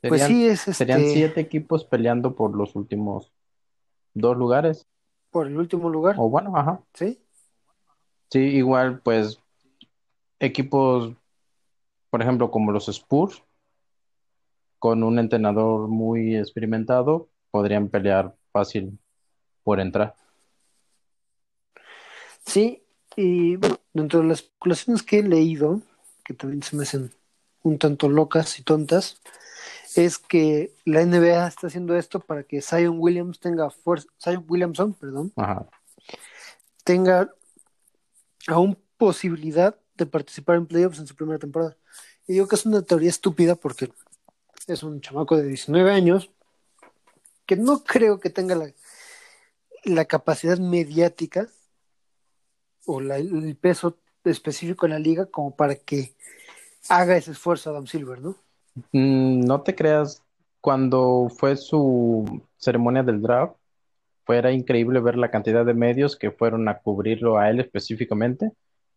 pues 0.00 0.22
sí 0.22 0.46
es 0.46 0.60
Serían 0.60 1.00
este, 1.00 1.14
siete 1.14 1.40
equipos 1.40 1.84
peleando 1.84 2.34
por 2.34 2.54
los 2.54 2.76
últimos 2.76 3.32
dos 4.12 4.36
lugares. 4.36 4.86
por 5.30 5.46
el 5.46 5.56
último 5.56 5.88
lugar, 5.90 6.16
O 6.18 6.28
bueno, 6.28 6.56
ajá. 6.56 6.80
¿sí? 6.92 7.20
Sí, 8.30 8.38
igual, 8.40 9.00
pues, 9.00 9.40
equipos, 10.38 11.14
por 12.10 12.22
ejemplo, 12.22 12.50
como 12.50 12.72
los 12.72 12.88
Spurs, 12.88 13.42
con 14.78 15.02
un 15.02 15.18
entrenador 15.18 15.88
muy 15.88 16.36
experimentado, 16.36 17.28
podrían 17.50 17.88
pelear 17.88 18.34
fácil 18.52 18.98
por 19.62 19.80
entrar. 19.80 20.14
Sí, 22.44 22.82
y 23.16 23.56
bueno, 23.56 23.78
dentro 23.92 24.20
de 24.20 24.26
las 24.26 24.40
especulaciones 24.40 25.02
que 25.02 25.20
he 25.20 25.22
leído, 25.22 25.80
que 26.24 26.34
también 26.34 26.62
se 26.62 26.76
me 26.76 26.82
hacen 26.82 27.12
un 27.62 27.78
tanto 27.78 28.08
locas 28.08 28.58
y 28.58 28.62
tontas, 28.62 29.20
es 29.96 30.18
que 30.18 30.74
la 30.84 31.00
NBA 31.00 31.46
está 31.46 31.68
haciendo 31.68 31.96
esto 31.96 32.20
para 32.20 32.42
que 32.42 32.60
Zion 32.60 32.96
Williams 32.98 33.40
tenga 33.40 33.70
fuerza, 33.70 34.08
Zion 34.22 34.44
Williamson, 34.48 34.92
perdón, 34.92 35.32
Ajá. 35.36 35.66
tenga 36.84 37.32
aún 38.48 38.76
posibilidad 38.98 39.78
de 39.96 40.06
participar 40.06 40.56
en 40.56 40.66
playoffs 40.66 40.98
en 40.98 41.06
su 41.06 41.14
primera 41.14 41.38
temporada. 41.38 41.76
Y 42.26 42.34
digo 42.34 42.48
que 42.48 42.56
es 42.56 42.66
una 42.66 42.82
teoría 42.82 43.10
estúpida 43.10 43.54
porque 43.54 43.90
es 44.66 44.82
un 44.82 45.00
chamaco 45.00 45.36
de 45.36 45.46
19 45.48 45.90
años 45.90 46.30
que 47.46 47.56
no 47.56 47.84
creo 47.84 48.18
que 48.18 48.30
tenga 48.30 48.54
la, 48.54 48.70
la 49.84 50.04
capacidad 50.06 50.58
mediática 50.58 51.48
o 52.86 53.00
la- 53.00 53.16
el 53.18 53.56
peso 53.56 53.98
específico 54.24 54.86
en 54.86 54.92
la 54.92 54.98
liga 54.98 55.26
como 55.26 55.54
para 55.54 55.74
que 55.74 56.14
haga 56.88 57.16
ese 57.16 57.32
esfuerzo 57.32 57.70
Adam 57.70 57.86
Silver, 57.86 58.20
¿no? 58.20 58.36
Mm, 58.92 59.40
No 59.40 59.62
te 59.62 59.74
creas, 59.74 60.22
cuando 60.60 61.28
fue 61.36 61.56
su 61.56 62.42
ceremonia 62.56 63.02
del 63.02 63.20
draft, 63.20 63.54
fue 64.24 64.38
era 64.38 64.50
increíble 64.52 65.00
ver 65.00 65.16
la 65.16 65.30
cantidad 65.30 65.64
de 65.66 65.74
medios 65.74 66.16
que 66.16 66.30
fueron 66.30 66.66
a 66.68 66.78
cubrirlo 66.78 67.38
a 67.38 67.50
él 67.50 67.60
específicamente, 67.60 68.50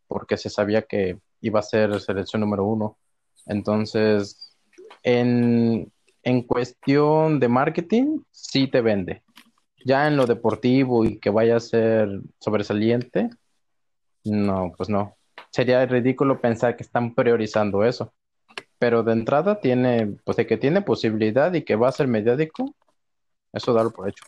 porque 0.08 0.38
se 0.38 0.50
sabía 0.50 0.84
que 0.84 1.18
iba 1.42 1.60
a 1.60 1.64
ser 1.64 2.00
selección 2.00 2.42
número 2.42 2.66
uno. 2.66 2.98
Entonces, 3.46 4.56
en, 5.04 5.92
en 6.24 6.42
cuestión 6.44 7.40
de 7.40 7.48
marketing, 7.48 8.20
sí 8.32 8.68
te 8.68 8.82
vende. 8.82 9.24
Ya 9.86 10.08
en 10.08 10.18
lo 10.18 10.26
deportivo 10.26 11.06
y 11.06 11.20
que 11.20 11.30
vaya 11.30 11.58
a 11.58 11.62
ser 11.62 12.10
sobresaliente, 12.40 13.30
no, 14.26 14.74
pues 14.76 14.90
no. 14.90 15.16
Sería 15.52 15.86
ridículo 15.86 16.42
pensar 16.42 16.76
que 16.76 16.84
están 16.84 17.16
priorizando 17.16 17.84
eso. 17.86 18.14
Pero 18.80 19.04
de 19.04 19.14
entrada 19.14 19.60
tiene, 19.60 20.18
pues 20.24 20.38
de 20.38 20.46
que 20.46 20.58
tiene 20.58 20.82
posibilidad 20.82 21.54
y 21.54 21.64
que 21.64 21.76
va 21.76 21.90
a 21.90 21.94
ser 21.94 22.08
mediático, 22.08 22.76
eso 23.54 23.74
darlo 23.74 23.92
por 23.92 24.10
hecho. 24.10 24.24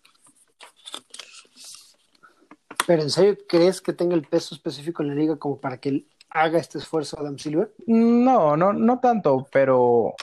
Pero 2.89 3.03
¿en 3.03 3.11
serio 3.11 3.37
crees 3.47 3.81
que 3.81 3.93
tenga 3.93 4.15
el 4.15 4.23
peso 4.23 4.55
específico 4.55 5.03
en 5.03 5.09
la 5.09 5.13
liga 5.13 5.37
como 5.37 5.61
para 5.61 5.77
que 5.79 6.07
haga 6.27 6.57
este 6.57 6.79
esfuerzo 6.79 7.19
Adam 7.19 7.37
Silver? 7.37 7.71
No, 7.85 8.57
no, 8.57 8.73
no 8.73 8.99
tanto, 8.99 9.47
pero, 9.51 10.15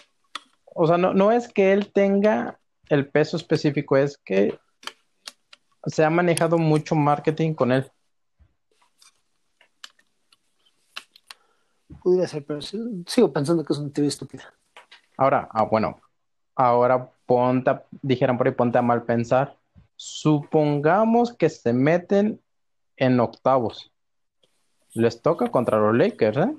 o 0.64 0.86
sea, 0.88 0.98
no, 0.98 1.14
no 1.14 1.30
es 1.30 1.46
que 1.46 1.72
él 1.72 1.92
tenga 1.92 2.58
el 2.88 3.08
peso 3.08 3.36
específico, 3.36 3.96
es 3.96 4.18
que 4.18 4.58
se 5.84 6.04
ha 6.04 6.10
manejado 6.10 6.58
mucho 6.58 6.96
marketing 6.96 7.54
con 7.54 7.70
él. 7.70 7.88
Pudiera 12.02 12.26
ser, 12.26 12.44
pero 12.44 12.60
sigo 12.62 13.32
pensando 13.32 13.62
que 13.64 13.74
es 13.74 13.78
una 13.78 13.92
teoría 13.92 14.08
estúpida. 14.08 14.52
Ahora, 15.16 15.48
ah, 15.52 15.62
bueno, 15.62 16.00
ahora 16.56 17.12
ponte, 17.26 17.70
dijeran 18.02 18.36
por 18.36 18.48
ahí, 18.48 18.54
ponte 18.54 18.76
a 18.76 18.82
mal 18.82 19.04
pensar. 19.04 19.56
Supongamos 19.94 21.32
que 21.32 21.48
se 21.48 21.72
meten 21.72 22.42
en 22.96 23.20
octavos. 23.20 23.92
Les 24.94 25.20
toca 25.22 25.48
contra 25.50 25.78
los 25.78 25.94
Lakers, 25.96 26.36
¿eh? 26.38 26.56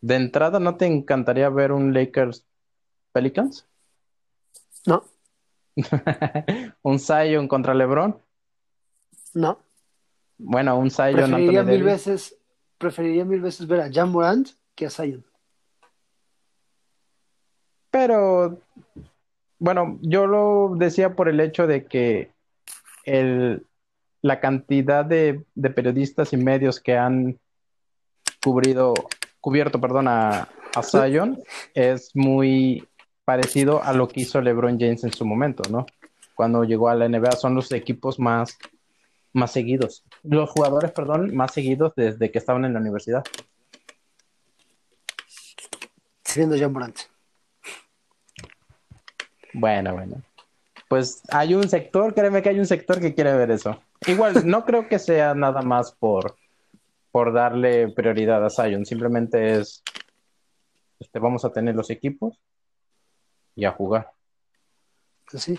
De 0.00 0.16
entrada, 0.16 0.60
¿no 0.60 0.76
te 0.76 0.86
encantaría 0.86 1.48
ver 1.48 1.72
un 1.72 1.94
Lakers 1.94 2.44
Pelicans? 3.12 3.66
No, 4.86 5.04
Un 6.82 6.98
Zion 6.98 7.48
contra 7.48 7.74
LeBron. 7.74 8.20
no. 9.34 9.58
Bueno, 10.36 10.76
un 10.78 10.90
Zion 10.90 11.12
Preferiría 11.12 11.60
Anthony 11.60 11.64
mil 11.70 11.84
Davis. 11.84 11.84
veces, 11.84 12.36
preferiría 12.76 13.24
mil 13.24 13.40
veces 13.40 13.66
ver 13.68 13.80
a 13.80 13.90
Jan 13.90 14.10
Morant 14.10 14.48
que 14.74 14.86
a 14.86 14.90
Zion. 14.90 15.24
Pero, 17.90 18.58
bueno, 19.60 19.98
yo 20.02 20.26
lo 20.26 20.74
decía 20.76 21.14
por 21.14 21.28
el 21.28 21.38
hecho 21.38 21.68
de 21.68 21.86
que 21.86 22.32
el, 23.04 23.64
la 24.24 24.40
cantidad 24.40 25.04
de, 25.04 25.44
de 25.54 25.68
periodistas 25.68 26.32
y 26.32 26.38
medios 26.38 26.80
que 26.80 26.96
han 26.96 27.38
cubrido, 28.42 28.94
cubierto, 29.38 29.78
perdón, 29.82 30.08
a, 30.08 30.48
a 30.74 30.82
Zion 30.82 31.42
es 31.74 32.10
muy 32.16 32.88
parecido 33.26 33.82
a 33.82 33.92
lo 33.92 34.08
que 34.08 34.22
hizo 34.22 34.40
LeBron 34.40 34.80
James 34.80 35.04
en 35.04 35.12
su 35.12 35.26
momento, 35.26 35.62
¿no? 35.70 35.84
Cuando 36.34 36.64
llegó 36.64 36.88
a 36.88 36.94
la 36.94 37.06
NBA 37.06 37.32
son 37.32 37.54
los 37.54 37.70
equipos 37.72 38.18
más, 38.18 38.56
más 39.34 39.52
seguidos, 39.52 40.06
los 40.22 40.48
jugadores, 40.48 40.90
perdón, 40.92 41.36
más 41.36 41.52
seguidos 41.52 41.92
desde 41.94 42.30
que 42.30 42.38
estaban 42.38 42.64
en 42.64 42.72
la 42.72 42.80
universidad. 42.80 43.24
Siendo 46.24 46.58
Jan 46.58 46.72
Morant. 46.72 46.96
Bueno, 49.52 49.92
bueno. 49.92 50.22
Pues 50.88 51.22
hay 51.30 51.54
un 51.54 51.68
sector, 51.68 52.14
créeme 52.14 52.40
que 52.40 52.48
hay 52.48 52.58
un 52.58 52.66
sector 52.66 52.98
que 53.00 53.14
quiere 53.14 53.36
ver 53.36 53.50
eso. 53.50 53.82
Igual, 54.06 54.46
no 54.46 54.64
creo 54.64 54.88
que 54.88 54.98
sea 54.98 55.34
nada 55.34 55.62
más 55.62 55.92
por, 55.92 56.36
por 57.10 57.32
darle 57.32 57.88
prioridad 57.88 58.44
a 58.44 58.50
Zion, 58.50 58.84
simplemente 58.84 59.58
es, 59.60 59.82
este, 60.98 61.18
vamos 61.18 61.44
a 61.44 61.52
tener 61.52 61.74
los 61.74 61.90
equipos 61.90 62.40
y 63.54 63.64
a 63.64 63.72
jugar. 63.72 64.12
Pues 65.30 65.42
sí. 65.42 65.58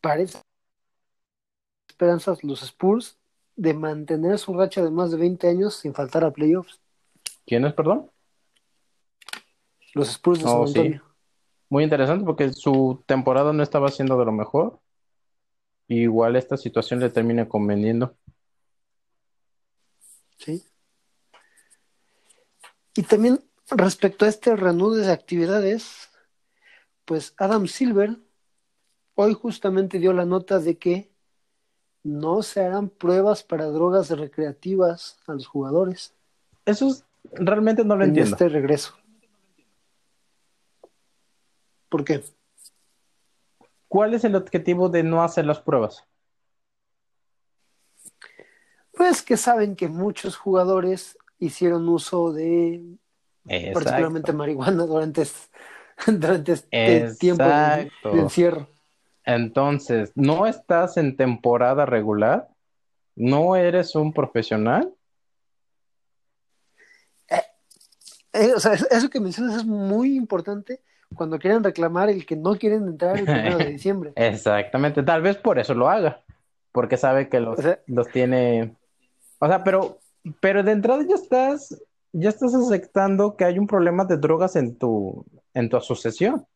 Parece 0.00 0.38
esperanzas 1.88 2.44
los 2.44 2.62
Spurs 2.62 3.18
de 3.56 3.74
mantener 3.74 4.38
su 4.38 4.54
racha 4.54 4.84
de 4.84 4.90
más 4.90 5.10
de 5.10 5.16
20 5.16 5.48
años 5.48 5.74
sin 5.74 5.92
faltar 5.92 6.24
a 6.24 6.30
playoffs. 6.30 6.80
¿Quién 7.44 7.64
es, 7.64 7.74
perdón? 7.74 8.08
Los 9.94 10.10
Spurs 10.10 10.38
de 10.38 10.44
Oh, 10.46 10.66
San 10.66 10.84
sí. 10.84 11.00
Muy 11.68 11.82
interesante 11.82 12.24
porque 12.24 12.52
su 12.52 13.02
temporada 13.06 13.52
no 13.52 13.62
estaba 13.62 13.88
siendo 13.88 14.16
de 14.16 14.24
lo 14.24 14.32
mejor. 14.32 14.78
Igual 15.88 16.36
esta 16.36 16.56
situación 16.56 17.00
le 17.00 17.08
termina 17.10 17.48
conveniendo. 17.48 18.14
Sí. 20.38 20.62
Y 22.94 23.02
también 23.02 23.42
respecto 23.70 24.24
a 24.24 24.28
este 24.28 24.54
reanudo 24.54 24.96
de 24.96 25.10
actividades, 25.10 26.10
pues 27.04 27.34
Adam 27.38 27.66
Silver 27.66 28.16
hoy 29.14 29.34
justamente 29.34 29.98
dio 29.98 30.12
la 30.12 30.24
nota 30.24 30.58
de 30.58 30.78
que 30.78 31.10
no 32.04 32.42
se 32.42 32.60
harán 32.64 32.88
pruebas 32.88 33.42
para 33.42 33.66
drogas 33.66 34.10
recreativas 34.10 35.18
a 35.26 35.32
los 35.32 35.46
jugadores. 35.46 36.14
Eso 36.64 36.88
es 36.88 37.04
realmente 37.32 37.84
no 37.84 37.96
lo 37.96 38.04
en 38.04 38.10
entiendo. 38.10 38.32
este 38.32 38.48
regreso. 38.48 38.94
¿Por 41.88 42.04
qué? 42.04 42.22
¿Cuál 43.88 44.14
es 44.14 44.24
el 44.24 44.34
objetivo 44.36 44.88
de 44.88 45.02
no 45.02 45.22
hacer 45.22 45.46
las 45.46 45.60
pruebas? 45.60 46.04
Pues 48.92 49.22
que 49.22 49.36
saben 49.36 49.76
que 49.76 49.88
muchos 49.88 50.36
jugadores 50.36 51.16
hicieron 51.38 51.88
uso 51.88 52.32
de 52.32 52.82
Exacto. 53.46 53.72
particularmente 53.78 54.32
marihuana 54.32 54.84
durante, 54.84 55.26
durante 56.06 56.52
este 56.52 57.14
tiempo 57.18 57.44
de, 57.44 57.90
encierro. 58.12 58.68
Entonces, 59.24 60.12
¿no 60.14 60.46
estás 60.46 60.96
en 60.96 61.16
temporada 61.16 61.86
regular? 61.86 62.48
¿No 63.14 63.56
eres 63.56 63.94
un 63.94 64.12
profesional? 64.12 64.94
Eh, 68.32 68.52
o 68.54 68.60
sea, 68.60 68.74
es- 68.74 68.86
eso 68.90 69.08
que 69.08 69.20
mencionas 69.20 69.56
es 69.56 69.64
muy 69.64 70.16
importante 70.16 70.82
cuando 71.14 71.38
quieren 71.38 71.64
reclamar 71.64 72.10
el 72.10 72.26
que 72.26 72.36
no 72.36 72.56
quieren 72.56 72.86
entrar 72.86 73.18
el 73.18 73.24
primero 73.24 73.58
de 73.58 73.66
diciembre. 73.72 74.12
Exactamente, 74.16 75.02
tal 75.02 75.22
vez 75.22 75.36
por 75.36 75.58
eso 75.58 75.74
lo 75.74 75.88
haga, 75.88 76.22
porque 76.72 76.96
sabe 76.96 77.28
que 77.28 77.40
los, 77.40 77.58
O 77.58 77.62
sea- 77.62 77.80
los 77.86 78.08
tiene, 78.08 78.76
o 79.38 79.46
sea, 79.46 79.64
pero, 79.64 79.98
pero 80.40 80.62
de 80.62 80.72
entrada 80.72 81.02
ya 81.08 81.14
estás, 81.14 81.82
ya 82.12 82.28
estás 82.28 82.54
aceptando 82.54 83.36
que 83.36 83.44
hay 83.44 83.58
un 83.58 83.66
problema 83.66 84.04
de 84.04 84.16
drogas 84.16 84.56
en 84.56 84.76
tu, 84.76 85.24
en 85.54 85.68
tu 85.68 85.76
asociación. 85.76 86.46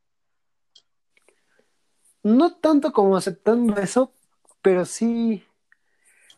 No 2.22 2.54
tanto 2.54 2.92
como 2.92 3.16
aceptando 3.16 3.76
eso, 3.80 4.12
pero 4.60 4.84
sí, 4.84 5.42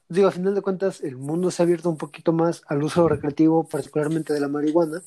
digo, 0.08 0.28
a 0.28 0.32
final 0.32 0.54
de 0.54 0.62
cuentas, 0.62 1.02
el 1.02 1.16
mundo 1.16 1.50
se 1.50 1.62
ha 1.62 1.64
abierto 1.64 1.90
un 1.90 1.98
poquito 1.98 2.32
más 2.32 2.62
al 2.68 2.82
uso 2.82 3.06
recreativo, 3.06 3.64
particularmente 3.64 4.32
de 4.32 4.40
la 4.40 4.48
marihuana. 4.48 5.02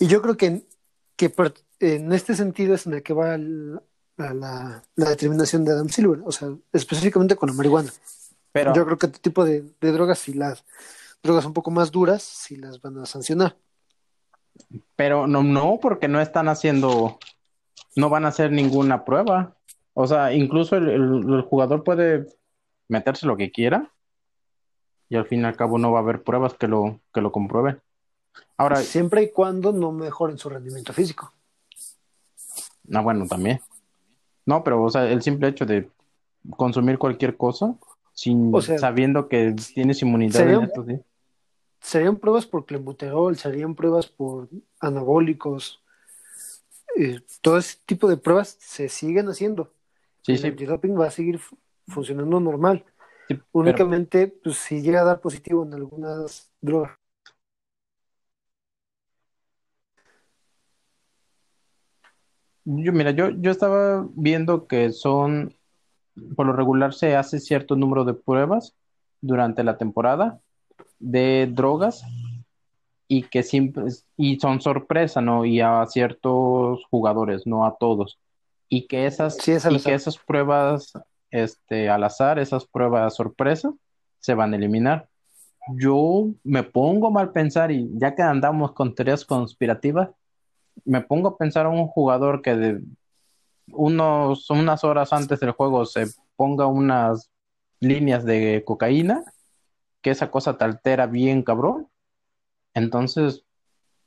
Y 0.00 0.08
yo 0.08 0.20
creo 0.22 0.36
que, 0.36 0.62
que 1.16 1.32
en 1.80 2.12
este 2.12 2.34
sentido 2.34 2.74
es 2.74 2.86
en 2.86 2.94
el 2.94 3.02
que 3.02 3.12
va 3.14 3.34
el- 3.34 3.80
la, 4.16 4.32
la- 4.34 4.82
la 4.94 5.08
determinación 5.10 5.64
de 5.64 5.72
Adam 5.72 5.88
Silver, 5.88 6.20
o 6.24 6.32
sea, 6.32 6.48
específicamente 6.72 7.36
con 7.36 7.48
la 7.48 7.54
marihuana. 7.54 7.90
Pero, 8.52 8.72
Yo 8.74 8.84
creo 8.86 8.96
que 8.98 9.06
este 9.06 9.18
tipo 9.18 9.44
de, 9.44 9.62
de 9.80 9.92
drogas, 9.92 10.18
si 10.18 10.32
las 10.32 10.64
drogas 11.22 11.44
un 11.44 11.52
poco 11.52 11.70
más 11.70 11.90
duras, 11.92 12.22
si 12.22 12.56
las 12.56 12.80
van 12.80 12.98
a 12.98 13.06
sancionar. 13.06 13.56
pero 14.96 15.26
no, 15.26 15.42
no, 15.42 15.78
porque 15.82 16.08
no 16.08 16.20
están 16.20 16.48
haciendo, 16.48 17.18
no 17.94 18.08
van 18.08 18.24
a 18.24 18.28
hacer 18.28 18.50
ninguna 18.52 19.04
prueba. 19.04 19.56
O 19.92 20.06
sea, 20.06 20.32
incluso 20.32 20.76
el, 20.76 20.88
el- 20.88 21.34
el 21.34 21.42
jugador 21.42 21.84
puede 21.84 22.26
meterse 22.88 23.26
lo 23.26 23.36
que 23.36 23.50
quiera 23.50 23.92
y 25.08 25.16
al 25.16 25.26
fin 25.26 25.42
y 25.42 25.44
al 25.44 25.56
cabo 25.56 25.78
no 25.78 25.92
va 25.92 25.98
a 25.98 26.02
haber 26.02 26.22
pruebas 26.22 26.54
que 26.54 26.68
lo, 26.68 27.00
que 27.12 27.20
lo 27.20 27.32
comprueben. 27.32 27.80
Ahora, 28.56 28.76
Siempre 28.76 29.22
y 29.22 29.32
cuando 29.32 29.72
no 29.72 29.92
mejoren 29.92 30.38
su 30.38 30.48
rendimiento 30.48 30.92
físico. 30.92 31.32
Ah, 32.92 33.00
bueno, 33.00 33.26
también. 33.26 33.60
No, 34.46 34.62
pero, 34.64 34.82
o 34.82 34.90
sea, 34.90 35.10
el 35.10 35.22
simple 35.22 35.48
hecho 35.48 35.66
de 35.66 35.90
consumir 36.50 36.98
cualquier 36.98 37.36
cosa 37.36 37.74
sin 38.14 38.52
O 38.52 38.60
sea, 38.62 38.78
sabiendo 38.78 39.28
que 39.28 39.54
tienes 39.74 40.02
inmunidad 40.02 40.40
sería 40.40 40.54
en 40.58 40.86
días. 40.86 41.00
Serían 41.80 42.16
pruebas 42.16 42.46
por 42.46 42.66
clenbuterol, 42.66 43.36
serían 43.36 43.74
pruebas 43.74 44.06
por 44.08 44.48
anabólicos. 44.80 45.80
eh, 46.96 47.20
todo 47.40 47.58
ese 47.58 47.78
tipo 47.86 48.08
de 48.08 48.16
pruebas 48.16 48.56
se 48.60 48.88
siguen 48.88 49.28
haciendo. 49.28 49.72
Sí, 50.22 50.36
el 50.36 50.42
sí, 50.42 50.48
antidoping 50.50 50.98
va 50.98 51.06
a 51.06 51.10
seguir 51.10 51.38
fu- 51.38 51.58
funcionando 51.88 52.40
normal. 52.40 52.84
sí, 53.28 53.34
pero 53.62 53.78
Únicamente, 53.78 54.28
pues, 54.28 54.56
si 54.58 54.82
llega 54.82 55.02
a 55.02 55.04
dar 55.04 55.20
positivo 55.20 55.64
en 55.64 55.74
algunas 55.74 56.52
drogas, 56.60 56.92
yo, 62.66 62.92
mira, 62.92 63.12
yo, 63.12 63.30
yo 63.30 63.50
estaba 63.50 64.06
viendo 64.14 64.66
que 64.66 64.90
son, 64.92 65.54
por 66.34 66.46
lo 66.46 66.52
regular 66.52 66.92
se 66.92 67.14
hace 67.14 67.38
cierto 67.38 67.76
número 67.76 68.04
de 68.04 68.14
pruebas 68.14 68.74
durante 69.20 69.62
la 69.62 69.78
temporada 69.78 70.40
de 70.98 71.48
drogas 71.50 72.04
y 73.08 73.22
que 73.22 73.44
siempre, 73.44 73.84
y 74.16 74.40
son 74.40 74.60
sorpresa, 74.60 75.20
¿no? 75.20 75.44
Y 75.44 75.60
a 75.60 75.86
ciertos 75.86 76.84
jugadores, 76.90 77.46
no 77.46 77.64
a 77.64 77.76
todos. 77.78 78.18
Y 78.68 78.88
que 78.88 79.06
esas, 79.06 79.36
sí 79.36 79.52
es 79.52 79.64
al 79.64 79.76
y 79.76 79.80
que 79.80 79.94
esas 79.94 80.18
pruebas, 80.18 80.92
este, 81.30 81.88
al 81.88 82.02
azar, 82.02 82.40
esas 82.40 82.66
pruebas 82.66 83.14
sorpresa, 83.14 83.72
se 84.18 84.34
van 84.34 84.52
a 84.52 84.56
eliminar. 84.56 85.08
Yo 85.78 86.28
me 86.42 86.64
pongo 86.64 87.12
mal 87.12 87.30
pensar, 87.30 87.70
y 87.70 87.88
ya 87.94 88.16
que 88.16 88.22
andamos 88.22 88.72
con 88.72 88.92
teorías 88.92 89.24
conspirativas, 89.24 90.10
me 90.84 91.00
pongo 91.00 91.28
a 91.28 91.36
pensar 91.36 91.66
a 91.66 91.70
un 91.70 91.86
jugador 91.86 92.42
que 92.42 92.54
de 92.54 92.82
unos, 93.68 94.48
unas 94.50 94.84
horas 94.84 95.12
antes 95.12 95.40
del 95.40 95.52
juego 95.52 95.84
se 95.84 96.06
ponga 96.36 96.66
unas 96.66 97.30
líneas 97.80 98.24
de 98.24 98.62
cocaína, 98.64 99.24
que 100.02 100.10
esa 100.10 100.30
cosa 100.30 100.56
te 100.56 100.64
altera 100.64 101.06
bien, 101.06 101.42
cabrón. 101.42 101.88
Entonces, 102.74 103.44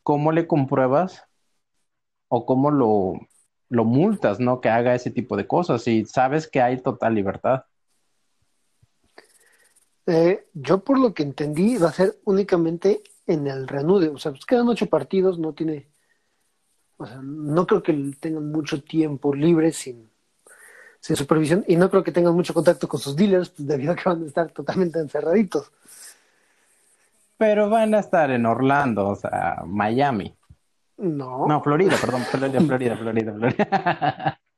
¿cómo 0.04 0.32
le 0.32 0.48
compruebas 0.48 1.24
o 2.30 2.46
cómo 2.46 2.72
lo, 2.72 3.14
lo 3.70 3.86
multas, 3.86 4.40
¿no? 4.40 4.62
Que 4.62 4.70
haga 4.70 4.96
ese 4.96 5.12
tipo 5.12 5.38
de 5.38 5.48
cosas 5.48 5.88
y 5.88 6.06
sabes 6.06 6.48
que 6.48 6.62
hay 6.62 6.82
total 6.82 7.16
libertad. 7.16 7.64
Eh, 10.06 10.48
yo 10.54 10.84
por 10.84 10.98
lo 10.98 11.14
que 11.14 11.24
entendí 11.24 11.78
va 11.78 11.90
a 11.90 11.94
ser 11.94 12.20
únicamente 12.26 13.04
en 13.28 13.46
el 13.46 13.68
reanude, 13.68 14.10
o 14.10 14.18
sea, 14.18 14.32
pues 14.32 14.44
quedan 14.46 14.68
ocho 14.68 14.88
partidos, 14.88 15.38
no 15.38 15.54
tiene, 15.54 15.88
o 17.00 17.06
sea, 17.06 17.22
no 17.24 17.66
creo 17.66 17.82
que 17.82 17.94
tengan 18.20 18.52
mucho 18.52 18.84
tiempo 18.84 19.34
libre 19.34 19.72
sin, 19.72 20.10
sin 21.00 21.16
supervisión 21.16 21.64
y 21.66 21.78
no 21.78 21.90
creo 21.90 22.04
que 22.04 22.12
tengan 22.12 22.36
mucho 22.36 22.54
contacto 22.54 22.90
con 22.90 23.00
sus 23.00 23.16
dealers 23.16 23.50
pues, 23.50 23.66
debido 23.66 23.94
a 23.94 23.96
que 23.96 24.04
van 24.04 24.22
a 24.22 24.28
estar 24.28 24.52
totalmente 24.52 25.00
encerraditos. 25.00 25.72
Pero 27.38 27.70
van 27.70 27.96
a 27.96 28.00
estar 28.00 28.30
en 28.32 28.46
Orlando, 28.46 29.08
o 29.08 29.16
sea, 29.16 29.64
Miami. 29.66 30.36
No, 30.98 31.48
No, 31.48 31.64
Florida, 31.64 31.96
perdón, 32.02 32.24
Florida, 32.24 32.60
Florida, 32.68 32.98
Florida, 32.98 33.34
Florida. 33.34 34.40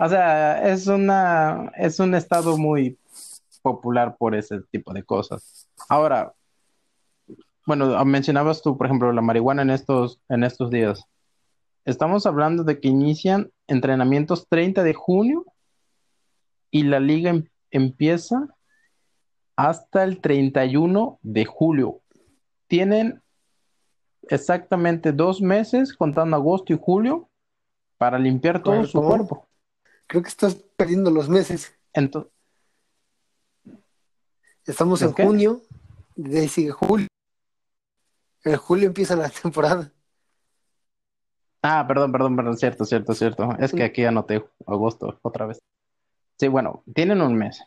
O 0.00 0.08
sea, 0.08 0.68
es 0.68 0.88
una, 0.88 1.70
es 1.76 2.00
un 2.00 2.16
estado 2.16 2.58
muy 2.58 2.98
popular 3.62 4.16
por 4.16 4.34
ese 4.34 4.60
tipo 4.72 4.92
de 4.92 5.04
cosas. 5.04 5.68
Ahora, 5.88 6.32
bueno, 7.64 8.04
mencionabas 8.04 8.60
tú, 8.60 8.76
por 8.76 8.86
ejemplo, 8.86 9.12
la 9.12 9.22
marihuana 9.22 9.62
en 9.62 9.70
estos, 9.70 10.20
en 10.28 10.42
estos 10.42 10.68
días. 10.70 11.06
Estamos 11.86 12.26
hablando 12.26 12.64
de 12.64 12.80
que 12.80 12.88
inician 12.88 13.50
entrenamientos 13.68 14.46
30 14.48 14.82
de 14.82 14.92
junio 14.92 15.44
y 16.70 16.82
la 16.82 17.00
liga 17.00 17.30
em- 17.30 17.48
empieza 17.70 18.48
hasta 19.54 20.02
el 20.04 20.20
31 20.20 21.18
de 21.22 21.44
julio. 21.46 22.02
Tienen 22.66 23.22
exactamente 24.28 25.12
dos 25.12 25.40
meses, 25.40 25.94
contando 25.94 26.36
agosto 26.36 26.72
y 26.72 26.78
julio, 26.80 27.30
para 27.96 28.18
limpiar 28.18 28.62
todo 28.62 28.84
su 28.84 28.98
¿Cómo? 28.98 29.08
cuerpo. 29.08 29.46
creo 30.08 30.22
que 30.22 30.28
estás 30.28 30.54
perdiendo 30.76 31.10
los 31.10 31.28
meses. 31.28 31.72
Entonces, 31.92 32.30
Estamos 34.66 35.00
en 35.02 35.12
junio, 35.12 35.62
de 36.16 36.40
ahí 36.40 36.48
sigue 36.48 36.72
julio. 36.72 37.06
En 38.42 38.56
julio 38.56 38.88
empieza 38.88 39.14
la 39.14 39.28
temporada. 39.42 39.92
Ah, 41.62 41.84
perdón, 41.86 42.12
perdón, 42.12 42.36
perdón, 42.36 42.56
cierto, 42.56 42.84
cierto, 42.84 43.14
cierto. 43.14 43.48
Es 43.58 43.72
que 43.72 43.84
aquí 43.84 44.04
anoté 44.04 44.44
agosto 44.66 45.18
otra 45.22 45.46
vez. 45.46 45.58
Sí, 46.38 46.48
bueno, 46.48 46.82
tienen 46.94 47.22
un 47.22 47.34
mes. 47.34 47.62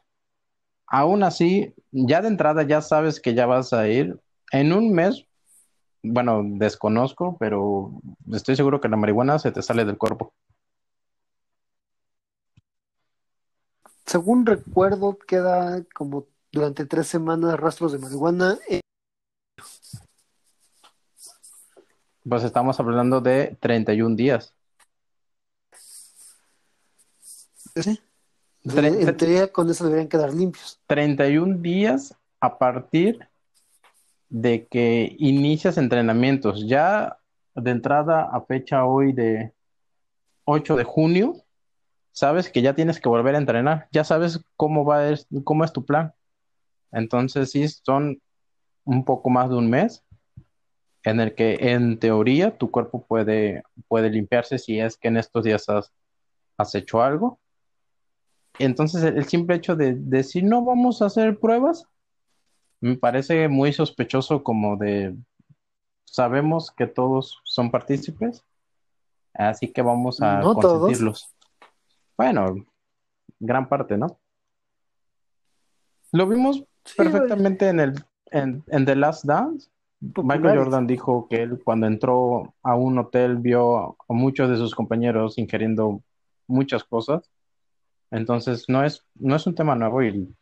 Aún 0.88 1.24
así, 1.24 1.74
ya 1.92 2.22
de 2.22 2.30
entrada 2.30 2.64
ya 2.64 2.82
sabes 2.82 3.20
que 3.20 3.34
ya 3.34 3.46
vas 3.46 3.74
a 3.74 3.88
ir. 3.88 4.20
En 4.52 4.74
un 4.74 4.92
mes, 4.92 5.26
bueno, 6.02 6.42
desconozco, 6.44 7.38
pero 7.40 7.92
estoy 8.32 8.56
seguro 8.56 8.82
que 8.82 8.90
la 8.90 8.98
marihuana 8.98 9.38
se 9.40 9.52
te 9.52 9.62
sale 9.62 9.86
del 9.86 9.98
cuerpo. 9.98 10.34
Según 14.06 14.46
recuerdo, 14.46 15.20
queda 15.20 15.84
como 15.94 16.26
durante 16.52 16.86
tres 16.86 17.08
semanas 17.08 17.60
rastros 17.60 17.92
de 17.92 18.00
marihuana. 18.00 18.58
Pues 22.30 22.43
estamos 22.43 22.80
hablando 22.80 23.21
de 23.21 23.57
31 23.59 24.15
días. 24.15 24.53
¿sí? 27.75 27.99
En 28.63 29.17
teoría, 29.17 29.51
con 29.51 29.67
eso 29.69 29.86
deberían 29.86 30.09
quedar 30.09 30.32
limpios. 30.32 30.80
31 30.86 31.57
días 31.57 32.15
a 32.39 32.59
partir 32.59 33.27
de 34.30 34.67
que 34.67 35.15
inicias 35.17 35.80
entrenamientos. 35.80 36.67
Ya 36.67 37.17
de 37.55 37.71
entrada 37.71 38.30
a 38.32 38.41
fecha 38.41 38.86
hoy 38.86 39.11
de 39.11 39.53
8 40.43 40.75
de 40.75 40.84
junio, 40.84 41.36
sabes 42.11 42.51
que 42.51 42.61
ya 42.61 42.75
tienes 42.75 42.99
que 42.99 43.09
volver 43.09 43.34
a 43.34 43.39
entrenar. 43.39 43.88
Ya 43.91 44.03
sabes 44.03 44.39
cómo 44.55 44.86
va, 44.86 45.09
es, 45.09 45.25
cómo 45.43 45.63
es 45.63 45.73
tu 45.73 45.84
plan. 45.84 46.13
Entonces 46.91 47.49
sí, 47.49 47.67
son 47.67 48.21
un 48.84 49.03
poco 49.03 49.32
más 49.32 49.49
de 49.49 49.55
un 49.55 49.69
mes 49.69 50.03
en 51.04 51.20
el 51.20 51.34
que 51.36 51.58
en 51.60 52.00
teoría 52.00 52.58
tu 52.58 52.72
cuerpo 52.72 53.06
puede, 53.06 53.64
puede 53.88 54.10
limpiarse 54.10 54.58
si 54.58 54.80
es 54.80 54.97
que 54.97 55.08
en 55.08 55.18
estos 55.18 55.43
días 55.43 55.70
has, 55.70 55.91
has 56.58 56.76
hecho 56.76 57.02
algo. 57.02 57.39
Entonces 58.58 59.04
el, 59.04 59.18
el 59.18 59.26
simple 59.26 59.56
hecho 59.56 59.76
de 59.76 59.95
decir 59.95 60.43
no 60.43 60.64
vamos 60.64 61.02
a 61.02 61.06
hacer 61.06 61.39
pruebas 61.39 61.88
me 62.82 62.95
parece 62.95 63.47
muy 63.47 63.74
sospechoso 63.74 64.43
como 64.43 64.78
de 64.78 65.16
sabemos 66.06 66.72
que 66.72 66.88
todos 66.88 67.39
son 67.43 67.72
partícipes, 67.72 68.43
así 69.34 69.72
que 69.72 69.82
vamos 69.82 70.22
a 70.22 70.39
No 70.39 70.56
todos. 70.56 71.34
Bueno, 72.18 72.66
gran 73.39 73.68
parte, 73.68 73.97
¿no? 73.97 74.20
Lo 76.12 76.28
vimos 76.28 76.64
Sí, 76.86 76.95
perfectamente 76.95 77.68
en 77.68 77.80
el 77.80 77.93
en, 78.32 78.64
en 78.68 78.86
The 78.86 78.95
Last 78.95 79.26
Dance. 79.26 79.70
Michael 80.02 80.14
populares. 80.14 80.64
Jordan 80.64 80.88
dijo 80.88 81.28
que 81.30 81.43
él 81.43 81.62
cuando 81.64 81.88
entró 81.88 82.54
a 82.64 82.76
un 82.76 82.97
hotel 82.97 83.38
vio 83.38 83.78
a 84.08 84.14
muchos 84.14 84.50
de 84.50 84.58
sus 84.58 84.74
compañeros 84.76 85.38
ingiriendo 85.38 86.02
muchas 86.47 86.84
cosas. 86.84 87.30
Entonces 88.12 88.66
no 88.70 88.84
es, 88.84 89.06
no 89.16 89.36
es 89.36 89.45
un 89.45 89.56
tema 89.56 89.76
nuevo 89.76 90.02
y 90.04 90.34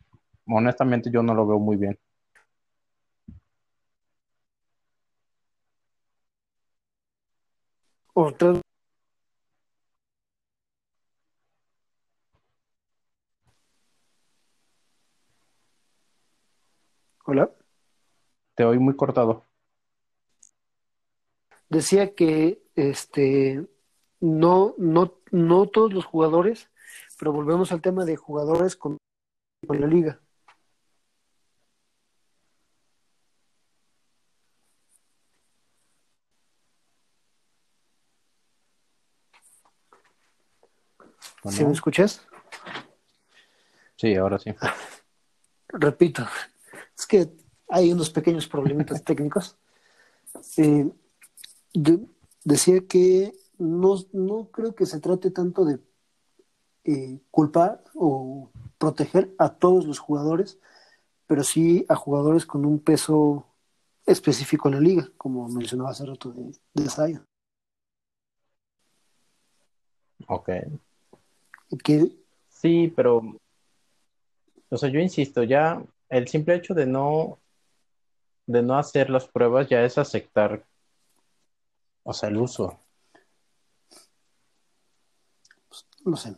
honestamente 0.46 1.10
yo 1.12 1.22
no 1.22 1.34
lo 1.34 1.46
veo 1.46 1.58
muy 1.58 1.76
bien. 1.76 1.98
Otras- 8.14 8.60
Hola. 17.24 17.50
Te 18.54 18.64
oí 18.64 18.78
muy 18.78 18.96
cortado. 18.96 19.47
Decía 21.68 22.14
que 22.14 22.62
este 22.74 23.66
no, 24.20 24.74
no, 24.78 25.20
no 25.30 25.66
todos 25.68 25.92
los 25.92 26.04
jugadores, 26.04 26.70
pero 27.18 27.32
volvemos 27.32 27.72
al 27.72 27.82
tema 27.82 28.04
de 28.04 28.16
jugadores 28.16 28.74
con, 28.76 28.96
con 29.66 29.80
la 29.80 29.86
liga. 29.86 30.20
¿o 41.42 41.50
¿Sí 41.50 41.64
me 41.64 41.72
escuchas? 41.72 42.26
Sí, 43.96 44.14
ahora 44.14 44.38
sí. 44.38 44.54
Repito, 45.68 46.26
es 46.96 47.06
que 47.06 47.28
hay 47.68 47.92
unos 47.92 48.10
pequeños 48.10 48.48
problemitas 48.48 49.02
técnicos. 49.04 49.56
Eh, 50.56 50.88
de- 51.74 52.06
decía 52.44 52.80
que 52.86 53.32
no, 53.58 53.96
no 54.12 54.48
creo 54.50 54.74
que 54.74 54.86
se 54.86 55.00
trate 55.00 55.30
tanto 55.30 55.64
de 55.64 55.78
eh, 56.84 57.20
culpar 57.30 57.82
o 57.94 58.50
proteger 58.78 59.34
a 59.38 59.54
todos 59.54 59.84
los 59.86 59.98
jugadores, 59.98 60.58
pero 61.26 61.42
sí 61.44 61.84
a 61.88 61.94
jugadores 61.96 62.46
con 62.46 62.64
un 62.64 62.78
peso 62.78 63.46
específico 64.06 64.68
en 64.68 64.74
la 64.74 64.80
liga, 64.80 65.08
como 65.18 65.48
mencionaba 65.48 65.90
hace 65.90 66.06
rato 66.06 66.30
de, 66.32 66.54
de 66.74 66.88
Zion. 66.88 67.24
Ok. 70.26 70.50
Que 71.84 72.16
Sí, 72.48 72.92
pero, 72.96 73.22
o 74.68 74.76
sea, 74.76 74.88
yo 74.88 74.98
insisto, 74.98 75.42
ya 75.44 75.82
el 76.08 76.26
simple 76.26 76.56
hecho 76.56 76.74
de 76.74 76.86
no, 76.86 77.38
de 78.46 78.62
no 78.62 78.76
hacer 78.78 79.10
las 79.10 79.28
pruebas 79.28 79.68
ya 79.68 79.84
es 79.84 79.96
aceptar, 79.98 80.64
o 82.08 82.14
sea, 82.14 82.30
el 82.30 82.38
uso. 82.38 82.80
no 86.06 86.16
sé, 86.16 86.34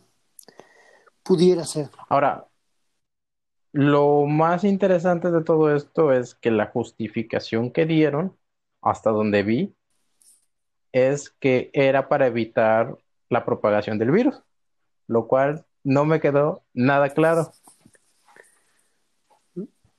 pudiera 1.23 1.63
ser. 1.63 1.89
Ahora, 2.09 2.45
lo 3.71 4.25
más 4.25 4.65
interesante 4.65 5.31
de 5.31 5.41
todo 5.45 5.73
esto 5.73 6.11
es 6.11 6.35
que 6.35 6.51
la 6.51 6.65
justificación 6.65 7.71
que 7.71 7.85
dieron, 7.85 8.37
hasta 8.81 9.11
donde 9.11 9.43
vi, 9.43 9.73
es 10.91 11.29
que 11.29 11.69
era 11.71 12.09
para 12.09 12.27
evitar 12.27 12.97
la 13.29 13.45
propagación 13.45 13.97
del 13.97 14.11
virus, 14.11 14.43
lo 15.07 15.25
cual 15.25 15.65
no 15.85 16.03
me 16.03 16.19
quedó 16.19 16.65
nada 16.73 17.11
claro. 17.11 17.53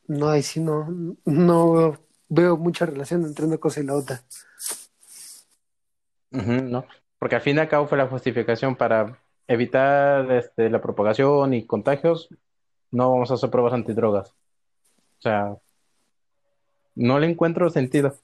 No, 0.07 0.29
ahí 0.29 0.43
sí 0.43 0.61
no, 0.61 1.17
no 1.25 1.99
veo 2.29 2.59
mucha 2.59 2.85
relación 2.85 3.25
entre 3.25 3.47
una 3.47 3.57
cosa 3.57 3.81
y 3.81 3.85
la 3.85 3.95
otra. 3.95 4.23
Ujú, 6.33 6.63
¿no? 6.63 6.87
Porque 7.19 7.37
al 7.37 7.43
fin 7.43 7.57
y 7.57 7.61
al 7.61 7.69
cabo 7.69 7.87
fue 7.87 7.99
la 7.99 8.09
justificación 8.09 8.77
para 8.77 9.19
evitar 9.47 10.31
este, 10.33 10.71
la 10.71 10.81
propagación 10.81 11.55
y 11.55 11.67
contagios, 11.67 12.29
no 12.91 13.11
vamos 13.11 13.31
a 13.31 13.35
hacer 13.35 13.51
pruebas 13.51 13.75
antidrogas. 13.75 14.31
O 14.31 15.23
sea, 15.23 15.57
no 16.95 17.19
le 17.19 17.29
encuentro 17.29 17.71
sentido. 17.71 18.17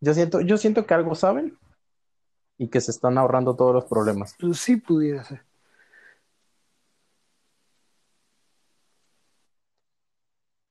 Yo 0.00 0.14
siento, 0.14 0.40
yo 0.40 0.56
siento 0.56 0.86
que 0.86 0.94
algo 0.94 1.14
saben 1.14 1.56
y 2.58 2.68
que 2.68 2.80
se 2.80 2.90
están 2.90 3.18
ahorrando 3.18 3.54
todos 3.56 3.74
los 3.74 3.84
problemas. 3.84 4.34
Pues 4.38 4.58
sí 4.58 4.76
pudiera 4.76 5.24
ser. 5.24 5.42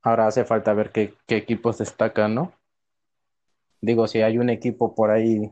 Ahora 0.03 0.27
hace 0.27 0.45
falta 0.45 0.73
ver 0.73 0.91
qué, 0.91 1.13
qué 1.27 1.37
equipos 1.37 1.77
destacan, 1.77 2.33
¿no? 2.33 2.53
Digo, 3.81 4.07
si 4.07 4.21
hay 4.21 4.37
un 4.37 4.49
equipo 4.49 4.95
por 4.95 5.11
ahí, 5.11 5.51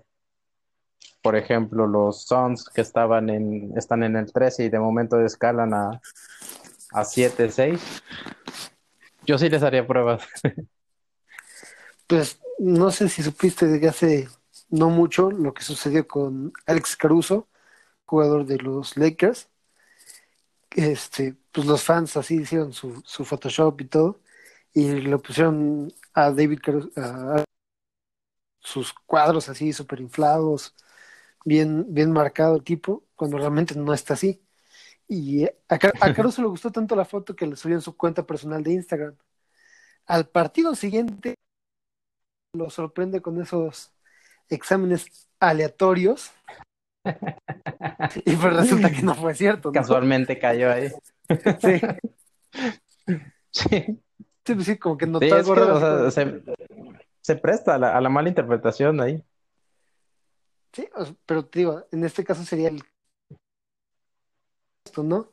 por 1.21 1.35
ejemplo, 1.35 1.87
los 1.87 2.23
Suns 2.25 2.65
que 2.69 2.81
estaban 2.81 3.29
en, 3.29 3.77
están 3.77 4.03
en 4.03 4.15
el 4.15 4.31
13 4.31 4.65
y 4.65 4.69
de 4.69 4.79
momento 4.79 5.19
escalan 5.19 5.73
a, 5.73 6.01
a 6.91 7.05
7, 7.05 7.49
6, 7.51 8.03
yo 9.25 9.37
sí 9.37 9.49
les 9.49 9.63
haría 9.63 9.85
pruebas. 9.85 10.23
Pues 12.07 12.39
no 12.57 12.89
sé 12.89 13.07
si 13.07 13.21
supiste 13.21 13.67
de 13.67 13.79
que 13.79 13.87
hace 13.87 14.27
no 14.69 14.89
mucho 14.89 15.29
lo 15.31 15.53
que 15.53 15.63
sucedió 15.63 16.07
con 16.07 16.51
Alex 16.65 16.95
Caruso, 16.95 17.47
jugador 18.05 18.45
de 18.47 18.57
los 18.57 18.97
Lakers. 18.97 19.47
Este, 20.71 21.35
pues 21.51 21.67
los 21.67 21.83
fans 21.83 22.15
así 22.17 22.41
hicieron 22.41 22.73
su, 22.73 23.01
su 23.05 23.25
Photoshop 23.25 23.81
y 23.81 23.85
todo, 23.85 24.19
y 24.73 24.91
le 24.93 25.17
pusieron 25.17 25.91
a 26.13 26.31
David 26.31 26.59
Caruso, 26.63 26.89
a- 26.97 27.43
sus 28.59 28.93
cuadros 28.93 29.49
así 29.49 29.73
súper 29.73 29.99
inflados, 30.01 30.75
bien, 31.49 31.85
bien 31.93 32.11
marcado 32.11 32.55
el 32.55 32.63
tipo, 32.63 33.03
cuando 33.15 33.37
realmente 33.37 33.75
no 33.75 33.93
está 33.93 34.13
así. 34.13 34.41
Y 35.07 35.45
a, 35.45 35.77
Car- 35.79 35.93
a 35.99 36.13
Caruso 36.13 36.41
le 36.41 36.47
gustó 36.47 36.71
tanto 36.71 36.95
la 36.95 37.05
foto 37.05 37.35
que 37.35 37.47
le 37.47 37.55
subió 37.55 37.75
en 37.75 37.81
su 37.81 37.97
cuenta 37.97 38.25
personal 38.25 38.63
de 38.63 38.73
Instagram. 38.73 39.15
Al 40.05 40.27
partido 40.29 40.75
siguiente 40.75 41.35
lo 42.53 42.69
sorprende 42.69 43.21
con 43.21 43.41
esos 43.41 43.91
exámenes 44.49 45.27
aleatorios 45.39 46.31
y 48.25 48.35
pues 48.35 48.53
resulta 48.53 48.91
que 48.91 49.01
no 49.01 49.15
fue 49.15 49.33
cierto, 49.35 49.69
¿no? 49.69 49.73
Casualmente 49.73 50.39
cayó 50.39 50.71
ahí. 50.71 50.89
Sí, 51.59 51.81
Sí, 53.51 53.69
sí, 54.45 54.53
pues 54.55 54.65
sí, 54.65 54.77
como 54.77 54.97
que 54.97 55.07
notó 55.07 55.25
Sí, 55.25 55.31
o 55.31 55.79
sea, 55.79 56.11
se, 56.11 56.41
se 57.21 57.35
presta 57.35 57.75
a 57.75 57.77
la, 57.77 57.97
a 57.97 58.01
la 58.01 58.09
mala 58.09 58.29
interpretación 58.29 59.01
ahí. 59.01 59.23
Sí, 60.73 60.87
pero 61.25 61.45
te 61.45 61.59
digo, 61.59 61.85
en 61.91 62.03
este 62.03 62.23
caso 62.23 62.43
sería 62.43 62.69
el 62.69 62.81
esto, 64.85 65.03
¿no? 65.03 65.29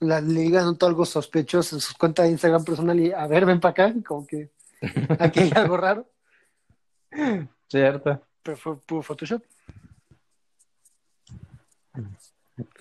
La 0.00 0.20
liga 0.20 0.62
notó 0.62 0.86
algo 0.86 1.04
sospechoso 1.04 1.76
en 1.76 1.80
su 1.80 1.94
cuenta 1.96 2.22
de 2.24 2.30
Instagram 2.30 2.64
personal 2.64 2.98
y 2.98 3.12
a 3.12 3.26
ver, 3.26 3.46
ven 3.46 3.60
para 3.60 3.70
acá, 3.70 3.94
como 4.06 4.26
que 4.26 4.50
aquí 5.18 5.40
hay 5.40 5.52
algo 5.54 5.76
raro, 5.76 6.08
Cierto, 7.68 8.20
pero 8.42 8.56
fue 8.56 8.76
puro 8.80 9.02
Photoshop. 9.02 9.42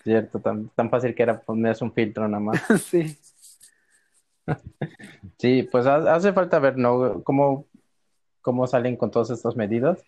cierto, 0.03 0.39
tan, 0.39 0.69
tan 0.69 0.89
fácil 0.89 1.13
que 1.15 1.23
era 1.23 1.39
ponerse 1.39 1.83
un 1.83 1.93
filtro 1.93 2.27
nada 2.27 2.41
más. 2.43 2.61
Sí, 2.79 3.17
Sí, 5.37 5.63
pues 5.71 5.85
ha- 5.85 6.13
hace 6.13 6.33
falta 6.33 6.59
ver, 6.59 6.77
¿no? 6.77 7.23
Cómo, 7.23 7.67
cómo 8.41 8.65
salen 8.67 8.97
con 8.97 9.11
todas 9.11 9.29
estas 9.29 9.55
medidas. 9.55 10.03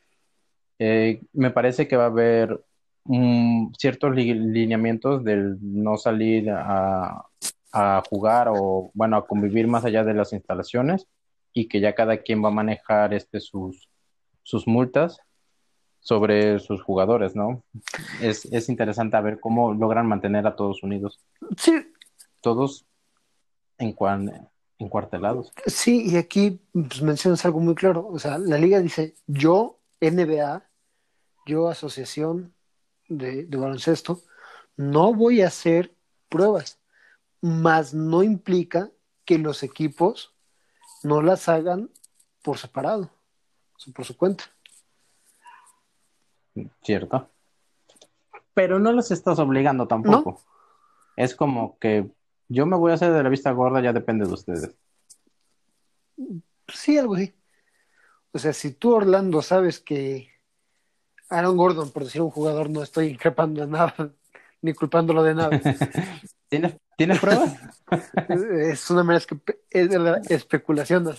Eh, 0.80 1.22
me 1.34 1.52
parece 1.52 1.88
que 1.88 1.96
va 1.96 2.04
a 2.06 2.08
haber 2.08 2.64
mm, 3.06 3.74
ciertos 3.78 4.14
li- 4.16 4.34
lineamientos 4.34 5.24
del 5.24 5.58
no 5.62 5.98
salir 5.98 6.50
a, 6.50 7.26
a 7.72 8.04
jugar 8.10 8.48
o, 8.50 8.92
bueno, 8.94 9.18
a 9.18 9.26
convivir 9.28 9.68
más 9.68 9.86
allá 9.86 10.04
de 10.04 10.14
las 10.14 10.34
instalaciones 10.34 11.08
y 11.54 11.68
que 11.68 11.80
ya 11.80 11.94
cada 11.96 12.18
quien 12.18 12.44
va 12.44 12.48
a 12.50 12.52
manejar 12.54 13.14
este, 13.14 13.40
sus, 13.40 13.88
sus 14.42 14.68
multas 14.68 15.20
sobre 16.00 16.60
sus 16.60 16.82
jugadores, 16.82 17.36
¿no? 17.36 17.64
Es, 18.22 18.46
es 18.46 18.68
interesante 18.68 19.16
a 19.16 19.22
ver 19.22 19.40
cómo 19.40 19.74
logran 19.74 20.06
mantener 20.08 20.46
a 20.48 20.56
todos 20.56 20.84
unidos 20.84 21.20
sí, 21.58 21.74
todos 22.42 22.86
en, 23.78 23.94
cuan- 23.94 24.30
en 24.30 24.48
encuartelados. 24.80 25.54
Sí, 25.66 26.04
y 26.10 26.18
aquí 26.18 26.60
pues, 26.74 27.02
mencionas 27.02 27.46
algo 27.46 27.60
muy 27.62 27.74
claro. 27.76 28.06
O 28.08 28.20
sea, 28.20 28.38
la 28.38 28.58
liga 28.58 28.82
dice, 28.82 29.16
yo, 29.28 29.80
NBA, 30.12 30.70
yo, 31.46 31.70
Asociación 31.70 32.54
de, 33.08 33.46
de 33.46 33.58
Baloncesto, 33.58 34.22
no 34.76 35.14
voy 35.14 35.42
a 35.42 35.48
hacer 35.48 35.96
pruebas, 36.30 36.80
más 37.42 37.94
no 37.94 38.24
implica 38.24 38.92
que 39.26 39.38
los 39.38 39.64
equipos 39.64 40.34
no 41.04 41.22
las 41.22 41.48
hagan 41.50 41.90
por 42.42 42.58
separado, 42.58 43.10
por 43.94 44.06
su 44.06 44.18
cuenta. 44.18 44.46
Cierto. 46.84 47.30
Pero 48.54 48.80
no 48.80 48.92
los 48.92 49.12
estás 49.12 49.40
obligando 49.40 49.88
tampoco. 49.88 50.42
Es 51.16 51.36
como 51.36 51.78
que 51.80 52.10
yo 52.48 52.66
me 52.66 52.78
voy 52.78 52.92
a 52.92 52.96
hacer 52.96 53.12
de 53.12 53.24
la 53.24 53.30
vista 53.30 53.52
gorda, 53.52 53.82
ya 53.82 53.94
depende 53.94 54.26
de 54.26 54.34
ustedes. 54.34 54.76
Sí, 56.68 56.98
algo 56.98 57.16
así. 57.16 57.34
O 58.34 58.40
sea, 58.40 58.52
si 58.52 58.72
tú, 58.72 58.96
Orlando, 58.96 59.42
sabes 59.42 59.80
que 59.80 60.30
Aaron 61.30 61.56
Gordon, 61.56 61.92
por 61.92 62.04
decir 62.04 62.22
un 62.22 62.32
jugador, 62.32 62.70
no 62.70 62.82
estoy 62.82 63.08
increpando 63.08 63.62
de 63.62 63.68
nada, 63.68 63.94
ni 64.62 64.74
culpándolo 64.74 65.24
de 65.24 65.36
nada. 65.36 65.62
¿Tienes, 66.50 66.76
¿Tienes 66.98 67.20
pruebas? 67.20 67.54
es 68.30 68.90
una 68.90 69.04
mera 69.04 69.22
es 69.70 69.90
de 69.90 70.00
la 70.00 70.18
especulación. 70.30 71.16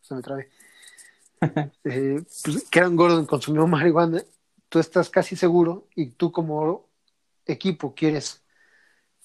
Se 0.00 0.14
me 0.14 0.22
trabe. 0.22 0.50
Eh, 1.84 2.22
pues, 2.44 2.68
que 2.70 2.80
Aaron 2.80 2.96
Gordon 2.96 3.26
consumió 3.26 3.66
marihuana, 3.66 4.22
tú 4.70 4.78
estás 4.78 5.10
casi 5.10 5.36
seguro 5.36 5.88
y 5.94 6.06
tú 6.10 6.32
como 6.32 6.88
equipo 7.44 7.94
quieres 7.94 8.42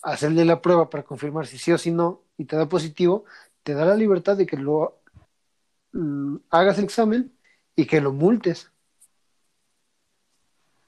hacerle 0.02 0.44
la 0.44 0.62
prueba 0.62 0.90
para 0.90 1.04
confirmar 1.04 1.48
si 1.48 1.58
sí 1.58 1.72
o 1.72 1.78
si 1.78 1.92
no 1.92 2.24
y 2.38 2.46
te 2.46 2.58
da 2.58 2.68
positivo, 2.68 3.24
te 3.64 3.74
da 3.74 3.86
la 3.86 3.96
libertad 3.96 4.36
de 4.36 4.46
que 4.46 4.58
lo 4.58 5.01
mm, 5.94 6.38
hagas 6.50 6.78
el 6.78 6.86
examen 6.86 7.32
y 7.76 7.86
que 7.86 8.02
lo 8.02 8.12
multes 8.12 8.72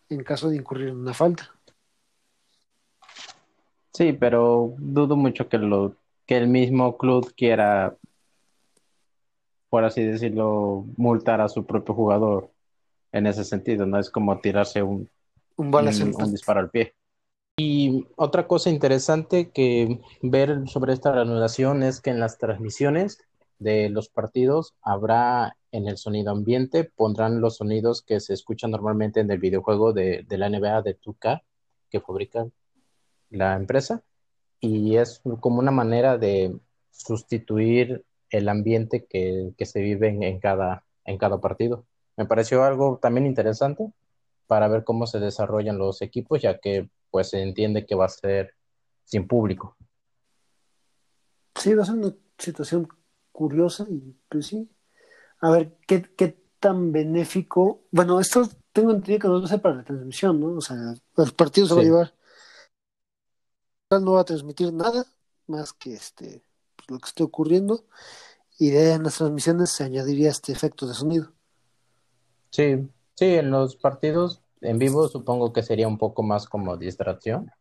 en 0.10 0.24
caso 0.24 0.50
de 0.50 0.58
incurrir 0.58 0.90
en 0.90 0.98
una 0.98 1.14
falta. 1.14 1.50
Sí, 3.94 4.14
pero 4.14 4.74
dudo 4.78 5.16
mucho 5.16 5.48
que 5.48 5.58
lo 5.58 5.96
que 6.26 6.38
el 6.38 6.48
mismo 6.48 6.98
club 6.98 7.34
quiera, 7.36 7.96
por 9.70 9.84
así 9.84 10.04
decirlo, 10.04 10.86
multar 10.98 11.42
a 11.42 11.50
su 11.50 11.66
propio 11.66 11.94
jugador 11.94 12.50
en 13.12 13.28
ese 13.28 13.44
sentido, 13.44 13.86
no 13.86 14.00
es 14.00 14.10
como 14.10 14.40
tirarse 14.40 14.82
un, 14.82 15.10
un, 15.58 15.76
un 15.76 16.32
disparo 16.32 16.60
al 16.62 16.70
pie. 16.70 16.96
Y 17.58 18.08
otra 18.16 18.48
cosa 18.48 18.72
interesante 18.72 19.52
que 19.52 20.02
ver 20.24 20.68
sobre 20.68 20.94
esta 20.94 21.12
reanudación 21.12 21.84
es 21.84 22.02
que 22.02 22.10
en 22.10 22.20
las 22.20 22.40
transmisiones 22.40 23.20
de 23.60 23.90
los 23.90 24.10
partidos 24.10 24.74
habrá 24.82 25.58
en 25.72 25.88
el 25.88 25.98
sonido 25.98 26.32
ambiente, 26.32 26.84
pondrán 26.84 27.42
los 27.42 27.58
sonidos 27.58 28.02
que 28.02 28.20
se 28.20 28.34
escuchan 28.34 28.72
normalmente 28.72 29.20
en 29.20 29.32
el 29.32 29.40
videojuego 29.40 29.94
de, 29.94 30.26
de 30.28 30.38
la 30.38 30.50
NBA 30.50 30.82
de 30.84 31.00
2K 31.00 31.42
que 31.90 32.00
fabrica 32.00 32.48
la 33.30 33.56
empresa 33.56 34.04
y 34.60 34.96
es 34.98 35.22
como 35.40 35.60
una 35.60 35.72
manera 35.72 36.18
de 36.18 36.58
sustituir 36.92 38.06
el 38.30 38.50
ambiente 38.50 39.06
que, 39.06 39.54
que 39.58 39.66
se 39.66 39.82
vive 39.82 40.08
en, 40.08 40.40
cada, 40.40 40.86
en 41.06 41.18
cada 41.18 41.40
partido. 41.40 41.86
Me 42.18 42.26
pareció 42.26 42.64
algo 42.64 43.00
también 43.02 43.26
interesante 43.26 43.92
para 44.48 44.68
ver 44.68 44.84
cómo 44.84 45.06
se 45.08 45.20
desarrollan 45.20 45.78
los 45.78 46.02
equipos, 46.02 46.42
ya 46.42 46.60
que 46.60 46.90
pues 47.12 47.30
se 47.30 47.42
entiende 47.42 47.86
que 47.86 47.96
va 47.96 48.06
a 48.06 48.10
ser 48.10 48.54
sin 49.04 49.28
público. 49.28 49.76
Sí, 51.56 51.74
va 51.74 51.84
a 51.84 51.86
ser 51.86 51.96
una 51.96 52.16
situación 52.38 52.88
curiosa 53.34 53.86
y 53.90 54.16
pues 54.30 54.48
sí. 54.48 54.70
A 55.42 55.52
ver, 55.52 55.76
¿qué, 55.86 56.04
qué 56.16 56.38
tan 56.60 56.94
benéfico? 56.94 57.82
Bueno, 57.92 58.22
esto 58.22 58.48
tengo 58.72 58.92
entendido 58.92 59.20
que 59.20 59.28
no 59.28 59.40
va 59.40 59.46
a 59.46 59.50
ser 59.50 59.62
para 59.62 59.76
la 59.76 59.84
transmisión, 59.84 60.40
¿no? 60.40 60.54
O 60.54 60.62
sea, 60.62 60.78
los 61.18 61.34
partidos 61.34 61.70
se 61.70 61.76
va 61.76 61.82
a 61.82 61.84
llevar. 61.84 62.14
No 63.92 64.14
va 64.14 64.22
a 64.22 64.26
transmitir 64.26 64.72
nada 64.72 65.06
más 65.48 65.74
que 65.74 65.94
este 65.94 66.42
pues, 66.76 66.90
lo 66.90 67.00
que 67.00 67.08
esté 67.08 67.24
ocurriendo 67.24 67.84
y 68.58 68.70
de 68.70 68.94
en 68.94 69.04
las 69.04 69.18
transmisiones 69.18 69.72
se 69.72 69.84
añadiría 69.84 70.30
este 70.30 70.52
efecto 70.52 70.88
de 70.88 70.94
sonido. 70.94 71.34
Sí, 72.50 72.88
sí, 73.16 73.26
en 73.26 73.52
los 73.52 73.76
partidos 73.76 74.42
en 74.62 74.80
vivo 74.80 75.08
supongo 75.10 75.52
que 75.52 75.64
sería 75.64 75.88
un 75.88 75.98
poco 75.98 76.24
más 76.24 76.48
como 76.48 76.78
distracción, 76.78 77.52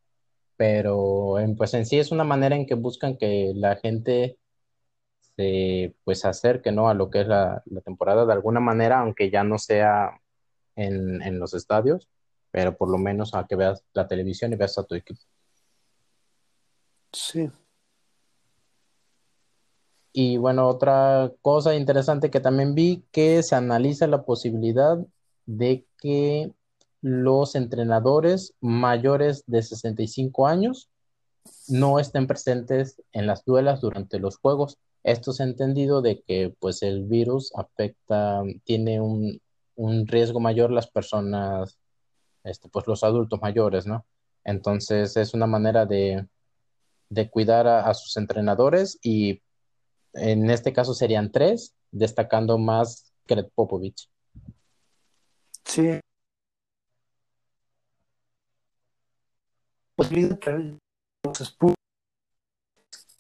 pero 0.56 1.38
en, 1.38 1.56
pues 1.56 1.74
en 1.74 1.86
sí 1.86 1.98
es 1.98 2.12
una 2.12 2.24
manera 2.24 2.54
en 2.54 2.66
que 2.66 2.74
buscan 2.74 3.16
que 3.16 3.52
la 3.54 3.76
gente 3.76 4.38
se 5.36 5.94
pues 6.04 6.24
acerque 6.24 6.72
¿no? 6.72 6.88
a 6.88 6.94
lo 6.94 7.10
que 7.10 7.22
es 7.22 7.26
la, 7.28 7.62
temporada 7.84 8.26
de 8.26 8.32
alguna 8.32 8.60
manera, 8.60 9.00
aunque 9.00 9.30
ya 9.30 9.44
no 9.44 9.58
sea 9.58 10.20
en, 10.76 11.22
en, 11.22 11.38
los 11.38 11.54
estadios, 11.54 12.08
pero 12.50 12.76
por 12.76 12.90
lo 12.90 12.98
menos 12.98 13.34
a 13.34 13.46
que 13.46 13.56
veas 13.56 13.84
la 13.94 14.06
televisión 14.08 14.52
y 14.52 14.56
veas 14.56 14.78
a 14.78 14.84
tu 14.84 14.94
equipo. 14.94 15.20
Sí. 17.12 17.50
Y 20.12 20.36
bueno, 20.36 20.68
otra 20.68 21.32
cosa 21.40 21.74
interesante 21.74 22.30
que 22.30 22.40
también 22.40 22.74
vi, 22.74 23.04
que 23.12 23.42
se 23.42 23.54
analiza 23.54 24.06
la 24.06 24.24
posibilidad 24.24 24.98
de 25.46 25.86
que 25.98 26.52
los 27.00 27.54
entrenadores 27.54 28.54
mayores 28.60 29.44
de 29.46 29.62
65 29.62 30.46
años 30.46 30.90
no 31.68 31.98
estén 31.98 32.26
presentes 32.26 33.02
en 33.12 33.26
las 33.26 33.44
duelas 33.44 33.80
durante 33.80 34.18
los 34.18 34.36
juegos. 34.38 34.78
Esto 35.04 35.32
es 35.32 35.40
entendido 35.40 36.02
de 36.02 36.22
que 36.22 36.54
pues 36.60 36.82
el 36.82 37.04
virus 37.04 37.52
afecta, 37.56 38.42
tiene 38.64 39.00
un, 39.00 39.40
riesgo 40.06 40.38
mayor 40.38 40.70
las 40.70 40.88
personas, 40.88 41.78
este, 42.44 42.68
pues 42.68 42.86
los 42.86 43.02
adultos 43.02 43.40
mayores, 43.40 43.86
¿no? 43.86 44.06
Entonces 44.44 45.16
es 45.16 45.34
una 45.34 45.46
manera 45.46 45.86
de, 45.86 46.26
cuidar 47.30 47.66
a, 47.66 47.92
sus 47.94 48.16
entrenadores 48.16 48.98
y 49.02 49.42
en 50.14 50.50
este 50.50 50.72
caso 50.72 50.94
serían 50.94 51.32
tres, 51.32 51.74
destacando 51.90 52.58
más 52.58 53.12
Kret 53.26 53.50
Popovich. 53.54 54.08
Sí, 55.64 56.00
posibilidad 59.96 60.38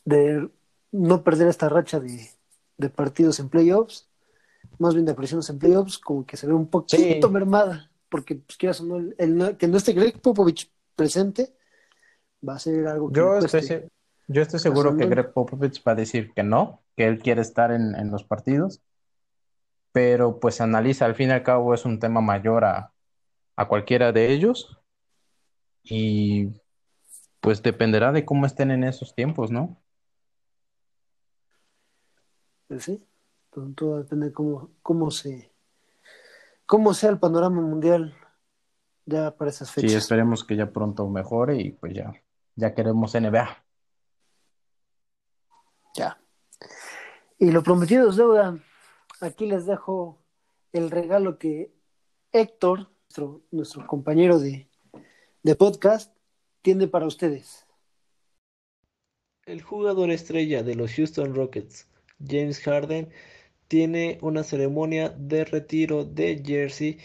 de 0.04 0.50
no 0.92 1.24
perder 1.24 1.48
esta 1.48 1.68
racha 1.68 1.98
de, 1.98 2.28
partidos 2.90 3.40
en 3.40 3.48
playoffs, 3.48 4.08
más 4.78 4.94
bien 4.94 5.06
de 5.06 5.12
apariciones 5.12 5.48
en 5.50 5.58
playoffs, 5.58 5.98
como 5.98 6.24
que 6.24 6.36
se 6.36 6.46
ve 6.46 6.52
un 6.52 6.68
poquito 6.68 7.30
mermada, 7.30 7.90
porque 8.08 8.36
pues 8.36 8.56
quieras 8.56 8.80
o 8.80 8.84
no, 8.84 9.12
el, 9.18 9.56
que 9.56 9.66
no 9.66 9.76
esté 9.78 9.92
Greg 9.92 10.20
Popovich 10.20 10.70
presente, 10.94 11.54
va 12.46 12.54
a 12.54 12.58
ser 12.58 12.86
algo 12.86 13.10
que 13.10 13.18
yo 13.18 13.38
estoy, 13.38 13.90
yo 14.28 14.42
estoy 14.42 14.60
seguro 14.60 14.96
que 14.96 15.06
Greg 15.06 15.32
Popovich 15.32 15.82
va 15.86 15.92
a 15.92 15.96
decir 15.96 16.32
que 16.34 16.42
no, 16.42 16.82
que 16.96 17.06
él 17.06 17.18
quiere 17.18 17.40
estar 17.40 17.72
en, 17.72 17.94
en 17.94 18.10
los 18.10 18.24
partidos, 18.24 18.82
pero 19.92 20.40
pues 20.40 20.60
analiza, 20.60 21.06
al 21.06 21.14
fin 21.14 21.30
y 21.30 21.32
al 21.32 21.42
cabo 21.42 21.74
es 21.74 21.84
un 21.84 21.98
tema 21.98 22.20
mayor 22.20 22.64
a, 22.64 22.92
a 23.56 23.68
cualquiera 23.68 24.12
de 24.12 24.32
ellos 24.32 24.78
y 25.82 26.48
pues 27.40 27.62
dependerá 27.62 28.12
de 28.12 28.24
cómo 28.24 28.46
estén 28.46 28.70
en 28.70 28.84
esos 28.84 29.14
tiempos, 29.14 29.50
¿no? 29.50 29.81
Pues 32.72 32.84
sí, 32.84 33.06
todo 33.74 33.98
depende 33.98 34.28
de 34.28 34.32
cómo, 34.32 34.70
cómo 34.80 35.10
se 35.10 35.52
cómo 36.64 36.94
sea 36.94 37.10
el 37.10 37.18
panorama 37.18 37.60
mundial 37.60 38.16
ya 39.04 39.36
para 39.36 39.50
esas 39.50 39.70
fechas. 39.70 39.90
Sí, 39.90 39.96
esperemos 39.98 40.42
que 40.42 40.56
ya 40.56 40.72
pronto 40.72 41.06
mejore 41.06 41.60
y 41.60 41.72
pues 41.72 41.92
ya, 41.92 42.14
ya 42.56 42.72
queremos 42.72 43.14
NBA. 43.14 43.62
Ya. 45.94 46.18
Y 47.38 47.50
lo 47.50 47.62
prometido 47.62 48.08
es 48.08 48.16
deuda. 48.16 48.58
Aquí 49.20 49.44
les 49.44 49.66
dejo 49.66 50.18
el 50.72 50.90
regalo 50.90 51.36
que 51.36 51.74
Héctor, 52.32 52.88
nuestro, 53.02 53.42
nuestro 53.50 53.86
compañero 53.86 54.38
de, 54.38 54.66
de 55.42 55.54
podcast, 55.56 56.16
tiene 56.62 56.88
para 56.88 57.04
ustedes. 57.04 57.66
El 59.44 59.60
jugador 59.60 60.10
estrella 60.10 60.62
de 60.62 60.74
los 60.74 60.94
Houston 60.94 61.34
Rockets, 61.34 61.91
James 62.26 62.60
Harden, 62.60 63.08
tiene 63.68 64.18
una 64.20 64.42
ceremonia 64.42 65.10
de 65.10 65.44
retiro 65.44 66.04
de 66.04 66.42
jersey 66.44 66.98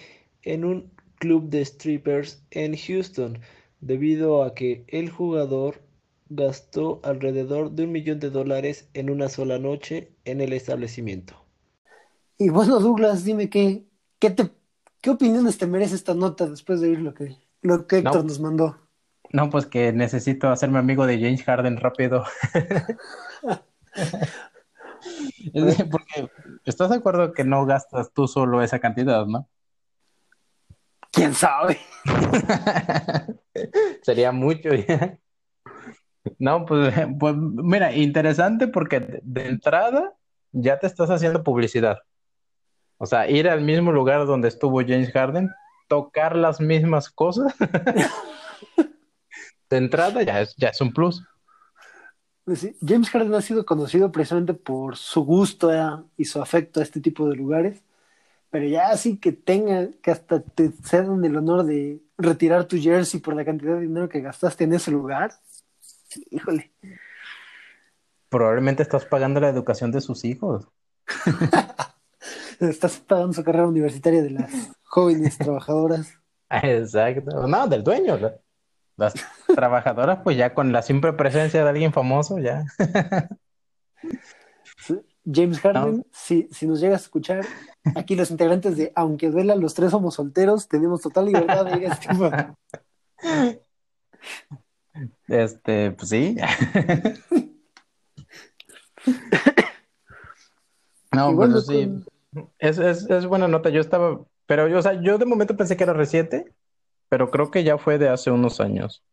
en 0.44 0.66
un 0.66 0.92
club 1.20 1.50
de 1.50 1.64
strippers 1.64 2.44
en 2.52 2.76
Houston, 2.76 3.40
debido 3.80 4.44
a 4.44 4.54
que 4.54 4.84
el 4.88 5.10
jugador 5.10 5.82
gastó 6.30 7.00
alrededor 7.04 7.72
de 7.72 7.84
un 7.84 7.92
millón 7.92 8.20
de 8.20 8.30
dólares 8.30 8.90
en 8.94 9.10
una 9.10 9.30
sola 9.30 9.60
noche 9.60 10.12
en 10.26 10.42
el 10.42 10.54
establecimiento. 10.54 11.36
Y 12.38 12.50
bueno, 12.50 12.80
Douglas, 12.80 13.24
dime 13.24 13.50
qué, 13.50 13.86
qué, 14.20 14.30
te, 14.30 14.50
qué 15.02 15.10
opiniones 15.10 15.58
te 15.58 15.68
merece 15.68 15.96
esta 15.96 16.14
nota 16.14 16.48
después 16.48 16.82
de 16.82 16.90
oír 16.90 17.00
lo 17.00 17.14
que, 17.14 17.38
lo 17.62 17.88
que 17.88 18.00
Héctor 18.00 18.26
nos 18.26 18.40
mandó. 18.40 18.78
No, 19.32 19.50
pues 19.50 19.66
que 19.66 19.92
necesito 19.92 20.50
hacerme 20.50 20.80
amigo 20.80 21.06
de 21.06 21.20
James 21.20 21.44
Harden 21.44 21.78
rápido. 21.78 22.24
Porque 25.92 26.30
estás 26.66 26.90
de 26.90 26.98
acuerdo 26.98 27.34
que 27.34 27.44
no 27.44 27.66
gastas 27.66 28.12
tú 28.14 28.28
solo 28.28 28.62
esa 28.62 28.80
cantidad, 28.80 29.26
¿no? 29.26 29.48
¿Quién 31.12 31.34
sabe? 31.34 31.80
Sería 34.04 34.32
mucho 34.32 34.70
ya. 34.74 35.18
No, 36.40 36.66
pues, 36.66 36.94
pues 37.20 37.36
mira, 37.38 37.94
interesante 37.94 38.68
porque 38.68 39.22
de 39.24 39.48
entrada 39.48 40.14
ya 40.52 40.78
te 40.78 40.88
estás 40.88 41.10
haciendo 41.10 41.44
publicidad. 41.44 42.00
O 42.98 43.06
sea, 43.06 43.30
ir 43.30 43.48
al 43.48 43.62
mismo 43.62 43.92
lugar 43.92 44.26
donde 44.26 44.48
estuvo 44.48 44.82
James 44.82 45.12
Harden, 45.12 45.50
tocar 45.88 46.36
las 46.36 46.60
mismas 46.60 47.10
cosas. 47.10 47.54
de 49.70 49.78
entrada 49.78 50.24
ya 50.24 50.42
es, 50.42 50.56
ya 50.58 50.70
es 50.70 50.82
un 50.82 50.94
plus. 50.94 51.24
Pues 52.48 52.66
James 52.80 53.10
Harden 53.10 53.34
ha 53.34 53.42
sido 53.42 53.66
conocido 53.66 54.10
precisamente 54.10 54.54
por 54.54 54.96
su 54.96 55.26
gusto 55.26 55.70
y 56.16 56.24
su 56.24 56.42
afecto 56.42 56.80
a 56.80 56.84
este 56.84 57.02
tipo 57.02 57.28
de 57.28 57.36
lugares, 57.36 57.84
pero 58.50 58.66
ya 58.66 58.88
así 58.88 59.18
que 59.18 59.34
tenga, 59.34 59.90
que 60.02 60.12
hasta 60.12 60.40
te 60.40 60.72
cedan 60.72 61.26
el 61.26 61.36
honor 61.36 61.66
de 61.66 62.02
retirar 62.18 62.64
tu 62.64 62.78
jersey 62.78 63.20
por 63.20 63.36
la 63.36 63.44
cantidad 63.44 63.76
de 63.76 63.82
dinero 63.82 64.08
que 64.08 64.22
gastaste 64.22 64.64
en 64.64 64.72
ese 64.72 64.92
lugar, 64.92 65.34
híjole. 66.32 66.72
Probablemente 68.30 68.82
estás 68.82 69.04
pagando 69.04 69.42
la 69.42 69.50
educación 69.50 69.92
de 69.92 70.00
sus 70.00 70.24
hijos. 70.24 70.70
estás 72.62 72.98
pagando 73.00 73.34
su 73.34 73.44
carrera 73.44 73.68
universitaria 73.68 74.24
de 74.24 74.30
las 74.30 74.54
jóvenes 74.84 75.38
trabajadoras. 75.38 76.14
Exacto. 76.50 77.46
No, 77.46 77.68
del 77.68 77.84
dueño. 77.84 78.18
Las 78.96 79.16
trabajadoras, 79.58 80.20
pues 80.24 80.38
ya 80.38 80.54
con 80.54 80.72
la 80.72 80.84
simple 80.84 81.14
presencia 81.14 81.64
de 81.64 81.70
alguien 81.70 81.92
famoso, 81.92 82.38
ya. 82.38 82.64
James 85.26 85.60
Harden, 85.60 86.06
si, 86.12 86.48
si 86.52 86.68
nos 86.68 86.80
llegas 86.80 87.02
a 87.02 87.06
escuchar, 87.06 87.44
aquí 87.96 88.16
los 88.16 88.30
integrantes 88.30 88.78
de 88.78 88.92
Aunque 88.96 89.32
duela, 89.32 89.56
los 89.56 89.74
tres 89.74 89.90
somos 89.90 90.14
solteros, 90.14 90.68
tenemos 90.68 91.02
total 91.02 91.26
libertad 91.26 91.66
de 91.66 91.78
ir 91.78 91.88
a 91.90 91.94
este 91.96 92.08
Este, 95.28 95.92
pues 95.94 96.10
sí. 96.10 96.38
no, 101.14 101.34
bueno, 101.34 101.60
sí. 101.62 102.00
Es, 102.60 102.78
es, 102.78 103.10
es, 103.10 103.26
buena 103.26 103.48
nota. 103.48 103.72
Yo 103.72 103.82
estaba, 103.82 104.22
pero 104.46 104.68
yo, 104.68 104.78
o 104.78 104.84
sea, 104.84 105.02
yo 105.02 105.18
de 105.18 105.26
momento 105.26 105.58
pensé 105.58 105.76
que 105.76 105.84
era 105.84 105.94
reciente, 105.94 106.54
pero 107.10 107.32
creo 107.32 107.50
que 107.50 107.64
ya 107.64 107.80
fue 107.80 107.98
de 107.98 108.10
hace 108.10 108.30
unos 108.30 108.62
años. 108.62 109.04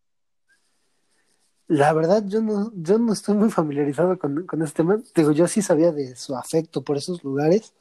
La 1.67 1.93
verdad, 1.93 2.23
yo 2.27 2.43
no, 2.43 2.73
yo 2.75 2.99
no 2.99 3.13
estoy 3.13 3.35
muy 3.35 3.51
familiarizado 3.51 4.19
con, 4.19 4.47
con 4.47 4.63
este 4.63 4.79
tema. 4.79 4.99
Digo, 5.15 5.33
yo 5.33 5.49
sí 5.49 5.63
sabía 5.63 5.93
de 5.93 6.15
su 6.15 6.37
afecto 6.37 6.83
por 6.83 6.97
esos 6.97 7.25
lugares, 7.25 7.73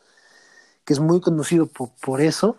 que 0.86 0.94
es 0.94 1.00
muy 1.00 1.20
conocido 1.20 1.66
por, 1.66 1.90
por 2.02 2.22
eso, 2.22 2.58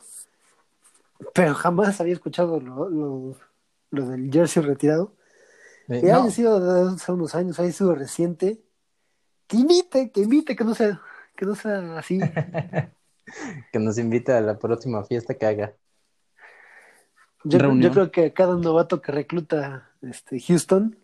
pero 1.32 1.54
jamás 1.54 2.00
había 2.00 2.12
escuchado 2.12 2.60
lo, 2.60 2.90
lo, 2.90 3.36
lo 3.90 4.08
del 4.08 4.30
jersey 4.30 4.62
retirado. 4.62 5.12
Eh, 5.88 6.00
que 6.00 6.12
haya 6.12 6.30
sido 6.30 6.90
hace 6.90 7.12
unos 7.12 7.34
años, 7.34 7.58
haya 7.58 7.72
sido 7.72 7.94
reciente. 7.94 8.60
Que 9.46 9.56
invite, 9.56 10.10
que 10.10 10.20
invite, 10.20 10.56
que 10.56 10.64
no 10.64 10.74
sea, 10.74 11.00
que 11.36 11.46
no 11.46 11.54
sea 11.54 11.98
así. 11.98 12.18
que 13.72 13.78
nos 13.78 13.96
invite 13.98 14.32
a 14.32 14.40
la 14.42 14.58
próxima 14.58 15.04
fiesta 15.04 15.34
que 15.34 15.46
haga. 15.46 15.74
Yo, 17.44 17.58
creo 17.58 18.10
que 18.10 18.32
cada 18.32 18.56
novato 18.56 19.02
que 19.02 19.12
recluta 19.12 19.90
este, 20.00 20.40
Houston 20.40 20.96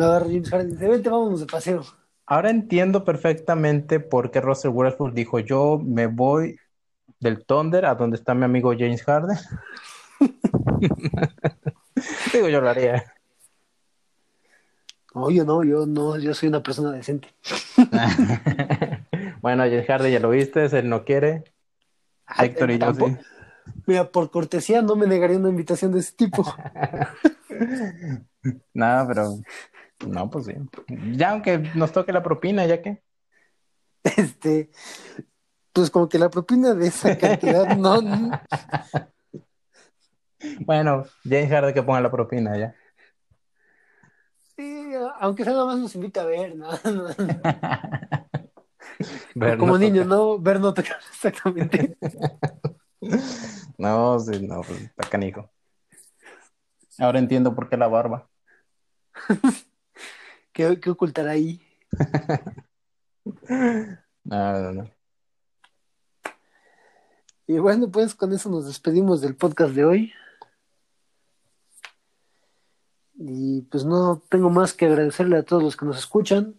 lo 0.00 0.06
agarra 0.06 0.26
James 0.26 0.50
Harden 0.50 0.68
y 0.68 0.72
dice, 0.72 0.88
vente, 0.88 1.08
vámonos 1.08 1.40
de 1.40 1.46
paseo. 1.46 1.84
Ahora 2.26 2.50
entiendo 2.50 3.04
perfectamente 3.04 4.00
por 4.00 4.30
qué 4.30 4.40
Russell 4.40 4.70
Westbrook 4.70 5.12
dijo, 5.12 5.38
yo 5.40 5.80
me 5.84 6.06
voy 6.06 6.58
del 7.18 7.44
Thunder 7.44 7.86
a 7.86 7.94
donde 7.94 8.16
está 8.16 8.34
mi 8.34 8.44
amigo 8.44 8.72
James 8.72 9.02
Harden. 9.02 9.36
Digo, 12.32 12.48
yo 12.48 12.60
lo 12.60 12.70
haría. 12.70 13.12
Oye, 15.12 15.44
no, 15.44 15.64
yo 15.64 15.86
no, 15.86 16.16
yo 16.18 16.34
soy 16.34 16.48
una 16.48 16.62
persona 16.62 16.92
decente. 16.92 17.28
bueno, 19.42 19.64
James 19.64 19.86
Harden 19.86 20.12
ya 20.12 20.20
lo 20.20 20.30
viste, 20.30 20.64
él 20.64 20.88
no 20.88 21.04
quiere. 21.04 21.44
Ah, 22.26 22.44
Héctor 22.44 22.70
y 22.70 22.78
yo 22.78 22.94
sí. 22.94 23.16
Mira, 23.86 24.10
por 24.10 24.30
cortesía 24.30 24.82
no 24.82 24.96
me 24.96 25.06
negaría 25.06 25.36
una 25.36 25.48
invitación 25.48 25.92
de 25.92 26.00
ese 26.00 26.12
tipo. 26.12 26.44
no, 28.74 29.04
pero. 29.08 29.38
No, 30.06 30.30
pues 30.30 30.46
sí. 30.46 30.54
Ya 31.12 31.30
aunque 31.30 31.58
nos 31.74 31.92
toque 31.92 32.12
la 32.12 32.22
propina, 32.22 32.66
ya 32.66 32.80
que. 32.82 33.02
Este. 34.02 34.70
Pues 35.72 35.90
como 35.90 36.08
que 36.08 36.18
la 36.18 36.30
propina 36.30 36.74
de 36.74 36.88
esa 36.88 37.16
cantidad 37.16 37.76
no. 37.76 38.00
bueno, 40.60 41.04
James 41.24 41.50
Harden 41.50 41.74
que 41.74 41.82
ponga 41.82 42.00
la 42.00 42.10
propina 42.10 42.56
ya. 42.56 42.74
Sí, 44.56 44.92
aunque 45.20 45.44
sea 45.44 45.52
nada 45.52 45.66
más 45.66 45.78
nos 45.78 45.94
invita 45.94 46.22
a 46.22 46.26
ver, 46.26 46.56
¿no? 46.56 46.68
como 49.58 49.78
niños, 49.78 50.06
¿no? 50.06 50.38
Ver 50.38 50.60
no 50.60 50.74
tocar, 50.74 50.98
exactamente. 51.10 51.96
No, 53.78 54.18
sí, 54.18 54.46
no, 54.46 54.60
pues 54.62 54.82
está 54.82 55.08
canijo. 55.08 55.50
Ahora 56.98 57.18
entiendo 57.18 57.54
por 57.54 57.68
qué 57.68 57.76
la 57.76 57.88
barba. 57.88 58.28
¿Qué, 60.52 60.80
qué 60.80 60.90
ocultará 60.90 61.32
ahí? 61.32 61.60
no, 64.24 64.62
no, 64.62 64.72
no. 64.72 64.90
Y 67.46 67.58
bueno, 67.58 67.90
pues 67.90 68.14
con 68.14 68.32
eso 68.32 68.48
nos 68.48 68.66
despedimos 68.66 69.20
del 69.20 69.34
podcast 69.34 69.74
de 69.74 69.84
hoy. 69.84 70.12
Y 73.14 73.62
pues 73.62 73.84
no 73.84 74.22
tengo 74.28 74.50
más 74.50 74.72
que 74.72 74.86
agradecerle 74.86 75.36
a 75.36 75.42
todos 75.42 75.62
los 75.62 75.76
que 75.76 75.84
nos 75.84 75.98
escuchan 75.98 76.54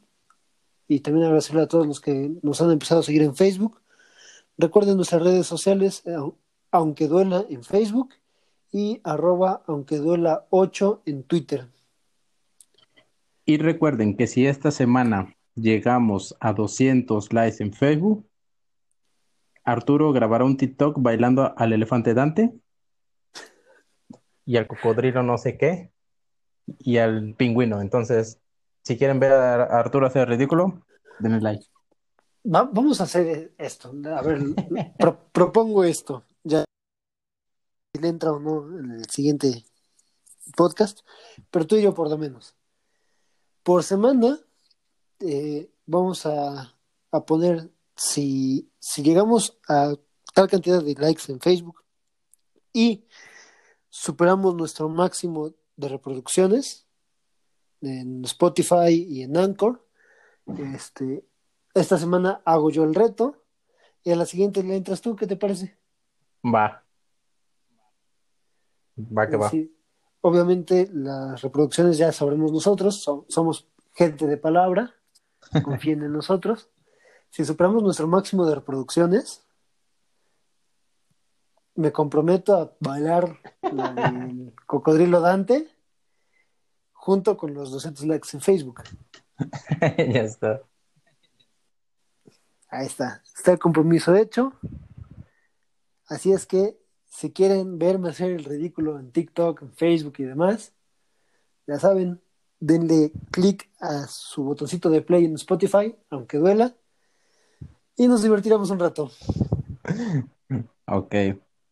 y 0.89 0.99
también 0.99 1.25
agradecerle 1.25 1.61
a 1.61 1.67
todos 1.67 1.87
los 1.87 2.01
que 2.01 2.31
nos 2.43 2.61
han 2.61 2.71
empezado 2.71 2.99
a 2.99 3.03
seguir 3.03 3.21
en 3.21 3.35
Facebook. 3.35 3.79
Recuerden 4.57 4.97
nuestras 4.97 5.23
redes 5.23 5.47
sociales, 5.47 6.03
eh, 6.05 6.17
aunque 6.71 7.07
duela 7.07 7.45
en 7.49 7.63
Facebook 7.63 8.09
y 8.71 8.99
arroba 9.05 9.63
aunque 9.67 9.95
duela 9.97 10.45
8 10.49 11.03
en 11.05 11.23
Twitter. 11.23 11.67
Y 13.45 13.57
recuerden 13.57 14.15
que 14.15 14.27
si 14.27 14.45
esta 14.45 14.71
semana 14.71 15.35
llegamos 15.55 16.35
a 16.39 16.53
200 16.53 17.33
likes 17.33 17.63
en 17.63 17.73
Facebook, 17.73 18.27
Arturo 19.63 20.11
grabará 20.11 20.45
un 20.45 20.57
TikTok 20.57 20.97
bailando 20.99 21.53
al 21.57 21.73
elefante 21.73 22.13
Dante 22.13 22.51
y 24.45 24.57
al 24.57 24.67
cocodrilo 24.67 25.23
no 25.23 25.37
sé 25.37 25.57
qué 25.57 25.91
y 26.79 26.97
al 26.97 27.35
pingüino. 27.35 27.81
Entonces, 27.81 28.39
si 28.83 28.97
quieren 28.97 29.19
ver 29.19 29.33
a 29.33 29.63
Arturo 29.63 30.07
hacer 30.07 30.27
ridículo, 30.27 30.85
denle 31.19 31.41
like. 31.41 31.65
vamos 32.43 33.01
a 33.01 33.03
hacer 33.03 33.53
esto. 33.57 33.93
A 34.15 34.21
ver, 34.21 34.39
propongo 35.31 35.83
esto. 35.83 36.23
Ya 36.43 36.63
le 37.99 38.07
entra 38.07 38.31
o 38.31 38.39
no 38.39 38.79
en 38.79 38.91
el 38.91 39.05
siguiente 39.09 39.65
podcast, 40.55 41.01
pero 41.51 41.67
tú 41.67 41.75
y 41.75 41.83
yo 41.83 41.93
por 41.93 42.09
lo 42.09 42.17
menos. 42.17 42.55
Por 43.63 43.83
semana 43.83 44.39
eh, 45.19 45.71
vamos 45.85 46.25
a, 46.25 46.75
a 47.11 47.25
poner 47.25 47.69
si, 47.95 48.71
si 48.79 49.03
llegamos 49.03 49.59
a 49.67 49.93
tal 50.33 50.49
cantidad 50.49 50.81
de 50.83 50.95
likes 50.95 51.31
en 51.31 51.39
Facebook 51.39 51.83
y 52.73 53.05
superamos 53.89 54.55
nuestro 54.55 54.89
máximo 54.89 55.53
de 55.75 55.89
reproducciones 55.89 56.87
en 57.81 58.23
Spotify 58.25 58.93
y 59.07 59.23
en 59.23 59.37
Anchor, 59.37 59.85
este, 60.75 61.25
esta 61.73 61.97
semana 61.97 62.41
hago 62.45 62.69
yo 62.69 62.83
el 62.83 62.95
reto 62.95 63.43
y 64.03 64.11
a 64.11 64.15
la 64.15 64.25
siguiente 64.25 64.63
le 64.63 64.75
entras 64.75 65.01
tú, 65.01 65.15
¿qué 65.15 65.27
te 65.27 65.35
parece? 65.35 65.77
Va. 66.43 66.83
Va 68.97 69.29
que 69.29 69.37
va. 69.37 69.51
Obviamente 70.21 70.89
las 70.93 71.41
reproducciones 71.41 71.97
ya 71.97 72.11
sabremos 72.11 72.51
nosotros, 72.51 73.03
somos 73.27 73.67
gente 73.93 74.27
de 74.27 74.37
palabra, 74.37 74.93
confíen 75.63 76.03
en 76.03 76.13
nosotros. 76.13 76.69
Si 77.29 77.43
superamos 77.45 77.81
nuestro 77.81 78.07
máximo 78.07 78.45
de 78.45 78.55
reproducciones, 78.55 79.45
me 81.75 81.91
comprometo 81.91 82.55
a 82.55 82.75
bailar 82.79 83.39
el 83.61 84.53
cocodrilo 84.65 85.21
Dante 85.21 85.69
junto 86.91 87.35
con 87.37 87.53
los 87.53 87.71
200 87.71 88.05
likes 88.05 88.29
en 88.33 88.41
Facebook. 88.41 88.83
ya 89.97 90.21
está. 90.21 90.61
Ahí 92.69 92.85
está. 92.85 93.23
Está 93.35 93.53
el 93.53 93.59
compromiso 93.59 94.15
hecho. 94.15 94.53
Así 96.07 96.31
es 96.31 96.45
que 96.45 96.80
si 97.11 97.33
quieren 97.33 97.77
verme 97.77 98.09
hacer 98.09 98.31
el 98.31 98.45
ridículo 98.45 98.97
en 98.97 99.11
TikTok, 99.11 99.61
en 99.61 99.73
Facebook 99.73 100.15
y 100.19 100.23
demás, 100.23 100.73
ya 101.67 101.77
saben, 101.77 102.21
denle 102.59 103.11
clic 103.31 103.69
a 103.81 104.07
su 104.07 104.45
botoncito 104.45 104.89
de 104.89 105.01
play 105.01 105.25
en 105.25 105.35
Spotify, 105.35 105.93
aunque 106.09 106.37
duela, 106.37 106.73
y 107.97 108.07
nos 108.07 108.23
divertiremos 108.23 108.71
un 108.71 108.79
rato. 108.79 109.11
Ok, 110.93 111.15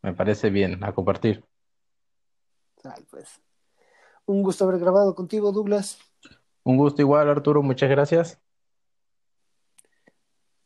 me 0.01 0.13
parece 0.13 0.49
bien, 0.49 0.81
a 0.81 0.93
compartir. 0.93 1.43
Ay, 2.85 3.05
pues. 3.11 3.41
Un 4.25 4.41
gusto 4.43 4.63
haber 4.63 4.79
grabado 4.79 5.13
contigo, 5.13 5.51
Douglas. 5.51 5.99
Un 6.63 6.77
gusto 6.77 7.01
igual, 7.01 7.27
Arturo, 7.27 7.61
muchas 7.61 7.89
gracias. 7.89 8.39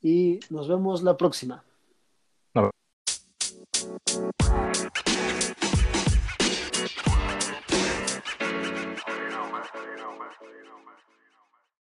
Y 0.01 0.39
nos 0.51 0.67
vemos 0.67 1.01
la 1.01 1.17
próxima. 1.17 1.63